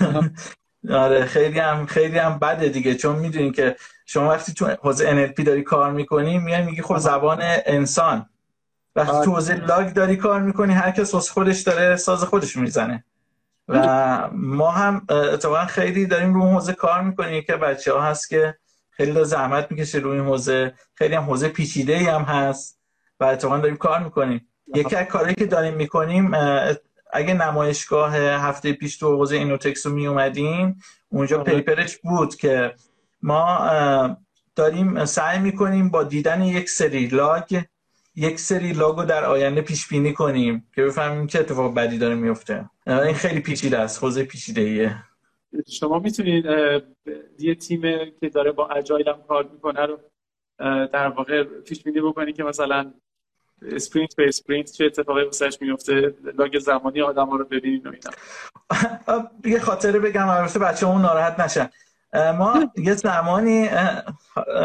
آره 0.90 1.24
خیلی 1.24 1.58
هم 1.58 1.86
خیلی 1.86 2.18
هم 2.18 2.38
بده 2.38 2.68
دیگه. 2.68 2.94
چون 2.94 3.16
می‌دونین 3.18 3.52
که 3.52 3.76
شما 4.06 4.28
وقتی 4.28 4.52
تو 4.52 4.66
حوزه 4.66 5.28
NLP 5.28 5.42
داری 5.42 5.62
کار 5.62 5.92
می‌کنی 5.92 6.38
میای 6.38 6.62
میگی 6.62 6.82
خب 6.82 6.98
زبان 6.98 7.38
انسان. 7.42 8.28
وقتی 8.96 9.24
تو 9.24 9.34
حوزه 9.34 9.54
لاگ 9.54 9.92
داری 9.92 10.16
کار 10.16 10.40
می‌کنی 10.40 10.72
هر 10.74 10.90
کس 10.90 11.14
خودش 11.14 11.60
داره 11.60 11.96
ساز 11.96 12.24
خودش 12.24 12.56
می‌زنه. 12.56 13.04
و 13.68 14.28
ما 14.32 14.70
هم 14.70 15.06
اتفاقا 15.10 15.64
خیلی 15.64 16.06
داریم 16.06 16.34
روی 16.34 16.50
حوزه 16.50 16.72
کار 16.72 17.02
می‌کنیم. 17.02 17.42
که 17.42 17.56
بچه 17.56 17.92
ها 17.92 18.00
هست 18.02 18.28
که 18.28 18.58
خیلی 18.90 19.24
زحمت 19.24 19.70
می‌کشه 19.70 19.98
روی 19.98 20.18
این 20.18 20.28
حوزه. 20.28 20.74
خیلی 20.94 21.14
هم 21.14 21.22
حوزه 21.22 21.48
پیچیده 21.48 21.98
هم 21.98 22.22
هست. 22.22 22.75
و 23.20 23.24
اتفاقا 23.24 23.58
داریم 23.58 23.76
کار 23.76 24.04
می‌کنیم. 24.04 24.48
یکی 24.74 24.96
از 24.96 25.06
کارهایی 25.06 25.34
که 25.34 25.46
داریم 25.46 25.74
می‌کنیم 25.74 26.30
اگه 27.12 27.34
نمایشگاه 27.34 28.16
هفته 28.16 28.72
پیش 28.72 28.96
تو 28.96 29.16
حوزه 29.16 29.36
اینوتکس 29.36 29.86
رو 29.86 29.92
می 29.92 30.06
اومدیم 30.06 30.80
اونجا 31.08 31.40
آره. 31.40 31.52
پیپرش 31.52 31.96
بود 31.96 32.36
که 32.36 32.74
ما 33.22 34.16
داریم 34.56 35.04
سعی 35.04 35.38
می‌کنیم 35.38 35.90
با 35.90 36.02
دیدن 36.02 36.42
یک 36.42 36.70
سری 36.70 37.06
لاگ 37.06 37.62
یک 38.16 38.40
سری 38.40 38.72
لاگو 38.72 39.04
در 39.04 39.24
آینده 39.24 39.60
پیش 39.60 39.88
بینی 39.88 40.12
کنیم 40.12 40.66
که 40.74 40.84
بفهمیم 40.84 41.26
چه 41.26 41.40
اتفاق 41.40 41.74
بدی 41.74 41.98
داره 41.98 42.14
میفته 42.14 42.70
این 42.86 43.14
خیلی 43.14 43.40
پیچیده 43.40 43.78
است 43.78 44.02
حوزه 44.04 44.24
پیچیده 44.24 44.60
ایه 44.60 44.96
شما 45.68 45.98
می‌تونید 45.98 46.44
یه 47.38 47.54
تیم 47.54 47.82
که 48.20 48.28
داره 48.28 48.52
با 48.52 48.68
اجایل 48.68 49.08
هم 49.08 49.22
کار 49.28 49.48
می‌کنه 49.52 49.86
رو 49.86 49.98
در 50.86 51.08
واقع 51.08 51.44
پیش 51.44 51.82
بینی 51.82 52.00
بکنید 52.00 52.36
که 52.36 52.44
مثلا 52.44 52.92
sprint 53.62 54.16
به 54.16 54.28
sprint 54.28 54.72
چه 54.72 54.84
اتفاقی 54.84 55.24
واسش 55.24 55.58
میفته 55.60 56.14
log 56.38 56.58
زمانی 56.58 57.02
آدم 57.02 57.26
ها 57.26 57.36
رو 57.36 57.44
ببینید 57.44 57.86
و 57.86 57.90
اینا. 57.90 59.30
یه 59.54 59.58
خاطره 59.58 59.98
بگم 59.98 60.28
البته 60.28 60.58
بچه 60.58 60.86
اون 60.86 61.02
ناراحت 61.02 61.40
نشن. 61.40 61.68
ما 62.38 62.72
یه 62.76 62.94
زمانی 62.94 63.68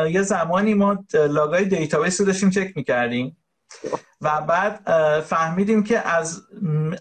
یه 0.09 0.21
زمانی 0.21 0.73
ما 0.73 1.05
log 1.13 1.65
ای 1.65 1.71
database 1.71 2.19
رو 2.19 2.25
داشتیم 2.25 2.49
چک 2.49 2.73
می‌کردیم 2.75 3.37
و 4.21 4.41
بعد 4.41 4.81
فهمیدیم 5.21 5.83
که 5.83 6.07
از 6.07 6.41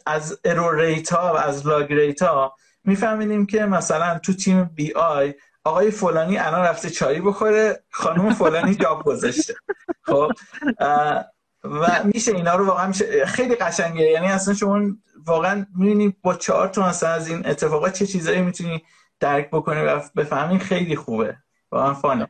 از 0.06 0.40
error 0.44 0.80
rate 0.80 1.12
ها 1.12 1.34
و 1.34 1.36
از 1.36 1.66
log 1.66 1.92
rate 1.92 2.22
ها 2.22 2.54
میفهمیدیم 2.84 3.46
که 3.46 3.64
مثلا 3.64 4.18
تو 4.18 4.32
تیم 4.32 4.64
BI 4.64 5.34
آقای 5.64 5.90
فلانی 5.90 6.38
الان 6.38 6.60
رفته 6.60 6.90
چایی 6.90 7.20
بخوره 7.20 7.82
خانم 7.90 8.34
فلانی 8.34 8.74
job 8.82 9.02
گذاشته. 9.02 9.54
خب 10.02 10.30
و 11.64 11.86
میشه 12.14 12.34
اینا 12.34 12.54
رو 12.54 12.66
واقعا 12.66 12.88
میشه 12.88 13.26
خیلی 13.26 13.54
قشنگه. 13.54 14.04
یعنی 14.04 14.26
اصلا 14.26 14.54
شما 14.54 14.80
واقعا 15.26 15.66
می‌بینی 15.76 16.16
با 16.22 16.34
چهار 16.34 16.68
تا 16.68 16.88
مثلا 16.88 17.08
از 17.08 17.28
این 17.30 17.46
اتفاقات 17.46 17.92
چه 17.92 18.06
چیزایی 18.06 18.42
می‌تونی 18.42 18.82
درک 19.20 19.50
بکنی 19.50 19.80
و 19.80 20.00
بفهمی 20.16 20.58
خیلی 20.58 20.96
خوبه. 20.96 21.36
واقعا 21.72 21.94
fun 21.94 22.14
ه. 22.14 22.28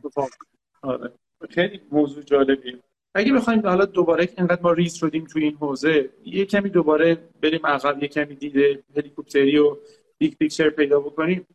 آره. 0.83 1.13
خیلی 1.51 1.81
موضوع 1.93 2.23
جالبی 2.23 2.79
اگه 3.15 3.33
بخوایم 3.33 3.67
حالا 3.67 3.85
دوباره 3.85 4.29
اینقدر 4.39 4.63
ما 4.63 4.73
ریز 4.73 4.95
شدیم 4.95 5.25
تو 5.25 5.39
این 5.39 5.57
حوزه 5.61 6.11
یه 6.25 6.45
کمی 6.45 6.71
دوباره 6.71 7.19
بریم 7.43 7.67
عقب 7.67 8.03
یه 8.03 8.09
کمی 8.09 8.35
دید 8.35 8.83
هلیکوپتری 8.97 9.59
و 9.59 9.77
big 10.19 10.35
picture 10.35 10.71
پیدا 10.71 11.01
بکنیم. 11.01 11.47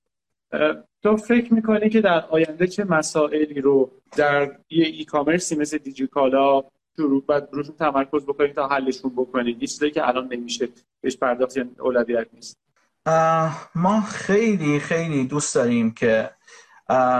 تو 1.03 1.17
فکر 1.17 1.53
می‌کنی 1.53 1.89
که 1.89 2.01
در 2.01 2.25
آینده 2.29 2.67
چه 2.67 2.83
مسائلی 2.83 3.61
رو 3.61 3.91
در 4.17 4.57
یه 4.69 4.85
e-commerce 4.85 5.05
ی 5.05 5.55
مثل 5.55 5.77
دیجیکالا 5.77 6.63
شروع 6.95 7.25
باید 7.27 7.49
روشون 7.51 7.75
تمرکز 7.75 8.25
بکنید 8.25 8.55
تا 8.55 8.67
حلشون 8.67 9.11
بکنید 9.15 9.61
یه 9.61 9.67
چیزایی 9.67 9.91
که 9.91 10.07
الان 10.07 10.27
نمیشه. 10.33 10.69
بهش 11.01 11.17
پرداخت 11.17 11.57
اولویت 11.79 12.27
نیست. 12.33 12.57
ما 13.75 14.01
خیلی 14.01 14.79
خیلی 14.79 15.25
دوست 15.25 15.55
داریم 15.55 15.91
که 15.91 16.29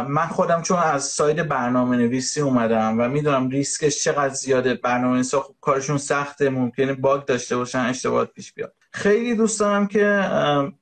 من 0.08 0.28
خودم 0.28 0.62
چون 0.62 0.78
از 0.80 1.04
side 1.04 1.48
برنامه 1.48 1.98
نویسی 1.98 2.42
اومدم 2.42 3.00
و 3.00 3.10
می‌دونم 3.10 3.50
ریسکش 3.50 4.04
چقدر 4.04 4.34
زیاده. 4.34 4.74
برنامه 4.74 5.14
نویسی 5.14 5.38
خب 5.38 5.56
کارشون 5.62 5.98
سخته 5.98 6.50
ممکنه 6.50 6.94
bug 6.94 7.26
داشته 7.26 7.58
باشن 7.58 7.80
اشتباهات 7.80 8.34
پیش 8.34 8.54
بیاد. 8.54 8.74
خیلی 8.92 9.36
دوست 9.36 9.60
دارم 9.60 9.88
که 9.88 10.30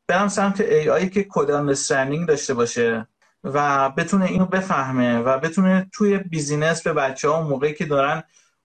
برم 0.08 0.28
سمت 0.28 0.62
AI 0.62 1.10
که 1.10 1.26
code 1.30 1.52
understanding 1.52 2.28
داشته 2.28 2.54
باشه 2.54 3.08
و 3.44 3.89
بتونه 3.89 4.26
اینو 4.26 4.46
بفهمه 4.46 5.20
و 5.20 5.39
بتونه 5.39 5.89
توی 5.94 6.18
business 6.18 6.82
به 6.82 6.94
بچه 6.94 7.30
ها 7.30 7.41
موقعی 7.41 7.74
که 7.74 7.86
دارن 7.86 8.24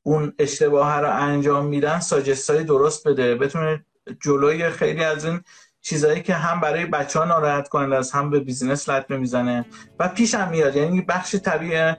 اون 0.08 0.32
اشتباه 0.38 1.00
رو 1.00 1.10
انجام 1.10 1.66
میدن 1.66 2.00
suggest 2.00 2.50
های 2.50 2.64
درست 2.64 3.08
بده. 3.08 3.34
بتونه 3.34 3.84
جلوی 4.20 4.70
خیلی 4.70 5.04
از 5.04 5.24
این 5.24 5.40
چیزایی 5.80 6.22
که 6.22 6.34
هم 6.34 6.60
برای 6.60 6.86
بچه 6.86 7.18
ها 7.18 7.24
ناراحت 7.24 7.68
کننده 7.68 7.96
است 7.96 8.14
هم 8.14 8.30
به 8.30 8.40
business 8.40 8.88
لطمه 8.88 9.16
می‌زنه 9.16 9.66
و 9.98 10.08
پیش 10.08 10.34
هم 10.34 10.50
میاد. 10.50 10.76
یعنی 10.76 11.00
بخش 11.00 11.36
طبیعی 11.36 11.92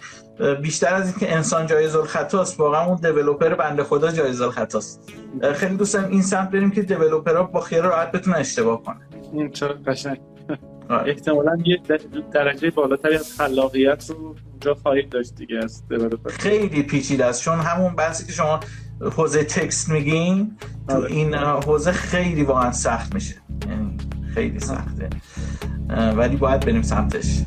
بیشتر 0.61 0.93
از 0.93 1.09
اینکه 1.09 1.35
انسان 1.35 1.67
جایز 1.67 1.95
الخطاست 1.95 2.59
واقعا 2.59 2.85
اون 2.85 2.95
developer 2.95 3.55
بنده 3.55 3.83
خدا 3.83 4.11
جایز 4.11 4.41
الخطاست 4.41 5.13
خیلی 5.53 5.75
دوست 5.75 5.93
دارم 5.93 6.09
این 6.09 6.21
سمت 6.21 6.51
بریم 6.51 6.71
که 6.71 6.81
developer 6.81 7.37
ها 7.37 7.43
با 7.43 7.61
خیال 7.61 7.85
راحت 7.85 8.11
بتونه 8.11 8.37
اشتباه 8.37 8.83
کنه 8.83 8.99
این 9.33 9.51
چرا 9.51 9.73
قشنگ. 9.73 10.21
احتمالا 10.89 11.57
یه 11.65 11.79
درجه 12.33 12.71
بالاتری 12.71 13.15
از 13.15 13.33
خلاقیت 13.37 14.09
رو 14.09 14.35
اونجا 14.51 14.73
خواهید 14.73 15.09
داشت 15.09 15.35
دیگه 15.35 15.57
از 15.63 15.83
خیلی 16.29 16.83
پیچیده 16.83 17.25
است. 17.25 17.43
چون 17.43 17.59
همون 17.59 17.95
بحثی 17.95 18.25
که 18.25 18.31
شما 18.31 18.59
حوزه 19.01 19.43
تکست 19.43 19.89
میگین 19.89 20.57
تو 20.87 20.95
آره. 20.95 21.11
این 21.11 21.33
حوزه 21.33 21.91
خیلی 21.91 22.43
واقعا 22.43 22.71
سخت 22.71 23.13
میشه. 23.15 23.35
یعنی 23.69 23.97
خیلی 24.33 24.59
سخته. 24.59 25.09
ولی 26.15 26.35
باید 26.35 26.65
بریم 26.65 26.81
سمتش. 26.81 27.43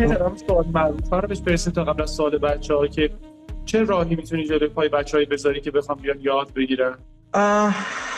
اینکه 0.00 0.44
سوال 0.46 0.66
معروف. 0.66 1.12
رو 1.12 1.28
بهش 1.28 1.40
برسیم 1.40 1.72
تا 1.72 1.84
قبل 1.84 2.02
از 2.02 2.10
سوال 2.10 2.38
بچه 2.38 2.74
ها 2.74 2.86
که 2.86 3.10
چه 3.64 3.84
راهی 3.84 4.16
می‌تونی 4.16 4.44
جلوی 4.44 4.68
پای 4.68 4.88
بچه 4.88 5.16
های 5.16 5.26
بذاری 5.26 5.60
که 5.60 5.70
بخوام 5.70 5.98
بیان 5.98 6.20
یاد 6.20 6.52
بگیرن؟ 6.54 6.94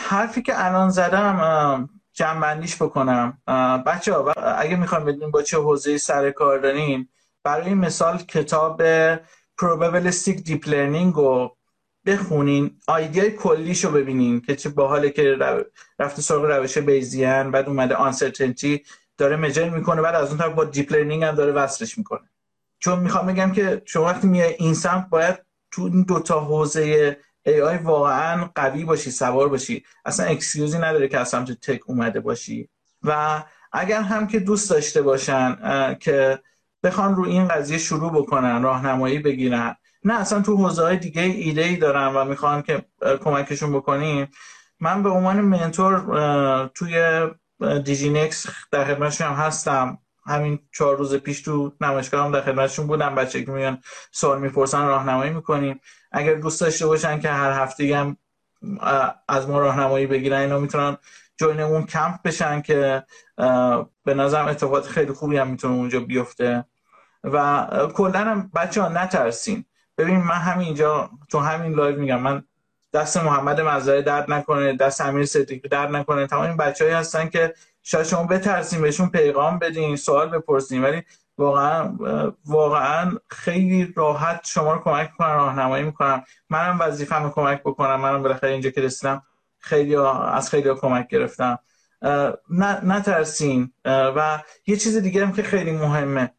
حرفی 0.07 0.41
که 0.41 0.65
الان 0.65 0.89
زدم 0.89 1.89
جمع 2.13 2.55
بکنم. 2.81 3.37
بچه 3.85 4.13
ها 4.13 4.31
اگه 4.33 4.75
می‌خوام 4.75 5.05
بدونیم 5.05 5.31
با 5.31 5.41
چه 5.41 5.57
حوزه 5.57 5.97
سر 5.97 6.31
کار 6.31 6.59
دارین 6.59 7.07
برای 7.43 7.73
مثال 7.73 8.17
کتاب 8.17 8.81
probabilistic 9.61 10.37
deep 10.47 10.65
learning 10.65 11.15
رو 11.15 11.55
بخونین. 12.05 12.71
آیدیای 12.87 13.31
کلیش 13.31 13.85
رو 13.85 13.91
ببینین 13.91 14.41
که 14.41 14.55
چه 14.55 14.69
باحاله 14.69 15.09
که 15.09 15.37
رفته 15.99 16.21
سراغ 16.21 16.45
روش 16.45 16.77
بیزیان 16.77 17.51
بعد 17.51 17.67
اومده 17.67 17.95
uncertainty. 17.95 18.79
داره 19.19 19.35
measure 19.35 19.69
می‌کنه 19.69 20.01
بعد 20.01 20.15
از 20.15 20.29
اون 20.29 20.37
طرف 20.37 20.53
با 20.53 20.65
deep 20.65 20.93
learning 20.93 21.23
هم 21.23 21.35
داره 21.35 21.51
وصلش 21.51 21.97
می‌کنه. 21.97 22.29
چون 22.79 22.99
می‌خوام 22.99 23.27
بگم 23.27 23.51
که 23.51 23.81
شما 23.85 24.05
وقتی 24.05 24.27
میای 24.27 24.55
این 24.59 24.73
سمت 24.73 25.09
باید 25.09 25.39
تو 25.71 25.81
این 25.81 26.03
دوتا 26.03 26.39
حوزه 26.39 27.15
AI 27.45 27.77
واقعا 27.77 28.49
قوی 28.55 28.85
باشی 28.85 29.11
سوار 29.11 29.49
باشی. 29.49 29.83
اصلا 30.05 30.25
excuse 30.25 30.70
ی 30.70 30.77
نداره 30.77 31.07
که 31.07 31.19
از 31.19 31.29
سمت 31.29 31.51
tech 31.51 31.81
اومده 31.85 32.19
باشی. 32.19 32.69
و 33.03 33.43
اگر 33.71 34.01
هم 34.01 34.27
که 34.27 34.39
دوست 34.39 34.69
داشته 34.69 35.01
باشن 35.01 35.57
که 35.99 36.39
بخوان 36.83 37.15
رو 37.15 37.25
این 37.25 37.47
قضیه 37.47 37.77
شروع 37.77 38.11
بکنن 38.11 38.63
راهنمایی 38.63 39.19
بگیرن. 39.19 39.75
نه 40.03 40.19
اصلا 40.19 40.41
تو 40.41 40.57
حوزه 40.57 40.83
های 40.83 40.97
دیگه 40.97 41.21
ایده 41.21 41.61
ای 41.61 41.75
دارن 41.75 42.07
و 42.07 42.25
می‌خوان 42.25 42.61
که 42.61 42.85
کمکشون 43.23 43.73
بکنیم. 43.73 44.27
من 44.79 45.03
به 45.03 45.09
عنوان 45.09 45.41
منتور 45.41 46.67
توی 46.75 47.27
دیجی 47.83 48.09
نکس 48.09 48.45
در 48.71 48.85
خدمتشون 48.85 49.27
هم 49.27 49.33
هستم. 49.33 49.97
همین 50.25 50.59
چهار 50.71 50.97
روز 50.97 51.15
پیش 51.15 51.41
تو 51.41 51.73
نمایشگاه 51.81 52.31
در 52.31 52.41
خدمتشون 52.41 52.87
بودم. 52.87 53.15
بچه 53.15 53.43
که 53.43 53.51
میان 53.51 53.81
سوال 54.11 54.39
می‌پرسن 54.39 54.87
راهنمایی 54.87 55.31
می‌کنیم. 55.31 55.79
اگر 56.11 56.33
دوست 56.33 56.61
داشته 56.61 56.87
باشن 56.87 57.19
که 57.19 57.29
هر 57.29 57.51
هفته 57.51 57.97
هم 57.97 58.17
از 59.27 59.49
ما 59.49 59.59
راهنمایی 59.59 60.07
بگیرن 60.07 60.39
اینا 60.39 60.59
می‌تونن 60.59 60.97
جوین 61.37 61.59
اون 61.59 61.85
کمپ 61.85 62.21
بشن 62.21 62.61
که 62.61 63.03
به 64.05 64.13
نظرم 64.13 64.47
اتفاقات 64.47 64.87
خیلی 64.87 65.13
خوبی 65.13 65.37
هم 65.37 65.47
می‌تونه 65.47 65.73
اونجا 65.73 65.99
بیفته. 65.99 66.65
و 67.23 67.67
کلا 67.93 68.19
هم 68.19 68.51
بچه 68.55 68.81
ها 68.81 68.89
نترسین. 68.89 69.65
ببین 69.97 70.17
من 70.17 70.35
همین 70.35 70.65
اینجا 70.67 71.09
تو 71.29 71.39
همین 71.39 71.73
live 71.73 71.99
میگم. 71.99 72.21
من 72.21 72.43
دست 72.93 73.17
محمد 73.17 73.61
مزرعه 73.61 74.01
درد 74.01 74.31
نکنه 74.31 74.73
دست 74.73 75.01
امیر 75.01 75.25
صدیقی 75.25 75.69
درد 75.69 75.95
نکنه. 75.95 76.27
تمام 76.27 76.45
این 76.45 76.57
بچه‌هایی 76.57 76.91
هستن 76.91 77.29
که 77.29 77.53
شاید 77.83 78.05
شما 78.05 78.23
بترسین 78.23 78.81
بهشون 78.81 79.09
پیغام 79.09 79.59
بدین 79.59 79.95
سوال 79.95 80.29
بپرسین. 80.29 80.83
ولی 80.83 81.03
واقعا 81.37 81.97
واقعا 82.45 83.11
خیلی 83.27 83.93
راحت 83.95 84.41
شما 84.45 84.73
رو 84.73 84.79
کمک 84.79 85.09
می‌کنن 85.11 85.35
راهنمایی 85.35 85.83
می‌کنن 85.83 86.23
منم 86.49 86.79
وظیفه‌مو 86.79 87.29
کمک 87.29 87.61
بکنم. 87.63 88.01
منم 88.01 88.23
بالاخره 88.23 88.49
اینجا 88.49 88.69
که 88.69 88.81
رسیدم 88.81 89.23
خیلی 89.59 89.95
از 89.95 90.49
خیلی 90.49 90.75
کمک 90.75 91.07
گرفتم. 91.07 91.59
نترسین. 92.83 93.71
و 93.85 94.43
یه 94.67 94.77
چیز 94.77 94.97
دیگه 94.97 95.25
هم 95.25 95.33
که 95.33 95.43
خیلی 95.43 95.71
مهمه. 95.71 96.31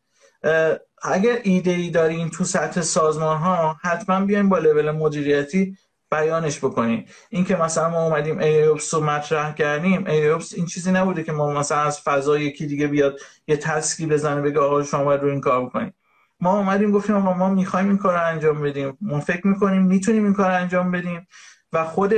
اگر 1.03 1.39
ایده 1.43 1.71
ای 1.71 1.91
دارین 1.91 2.31
تو 2.31 2.45
سطح 2.45 2.81
سازمان 2.81 3.37
ها 3.37 3.77
حتما 3.83 4.21
بیاین 4.21 4.49
با 4.49 4.59
لول 4.59 4.91
مدیریتی 4.91 5.77
بیانش 6.11 6.59
بکنیم 6.59 7.05
این 7.29 7.45
که 7.45 7.57
مثلا 7.57 7.89
ما 7.89 8.07
اومدیم 8.07 8.39
ایوپس 8.39 8.95
رو 8.95 9.01
مطرح 9.01 9.55
کردیم 9.55 10.07
ایوپس 10.07 10.55
این 10.55 10.67
چیزی 10.67 10.93
نبوده 10.93 11.23
که 11.23 11.33
ما 11.33 11.53
مثلا 11.53 11.79
از 11.79 12.01
فضا 12.01 12.39
یکی 12.39 12.67
دیگه 12.67 12.87
بیاد 12.87 13.21
یه 13.47 13.57
تسکی 13.57 14.07
بزنه 14.07 14.41
بگه 14.41 14.61
آقا 14.61 14.83
شما 14.83 15.05
باید 15.05 15.21
رو 15.21 15.29
این 15.29 15.41
کار 15.41 15.67
بکنیم 15.67 15.95
ما 16.41 16.59
اومدیم 16.59 16.91
گفتیم 16.91 17.17
آقا 17.17 17.33
ما 17.33 17.49
می‌خوایم 17.49 17.89
این 17.89 17.99
کار 17.99 18.15
رو 18.15 18.27
انجام 18.27 18.63
بدیم. 18.63 18.99
ما 19.01 19.21
فکر 19.21 19.47
می‌کنیم 19.47 19.83
می‌تونیم 19.83 20.25
این 20.25 20.35
کار 20.35 20.47
رو 20.47 20.57
انجام 20.57 20.91
بدیم. 20.91 21.27
و 21.73 21.85
خود 21.85 22.13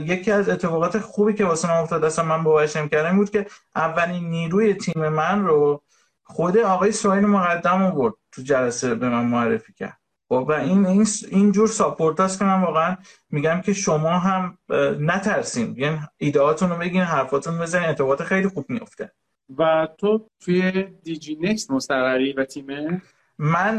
یکی 0.00 0.30
از 0.30 0.48
اتفاقات 0.48 0.98
خوبی 0.98 1.34
که 1.34 1.44
واسه 1.44 1.68
من 1.68 1.74
افتاد 1.74 2.04
اصلا 2.04 2.24
من 2.24 2.44
باورش 2.44 2.76
کردم 2.76 3.16
بود 3.16 3.30
که 3.30 3.46
اولین 3.76 4.30
نیروی 4.30 4.74
تیم 4.74 5.08
من 5.08 5.44
رو 5.44 5.82
خود 6.24 6.58
آقای 6.58 6.92
سوین 6.92 7.26
مقدم 7.26 7.82
آورد 7.82 8.14
تو 8.32 8.42
جلسه 8.42 8.94
به 8.94 9.08
من 9.08 9.24
معرفی 9.24 9.72
کرد. 9.72 9.98
و 10.30 10.52
این 10.52 10.86
این 10.86 11.06
اینجور 11.30 11.68
support 11.68 12.20
هست 12.20 12.38
که 12.38 12.44
من 12.44 12.62
واقعا 12.62 12.96
میگم 13.30 13.60
که 13.64 13.72
شما 13.72 14.18
هم 14.18 14.58
نترسین. 15.00 15.74
یعنی 15.78 16.00
ایده‌هاتون 16.16 16.70
رو 16.70 16.76
بگین 16.76 17.02
حرفاتون 17.02 17.58
بزنین 17.58 17.88
اتفاقات 17.88 18.22
خیلی 18.22 18.48
خوب 18.48 18.64
میفته 18.68 19.12
و 19.58 19.88
تو 19.98 20.28
توی 20.40 20.82
دیجی 20.82 21.36
نکست 21.40 21.70
مستقری 21.70 22.32
و 22.32 22.44
تیم 22.44 23.02
من 23.38 23.78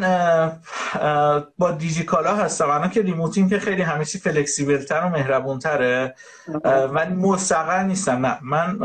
با 1.58 1.72
دیجی 1.72 2.04
کالا 2.04 2.36
هستم. 2.36 2.70
الان 2.70 2.90
که 2.90 3.02
remote 3.02 3.38
ین 3.38 3.50
که 3.50 3.60
خیلی 3.60 3.82
همه 3.82 4.06
چی 4.06 4.20
flexible 4.20 4.78
تر 4.78 5.02
و 5.06 5.10
مهربون 5.10 5.60
تره 5.60 6.16
من 6.66 7.16
مستقر 7.16 7.84
نیستم. 7.84 8.26
نه 8.26 8.40
من 8.42 8.80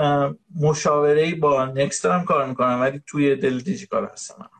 مشاوره 0.60 1.34
با 1.34 1.64
نکست 1.64 2.04
دارم 2.04 2.24
کار 2.24 2.46
می‌کنم 2.46 2.80
ولی 2.80 3.02
توی 3.06 3.36
دل 3.36 3.58
دیجی 3.58 3.86
کالا 3.86 4.06
هستم. 4.06 4.50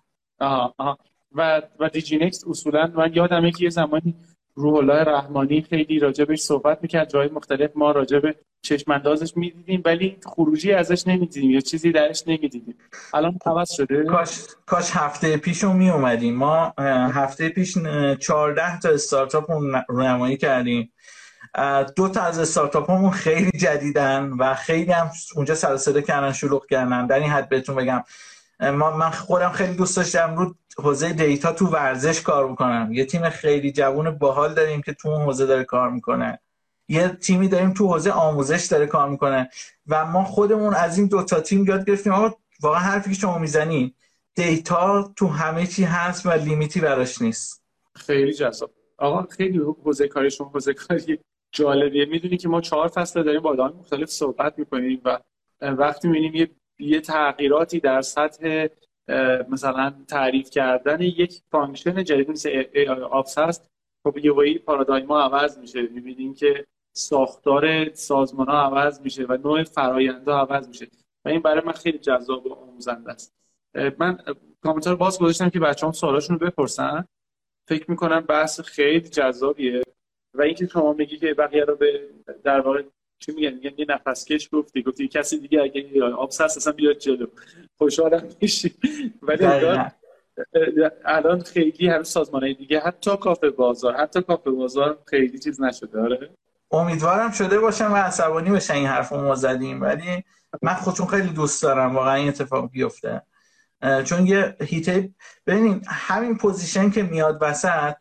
آها 0.41 0.75
آها. 0.79 0.99
و 1.35 1.62
و 1.80 1.89
دیجی 1.89 2.16
نکست 2.16 2.49
اصولا 2.49 2.93
من 2.97 3.11
یادمه 3.14 3.51
که 3.51 3.64
یه 3.64 3.70
زمانی 3.70 4.14
روح 4.55 4.74
الله 4.74 5.05
رحمانی 5.05 5.62
خیلی 5.62 5.99
راجبش 5.99 6.41
صحبت 6.41 6.78
می‌کرد 6.82 7.11
جای 7.11 7.28
مختلف 7.28 7.70
ما 7.74 7.91
راجب 7.91 8.22
چشم 8.62 8.91
اندازش 8.93 9.37
می‌دیدیم 9.37 9.82
ولی 9.85 10.16
خروجی 10.26 10.72
ازش 10.72 11.07
نمی‌دیدیم 11.07 11.51
یا 11.51 11.61
چیزی 11.61 11.93
درش 11.93 12.22
نمی‌دیدیم. 12.26 12.74
الان 13.14 13.39
عوض 13.47 13.72
شده؟ 13.72 14.05
کاش 14.05 14.41
کاش 14.66 14.91
هفته 14.91 15.37
پیش 15.37 15.64
رو 15.64 15.72
می 15.72 16.30
ما 16.30 16.74
هفته 17.14 17.49
پیش 17.49 17.78
14 18.20 18.80
تا 18.80 18.89
استارتاپ 18.89 19.51
رونمایی 19.89 20.37
کردیم. 20.37 20.93
دو 21.97 22.09
تا 22.09 22.22
از 22.22 22.39
استارتاپ 22.39 22.91
همون 22.91 23.11
خیلی 23.11 23.51
جدیدن 23.51 24.30
و 24.39 24.55
خیلی 24.55 24.93
هم 24.93 25.11
اونجا 25.37 25.55
سر 25.55 26.01
کردن 26.01 26.32
شلوغ 26.32 26.66
کردن. 26.66 27.07
در 27.07 27.18
این 27.18 27.30
حد 27.30 27.49
بهتون 27.49 27.76
بگم. 27.76 28.05
ما 28.61 28.97
من 28.97 29.11
خودم 29.11 29.51
خیلی 29.51 29.76
دوست 29.76 29.97
داشتم. 29.97 30.37
رو 30.37 30.55
حوزه 30.79 31.12
دیتا 31.12 31.53
تو 31.53 31.66
ورزش 31.66 32.20
کار 32.20 32.53
بکنم 32.53 32.89
یه 32.93 33.05
تیم 33.05 33.31
خیلی 33.31 33.72
جوون 33.72 34.11
باحال 34.11 34.55
داریم 34.55 34.83
که 34.83 34.93
تو 34.93 35.09
اون 35.09 35.22
حوزه 35.22 35.47
داره 35.47 35.64
کار 35.64 35.91
می‌کنه. 35.91 36.41
یه 36.89 37.09
تیمی 37.09 37.49
داریم 37.49 37.72
تو 37.72 37.87
حوزه 37.87 38.11
آموزش 38.11 38.66
داره 38.70 38.87
کار 38.87 39.09
می‌کنه. 39.09 39.51
و 39.87 40.05
ما 40.07 40.25
خودمون 40.25 40.75
از 40.75 40.99
این 40.99 41.07
دوتا 41.07 41.41
تیم 41.41 41.64
یاد 41.64 41.85
گرفتیم. 41.85 42.12
آقا 42.12 42.37
واقعا 42.62 42.81
حرفی 42.81 43.11
که 43.11 43.16
شما 43.16 43.39
می‌زنی 43.39 43.95
دیتا 44.35 45.12
تو 45.16 45.27
همه 45.27 45.66
چی 45.66 45.85
هست 45.85 46.27
و 46.27 46.31
لیمیتی 46.31 46.81
براش 46.81 47.22
نیست. 47.22 47.62
خیلی 47.95 48.33
جذاب. 48.33 48.70
آقا 48.99 49.22
خیلی 49.22 49.59
حوزه 49.59 50.09
کاری 50.09 50.31
شما 50.31 50.49
حوزه 50.49 50.75
کاری 50.75 51.18
جالبیه. 51.53 52.05
می‌دونی 52.05 52.37
که 52.37 52.49
ما 52.49 52.61
چهار 52.61 52.89
فصل 52.89 53.22
داریم 53.22 53.41
با 53.41 53.51
آدم 53.51 53.75
مختلف 53.79 54.09
صحبت 54.09 54.59
می‌کنیم 54.59 55.01
و 55.05 55.18
وقتی 55.61 56.09
می‌بینیم 56.09 56.35
یه 56.35 56.51
یه 56.79 57.01
تغییراتی 57.01 57.81
در 57.81 58.03
سطح 58.03 58.66
مثلا 59.49 59.95
تعریف 60.09 60.51
کردن 60.51 61.01
یک 61.01 61.43
function 61.51 62.05
جدید 62.05 62.31
مثل 62.31 62.65
Ops 63.11 63.39
هست. 63.39 63.71
خب 64.05 64.19
یه 64.19 64.59
پارادایم 64.59 65.07
ها 65.07 65.23
عوض 65.23 65.59
میشه. 65.59 65.83
می‌بینیم 65.83 66.35
که 66.35 66.67
ساختار 66.97 67.95
سازمان 67.95 68.49
ها 68.49 68.63
عوض 68.63 69.01
میشه 69.01 69.27
و 69.29 69.37
نوع 69.37 69.63
فرایندها 69.62 70.33
عوض 70.33 70.69
میشه. 70.69 70.87
و 71.25 71.29
این 71.29 71.41
برای 71.41 71.63
من 71.67 71.73
خیلی 71.73 71.99
جذاب 71.99 72.47
و 72.47 72.53
آموزنده 72.53 73.13
است. 73.13 73.35
من 73.99 74.19
کامنتار 74.63 74.97
باز 74.97 75.19
گذاشتم 75.19 75.49
که 75.49 75.61
بچه 75.61 75.87
هم 75.87 75.93
سوالاشون 75.93 76.39
رو 76.39 76.47
بپرسن. 76.47 77.05
فکر 77.69 77.91
می‌کنم 77.91 78.21
بحث 78.21 78.61
خیلی 78.61 79.09
جذابیه. 79.09 79.83
و 80.35 80.43
اینکه 80.43 80.67
شما 80.67 80.93
میگی 80.93 81.17
که 81.19 81.35
بقیه 81.35 81.65
رو 81.65 81.77
به 81.77 82.11
در 82.43 82.61
واقع 82.61 82.83
چی 83.27 83.33
میگن؟ 83.33 83.55
میگن 83.55 83.70
یه 83.77 83.87
نفس 83.89 84.25
کش 84.25 84.49
گفتی. 84.53 84.83
گفتی 84.83 85.09
کسی 85.09 85.39
دیگه 85.39 85.62
اگه 85.62 86.05
آبسس 86.05 86.41
اصلا 86.41 86.72
بیاد 86.72 86.99
جلو. 86.99 87.27
خوشحالم 87.79 88.29
میشی. 88.41 88.75
ولی 89.22 89.45
الان 91.05 91.43
خیلی 91.43 91.89
هم 91.89 92.03
سازمان 92.03 92.53
دیگه 92.59 92.81
حتی 92.81 93.16
کافه 93.16 93.51
بازار 93.51 93.95
حتی 93.95 94.22
کافه 94.22 94.51
بازار 94.51 94.99
خیلی 95.07 95.39
چیز 95.39 95.61
نشده. 95.61 96.01
آره. 96.01 96.31
امیدوارم 96.70 97.31
شده 97.31 97.59
باشم. 97.59 97.93
و 97.93 97.97
عصبانی 97.97 98.51
بشن 98.51 98.75
این 98.75 98.87
حرف 98.87 99.12
ما 99.12 99.35
زدیم. 99.35 99.83
ولی 99.83 100.25
من 100.62 100.75
خودشون 100.75 101.07
خیلی 101.07 101.29
دوست 101.29 101.62
دارم. 101.62 101.95
واقعا 101.97 102.14
این 102.14 102.29
اتفاق 102.29 102.70
بیفته. 102.70 103.22
چون 104.05 104.27
یه 104.27 104.57
هیته 104.61 105.11
ببینید 105.47 105.87
همین 105.89 106.37
پوزیشن 106.37 106.91
که 106.91 107.03
میاد 107.03 107.39
وسط 107.41 107.95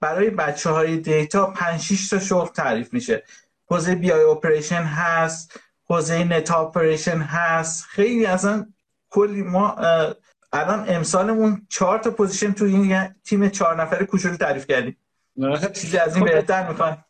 برای 0.00 0.30
بچه 0.30 0.70
های 0.70 0.96
دیتا 0.96 1.46
5 1.46 1.80
6 1.80 2.08
تا 2.08 2.18
شغل 2.18 2.48
تعریف 2.48 2.92
میشه. 2.92 3.24
حوزه 3.70 3.94
بی 3.94 4.12
آی 4.12 4.22
اپریشن 4.22 4.82
هست 4.82 5.60
حوزه 5.88 6.24
نت 6.24 6.50
اپریشن 6.50 7.18
هست. 7.18 7.84
خیلی 7.84 8.26
اصلا 8.26 8.66
کلی 9.10 9.42
ما 9.42 9.76
الان 10.52 10.84
امسالمون 10.88 11.66
چهار 11.68 11.98
تا 11.98 12.10
پوزیشن 12.10 12.52
تو 12.52 12.64
این 12.64 13.14
تیم 13.24 13.48
چهار 13.48 13.82
نفره 13.82 14.06
کوچولو 14.06 14.36
تعریف 14.36 14.66
کردیم. 14.66 14.96
چیزی 15.74 15.98
از 15.98 16.16
این 16.16 16.26
خب. 16.26 16.32
بهتر 16.32 16.68
می‌خوان 16.68 17.04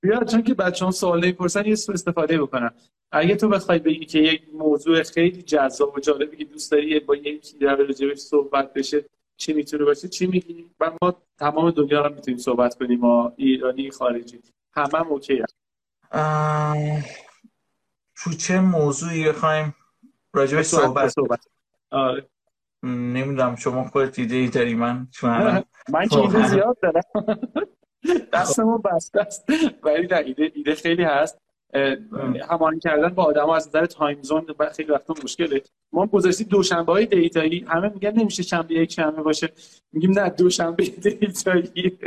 بیا 0.00 0.24
چون 0.24 0.42
که 0.42 0.54
بچه 0.54 0.84
ها 0.84 0.90
سوال 0.90 1.32
پرسن 1.32 1.66
یه 1.66 1.74
سو 1.74 1.92
استفاده 1.92 2.42
بکنن 2.42 2.70
اگه 3.12 3.34
تو 3.36 3.48
بخوای 3.48 3.78
بگی 3.78 4.04
که 4.04 4.18
یک 4.18 4.42
موضوع 4.54 5.02
خیلی 5.02 5.42
جذاب 5.42 5.96
و 5.96 6.00
جالبی 6.00 6.36
که 6.36 6.44
دوست 6.44 6.72
داری 6.72 7.00
با 7.00 7.16
یکی 7.16 7.58
در 7.58 7.76
راجبش 7.76 8.18
صحبت 8.18 8.72
بشه 8.72 9.04
چی 9.36 9.52
می‌تونه 9.52 9.84
باشه؟ 9.84 10.08
چی 10.08 10.26
میگی؟ 10.26 10.70
ما 11.02 11.16
تمام 11.38 11.70
دنیا 11.70 12.06
رو 12.06 12.14
می‌تونیم 12.14 12.38
صحبت 12.38 12.74
کنیم 12.74 13.00
ما 13.00 13.32
ایرانی 13.36 13.90
خارجی. 13.90 14.40
همه 14.72 14.98
هم 14.98 15.06
اوکی 15.06 15.42
تو 18.16 18.30
چه 18.38 18.60
موضوعی 18.60 19.28
بخوایم 19.28 19.74
راجع 20.32 20.62
صحبت, 20.62 21.08
صحبت. 21.08 21.46
آره. 21.90 22.28
نمی‌دونم 22.82 23.56
شما 23.56 23.84
خودت 23.84 24.18
ایده 24.18 24.36
ای 24.36 24.48
داری؟ 24.48 24.74
من 24.74 25.08
چون 25.10 25.30
من 25.88 26.08
که 26.08 26.18
ایده 26.18 26.48
زیاد 26.48 26.78
دارم. 26.82 27.02
دستمون 28.32 28.82
بسته 28.82 29.20
است. 29.20 29.44
ولی 29.82 30.14
ایده 30.14 30.52
ایده 30.54 30.74
خیلی 30.74 31.02
هست. 31.02 31.38
هماهنگ 32.50 32.80
کردن 32.80 33.08
با 33.08 33.24
آدم 33.24 33.50
از 33.50 33.68
نظر 33.68 33.86
time 33.86 34.22
zone 34.22 34.46
خیلی 34.76 34.92
وقتا 34.92 35.14
مشکله. 35.24 35.62
ما 35.92 36.06
گذاشتیم 36.06 36.46
دوشنبه 36.50 36.92
های 36.92 37.06
data 37.06 37.39
یی. 37.39 37.64
همه 37.68 37.88
میگن 37.88 38.12
نمیشه 38.12 38.42
شنبه 38.42 38.74
یک 38.74 38.92
شنبه 38.92 39.22
باشه. 39.22 39.48
میگیم 39.92 40.18
نه 40.18 40.30
دوشنبه 40.30 40.84
data 41.20 41.65
یی. 41.65 41.98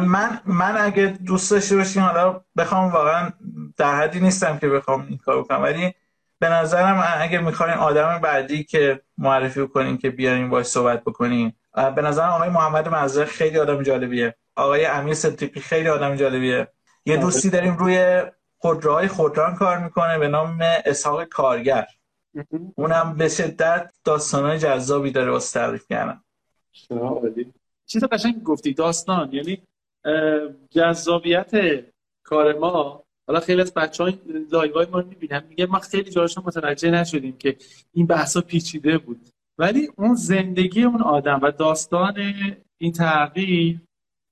من 0.00 0.40
من 0.46 0.76
اگه 0.78 1.18
دوست 1.26 1.50
داشته 1.50 1.76
باشیم 1.76 2.02
حالا 2.02 2.40
بخوام 2.56 2.92
واقعا 2.92 3.30
در 3.76 3.96
حدی 3.96 4.20
نیستم 4.20 4.58
که 4.58 4.68
بخوام 4.68 5.06
این 5.08 5.18
کارو 5.18 5.42
کنم. 5.42 5.62
ولی 5.62 5.94
به 6.38 6.48
نظرم 6.48 7.04
اگه 7.18 7.38
می‌خواین 7.38 7.74
آدم 7.74 8.18
بعدی 8.22 8.64
که 8.64 9.00
معرفی 9.18 9.66
کنیم 9.66 9.98
که 9.98 10.10
بیاریم 10.10 10.50
باش 10.50 10.66
صحبت 10.66 11.04
بکنیم 11.04 11.56
به 11.96 12.02
نظرم 12.02 12.30
آقای 12.30 12.48
محمد 12.48 12.88
مزرق 12.88 13.28
خیلی 13.28 13.58
آدم 13.58 13.82
جالبیه. 13.82 14.34
آقای 14.56 14.86
امیر 14.86 15.14
صدیقی 15.14 15.60
خیلی 15.60 15.88
آدم 15.88 16.16
جالبیه. 16.16 16.68
یه 17.06 17.16
دوستی 17.16 17.50
داریم 17.50 17.76
روی 17.76 18.22
خودروهای 18.58 19.08
خودران 19.08 19.54
کار 19.54 19.78
می‌کنه 19.78 20.18
به 20.18 20.28
نام 20.28 20.58
اسحاق 20.84 21.24
کارگر. 21.24 21.86
اونم 22.74 23.16
به 23.18 23.28
شدت 23.28 23.92
داستانهای 24.04 24.58
جذابی 24.58 25.10
داره 25.10 25.30
واسه 25.30 25.60
تعریف 25.60 25.86
کردن. 25.88 26.20
چیز 27.86 28.04
قشنگ 28.04 28.42
گفتی 28.42 28.74
داستان. 28.74 29.32
یعنی 29.32 29.62
جذابیت 30.70 31.50
کار 32.22 32.58
ما. 32.58 33.04
حالا 33.26 33.40
خیلی 33.40 33.60
از 33.60 33.74
بچه 33.74 34.04
های 34.04 34.18
لایوهای 34.50 34.86
ما 34.86 35.00
می‌بینم 35.00 35.44
میگه 35.48 35.66
ما 35.66 35.78
خیلی 35.78 36.10
جاشون 36.10 36.44
متوجه 36.46 36.90
نشدیم 36.90 37.36
که 37.36 37.56
این 37.92 38.06
بحثا 38.06 38.40
پیچیده 38.40 38.98
بود. 38.98 39.28
ولی 39.58 39.88
اون 39.96 40.14
زندگی 40.14 40.82
اون 40.82 41.02
آدم 41.02 41.40
و 41.42 41.50
داستان 41.50 42.14
این 42.78 42.92
تغییر 42.92 43.80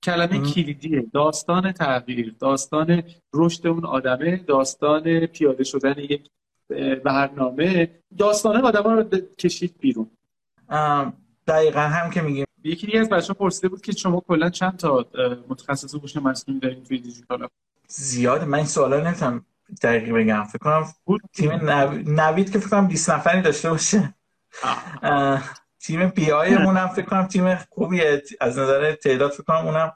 کلمه 0.07 0.51
کلیدیه. 0.53 1.05
داستان 1.13 1.71
تغییر 1.71 2.35
داستان 2.39 3.03
رشد 3.33 3.67
اون 3.67 3.85
آدمه 3.85 4.37
داستان 4.37 5.25
پیاده 5.25 5.63
شدن 5.63 5.95
یک 5.97 6.29
برنامه 7.03 7.89
داستان 8.17 8.55
آدم 8.65 8.83
رو 8.83 9.03
کشید 9.37 9.75
بیرون. 9.79 10.09
دقیقا 11.47 11.79
هم 11.79 12.09
که 12.09 12.21
میگیم. 12.21 12.45
یکی 12.63 12.85
دیگه 12.85 12.99
از 12.99 13.09
بچه 13.09 13.33
پرسیده 13.33 13.67
بود 13.67 13.81
که 13.81 13.91
شما 13.91 14.19
کلا 14.19 14.49
چند 14.49 14.77
تا 14.77 15.05
متخصص 15.49 15.95
هوش 15.95 16.17
مصنوعی 16.17 16.59
دارین 16.59 16.83
توی 16.83 16.97
دیجیتال 16.97 17.47
زیاد. 17.87 18.43
من 18.43 18.57
این 18.57 18.67
سوالا 18.67 18.99
نمی‌تونم 18.99 19.45
دقیق 19.81 20.13
بگم. 20.13 20.43
فکر 20.43 20.57
کنم 20.57 20.93
تیم 21.33 21.51
نوید 22.19 22.51
که 22.51 22.59
فکر 22.59 22.69
کنم 22.69 22.87
20 22.87 23.09
نفری 23.09 23.41
داشته 23.41 23.69
باشه. 23.69 24.13
تیم 25.87 26.07
بی 26.07 26.31
آی 26.31 26.53
هم 26.53 26.87
فکر 26.87 27.05
کنم 27.05 27.27
تیم 27.27 27.55
خوبیه. 27.55 28.23
از 28.41 28.59
نظر 28.59 28.91
تعداد 28.93 29.31
فکر 29.31 29.43
کنم 29.43 29.65
اونم 29.65 29.93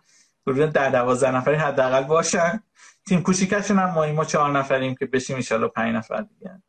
حدود 0.47 0.69
در 0.69 0.89
12 0.89 1.35
نفری 1.35 1.55
حداقل 1.55 2.03
باشن. 2.03 2.63
تیم 3.07 3.21
کوچیکشون 3.21 3.79
هم 3.79 3.89
ما 3.89 4.07
ما 4.07 4.25
چهار 4.25 4.51
نفریم 4.51 4.95
که 4.95 5.05
بشیم 5.05 5.35
ان 5.51 5.67
5 5.67 5.95
نفر 5.95 6.21
دیگه 6.21 6.61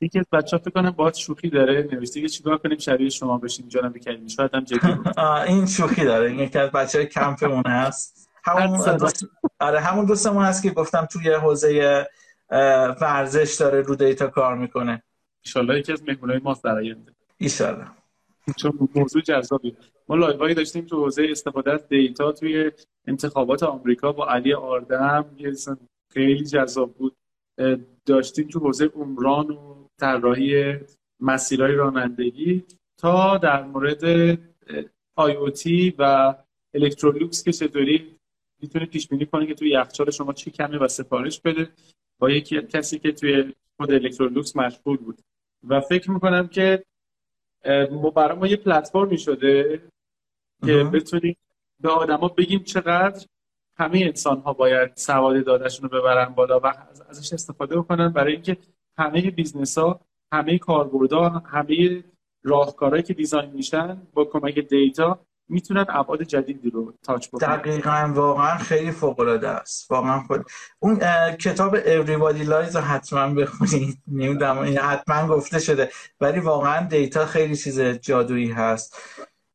یکی 0.00 0.18
از 0.18 0.26
بچه‌ها 0.32 0.62
فکر 0.62 0.70
کنم 0.70 0.90
باهات 0.90 1.14
شوخی 1.14 1.50
داره. 1.50 1.88
نوشته 1.92 2.20
که 2.20 2.28
چیکار 2.28 2.58
کنیم 2.58 2.78
شبیه 2.78 3.08
شما 3.08 3.38
بشیم 3.38 3.68
جانم 3.68 3.92
بکنیم 3.92 4.28
شاید 4.28 4.54
هم 4.54 4.64
جدی 4.64 4.98
این 5.48 5.66
شوخی 5.66 6.04
داره. 6.04 6.30
این 6.30 6.40
یکی 6.40 6.58
از 6.58 6.70
بچه‌های 6.70 7.06
کمپمون 7.06 7.66
هست. 7.66 8.28
همون 8.44 8.96
دوست... 8.96 9.26
آره 9.60 9.80
همون 9.80 10.04
دوستمون 10.04 10.44
هست 10.44 10.62
که 10.62 10.70
گفتم 10.70 11.04
توی 11.04 11.32
حوزه 11.32 12.06
ورزش 13.00 13.56
داره 13.60 13.80
رو 13.80 13.94
data 13.94 14.26
کار 14.26 14.54
می‌کنه. 14.54 15.02
ایشالله 15.44 15.78
یکی 15.78 15.92
از 15.92 16.02
مهمونای 16.02 16.38
ما 16.38 16.56
در 16.64 16.70
آینده 16.70 17.12
ایشالله 17.38 17.86
چون 18.56 18.88
موضوع 18.94 19.22
جذابی 19.22 19.76
ما 20.08 20.16
live 20.16 20.38
هایی 20.38 20.54
داشتیم 20.54 20.86
تو 20.86 21.04
حوزه 21.04 21.26
استفاده 21.30 21.72
از 21.72 21.88
data 21.88 22.32
توی 22.32 22.70
انتخابات 23.06 23.62
آمریکا 23.62 24.12
با 24.12 24.26
علی 24.26 24.52
آردم. 24.52 25.24
یه 25.38 25.52
خیلی 26.12 26.44
جذاب 26.44 26.94
بود. 26.94 27.16
داشتیم 28.06 28.48
تو 28.48 28.58
حوزه 28.58 28.84
عمران 28.84 29.50
و 29.50 29.88
طراحی 30.00 30.74
مسیرهای 31.20 31.72
رانندگی 31.72 32.64
تا 32.98 33.38
در 33.38 33.64
مورد 33.64 34.04
AI 35.14 35.36
و 35.98 36.34
الکترولوکس 36.74 37.44
که 37.44 37.52
چطوری 37.52 38.16
می‌تونه 38.62 38.86
پیش 38.86 39.08
بینی 39.08 39.26
کنه 39.26 39.46
که 39.46 39.54
توی 39.54 39.70
یخچال 39.70 40.10
شما 40.10 40.32
چی 40.32 40.50
کمه 40.50 40.78
و 40.78 40.88
سفارش 40.88 41.40
بده. 41.40 41.68
با 42.18 42.30
یکی 42.30 42.62
کسی 42.62 42.98
که 42.98 43.12
توی 43.12 43.54
خود 43.76 43.92
الکترولوکس 43.92 44.56
مشغول 44.56 44.96
بود. 44.96 45.18
و 45.68 45.80
فکر 45.80 46.10
می‌کنم 46.10 46.48
که 46.48 46.84
برای 48.16 48.38
ما 48.38 48.46
یه 48.46 48.56
پلتفرمی 48.56 49.18
شده 49.18 49.82
که 50.66 50.84
بتونیم 50.84 51.36
به 51.80 51.90
آدما 51.90 52.28
بگیم 52.28 52.62
چقدر 52.62 53.26
همه 53.76 53.98
انسان 53.98 54.40
ها 54.40 54.52
باید 54.52 54.96
سواد 54.96 55.44
داده‌شون 55.44 55.88
رو 55.88 56.00
ببرن 56.00 56.34
بالا 56.34 56.60
و 56.60 56.72
ازش 57.08 57.32
استفاده 57.32 57.76
بکنن. 57.76 58.08
برای 58.08 58.32
اینکه 58.32 58.56
همه 58.98 59.30
business 59.30 59.78
ها 59.78 60.00
همه 60.32 60.58
کاربردها 60.58 61.28
همه 61.28 62.04
راهکارهایی 62.42 63.02
که 63.02 63.14
دیزاین 63.14 63.50
میشن 63.50 64.02
با 64.14 64.24
کمک 64.24 64.58
دیتا 64.58 65.25
می‌تونن 65.48 65.84
ابعاد 65.88 66.22
جدیدی 66.22 66.70
رو 66.70 66.94
تاچ 67.02 67.28
بکنن 67.28 67.56
دقیقا 67.56 68.12
واقعا 68.14 68.58
خیلی 68.58 68.90
فوق 68.90 69.20
العاده 69.20 69.48
است. 69.48 69.90
واقعا 69.90 70.20
خود 70.20 70.44
اون 70.78 70.98
کتاب 71.32 71.78
Everybody 71.80 72.46
Lies 72.46 72.74
رو 72.74 72.80
حتما 72.80 73.34
بخونید. 73.34 74.02
نمی‌دونم 74.08 74.78
حتما 74.82 75.26
گفته 75.26 75.58
شده. 75.58 75.90
ولی 76.20 76.40
واقعا 76.40 76.86
دیتا 76.86 77.26
خیلی 77.26 77.56
چیز 77.56 77.80
جادویی 77.80 78.52
هست. 78.52 78.96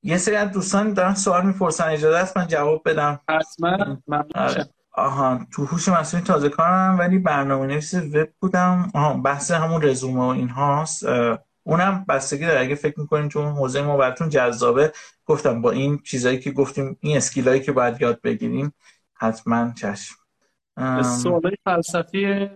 یه 0.03 0.17
سری 0.17 0.35
از 0.35 0.51
دوستان 0.51 0.93
دارن 0.93 1.13
سوال 1.13 1.45
می‌پرسن. 1.45 1.89
اجازه 1.89 2.17
است 2.17 2.37
من 2.37 2.47
جواب 2.47 2.81
بدم؟ 2.85 3.19
حتما. 3.29 3.97
آره. 4.35 4.69
آها. 4.93 5.39
تو 5.51 5.65
هوش 5.65 5.87
مصنوعی 5.89 6.25
تازه 6.25 6.49
کارم 6.49 6.99
ولی 6.99 7.19
برنامه 7.19 7.67
نویس 7.67 7.93
وب 7.93 8.29
بودم. 8.39 8.91
آها 8.93 9.13
بحث 9.13 9.51
همون 9.51 9.81
رزومه 9.81 10.19
و 10.19 10.23
این 10.23 10.49
هاست 10.49 11.03
اونم 11.63 12.05
بستگی 12.09 12.45
داره. 12.45 12.59
اگه 12.59 12.75
فکر 12.75 12.99
می‌کنیم 12.99 13.29
چون 13.29 13.45
حوزه 13.45 13.81
ما 13.81 13.97
براتون 13.97 14.29
جذابه 14.29 14.91
گفتم 15.25 15.61
با 15.61 15.71
این 15.71 15.99
چیزایی 16.03 16.39
که 16.39 16.51
گفتیم 16.51 16.97
این 17.01 17.17
اسکیلایی 17.17 17.61
که 17.61 17.71
باید 17.71 18.01
یاد 18.01 18.21
بگیریم 18.21 18.73
حتما 19.13 19.73
چشم. 19.73 20.15
سوال 21.03 21.55
فلسفی 21.65 22.49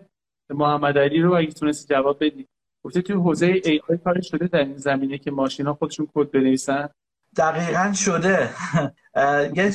محمد 0.50 0.98
علی 0.98 1.22
رو 1.22 1.36
اگه 1.36 1.52
تونستی 1.52 1.94
جواب 1.94 2.18
بدی. 2.26 2.48
گفته 2.84 3.02
توی 3.02 3.16
حوزه 3.16 3.46
ای 3.46 3.82
آی 3.90 3.98
کار 3.98 4.22
شده 4.22 4.48
در 4.48 4.60
این 4.60 4.78
زمینه 4.78 5.18
که 5.18 5.32
ماشینا 5.32 5.74
خودشون 5.74 6.08
کد 6.16 6.32
بنویسن؟ 6.32 6.90
دقیقا 7.38 7.94
شده. 7.94 8.50
یه 9.54 9.72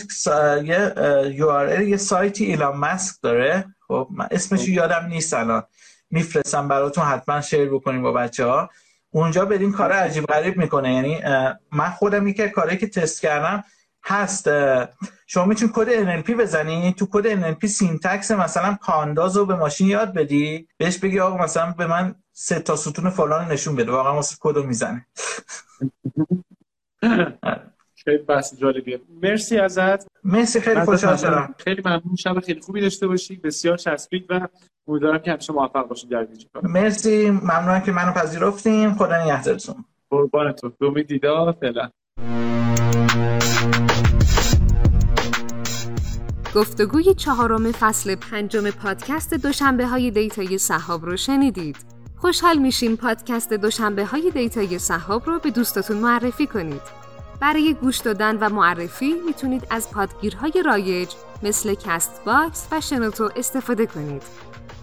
یه 0.64 1.88
یه 1.88 1.96
سایتی 1.96 2.44
ایلان 2.44 2.76
مسک 2.76 3.16
داره. 3.22 3.64
خب 3.88 4.08
من 4.10 4.28
اسمش 4.30 4.68
یادم 4.68 5.06
نیست 5.06 5.34
الان. 5.34 5.62
میفرستم 6.10 6.68
براتون 6.68 7.04
حتما 7.04 7.40
share 7.40 7.68
بکنیم 7.68 8.02
با 8.02 8.12
بچه 8.12 8.44
ها 8.46 8.70
اونجا 9.10 9.44
بدین 9.44 9.72
کار 9.72 9.92
عجیب 9.92 10.24
غریب 10.24 10.56
می‌کنه. 10.56 10.94
یعنی 10.94 11.20
من 11.72 11.90
خودم 11.90 12.28
یکی 12.28 12.48
کاری 12.48 12.76
که 12.76 12.86
تست 12.88 13.20
کردم 13.20 13.64
هست 14.04 14.50
شما 15.26 15.44
می‌تونید 15.44 15.74
کد 15.74 16.22
NLP 16.22 16.30
بزنی 16.30 16.92
تو 16.92 17.06
کد 17.10 17.54
NLP 17.54 17.66
syntax 17.66 18.30
مثلا 18.30 18.78
pandas 18.82 19.36
رو 19.36 19.46
به 19.46 19.54
ماشین 19.54 19.88
یاد 19.88 20.14
بدی 20.14 20.68
بهش 20.76 20.98
بگی 20.98 21.20
آقا 21.20 21.44
مثلا 21.44 21.74
به 21.78 21.86
من 21.86 22.14
سه 22.32 22.60
تا 22.60 22.76
ستون 22.76 23.10
فلان 23.10 23.52
نشون 23.52 23.76
بده. 23.76 23.92
واقعا 23.92 24.14
واست 24.14 24.36
کد 24.40 24.56
رو 24.56 24.62
می‌زنه. 24.62 25.06
خیلی 28.04 28.18
بحث 28.18 28.54
جالبیه. 28.58 29.00
مرسی 29.22 29.58
ازت. 29.58 30.06
مرسی 30.24 30.60
خیلی 30.60 30.80
خوشحال 30.80 31.16
شدم. 31.16 31.54
خیلی 31.58 31.82
ممنون. 31.84 32.16
شب 32.18 32.40
خیلی 32.40 32.60
خوبی 32.60 32.80
داشته 32.80 33.06
باشی. 33.06 33.36
بسیار 33.36 33.76
چسبید 33.76 34.26
و 34.28 34.48
امیدوارم 34.88 35.18
که 35.18 35.32
همیشه 35.32 35.52
موفق 35.52 35.88
باشید 35.88 36.10
در 36.10 36.26
مرسی. 36.62 37.30
ممنونم 37.30 37.80
که 37.80 37.92
منو 37.92 38.12
پذیرفتیم 38.12 38.94
خدا 38.94 39.24
نگهدارتون. 39.24 39.84
قربان 40.10 40.52
تو 40.52 40.72
به 40.78 40.86
امید 40.86 41.06
دیدار. 41.06 41.52
فعلا. 41.52 41.90
گفتگوی 46.54 47.14
چهارم 47.14 47.72
فصل 47.72 48.14
پنجم 48.14 48.70
پادکست 48.70 49.34
دوشنبه 49.34 49.86
های 49.86 50.10
دیتای 50.10 50.58
صحاب 50.58 51.04
رو 51.04 51.16
شنیدید. 51.16 51.76
خوشحال 52.16 52.58
میشیم 52.58 52.96
پادکست 52.96 53.52
دوشنبه 53.52 54.04
های 54.04 54.30
دیتای 54.30 54.78
صحاب 54.78 55.26
رو 55.26 55.38
به 55.38 55.50
دوستاتون 55.50 55.96
معرفی 55.96 56.46
کنید. 56.46 56.99
برای 57.40 57.74
گوش 57.74 57.98
دادن 57.98 58.36
و 58.36 58.48
معرفی 58.48 59.14
می‌تونید 59.26 59.66
از 59.70 59.90
پادگیرهای 59.90 60.62
رایج 60.64 61.08
مثل 61.42 61.74
کست 61.74 62.20
باکس 62.24 62.66
و 62.72 62.80
شنوتو 62.80 63.30
استفاده 63.36 63.86
کنید. 63.86 64.22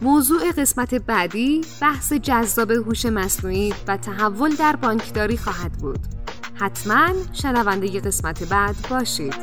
موضوع 0.01 0.51
قسمت 0.51 0.95
بعدی 0.95 1.62
بحث 1.82 2.14
جذاب 2.14 2.72
هوش 2.72 3.05
مصنوعی 3.05 3.74
و 3.88 3.97
تحول 3.97 4.55
در 4.55 4.76
بانکداری 4.76 5.38
خواهد 5.38 5.72
بود. 5.72 5.99
حتما 6.60 7.08
شنونده 7.34 7.99
قسمت 7.99 8.43
بعد 8.43 8.76
باشید. 8.89 9.36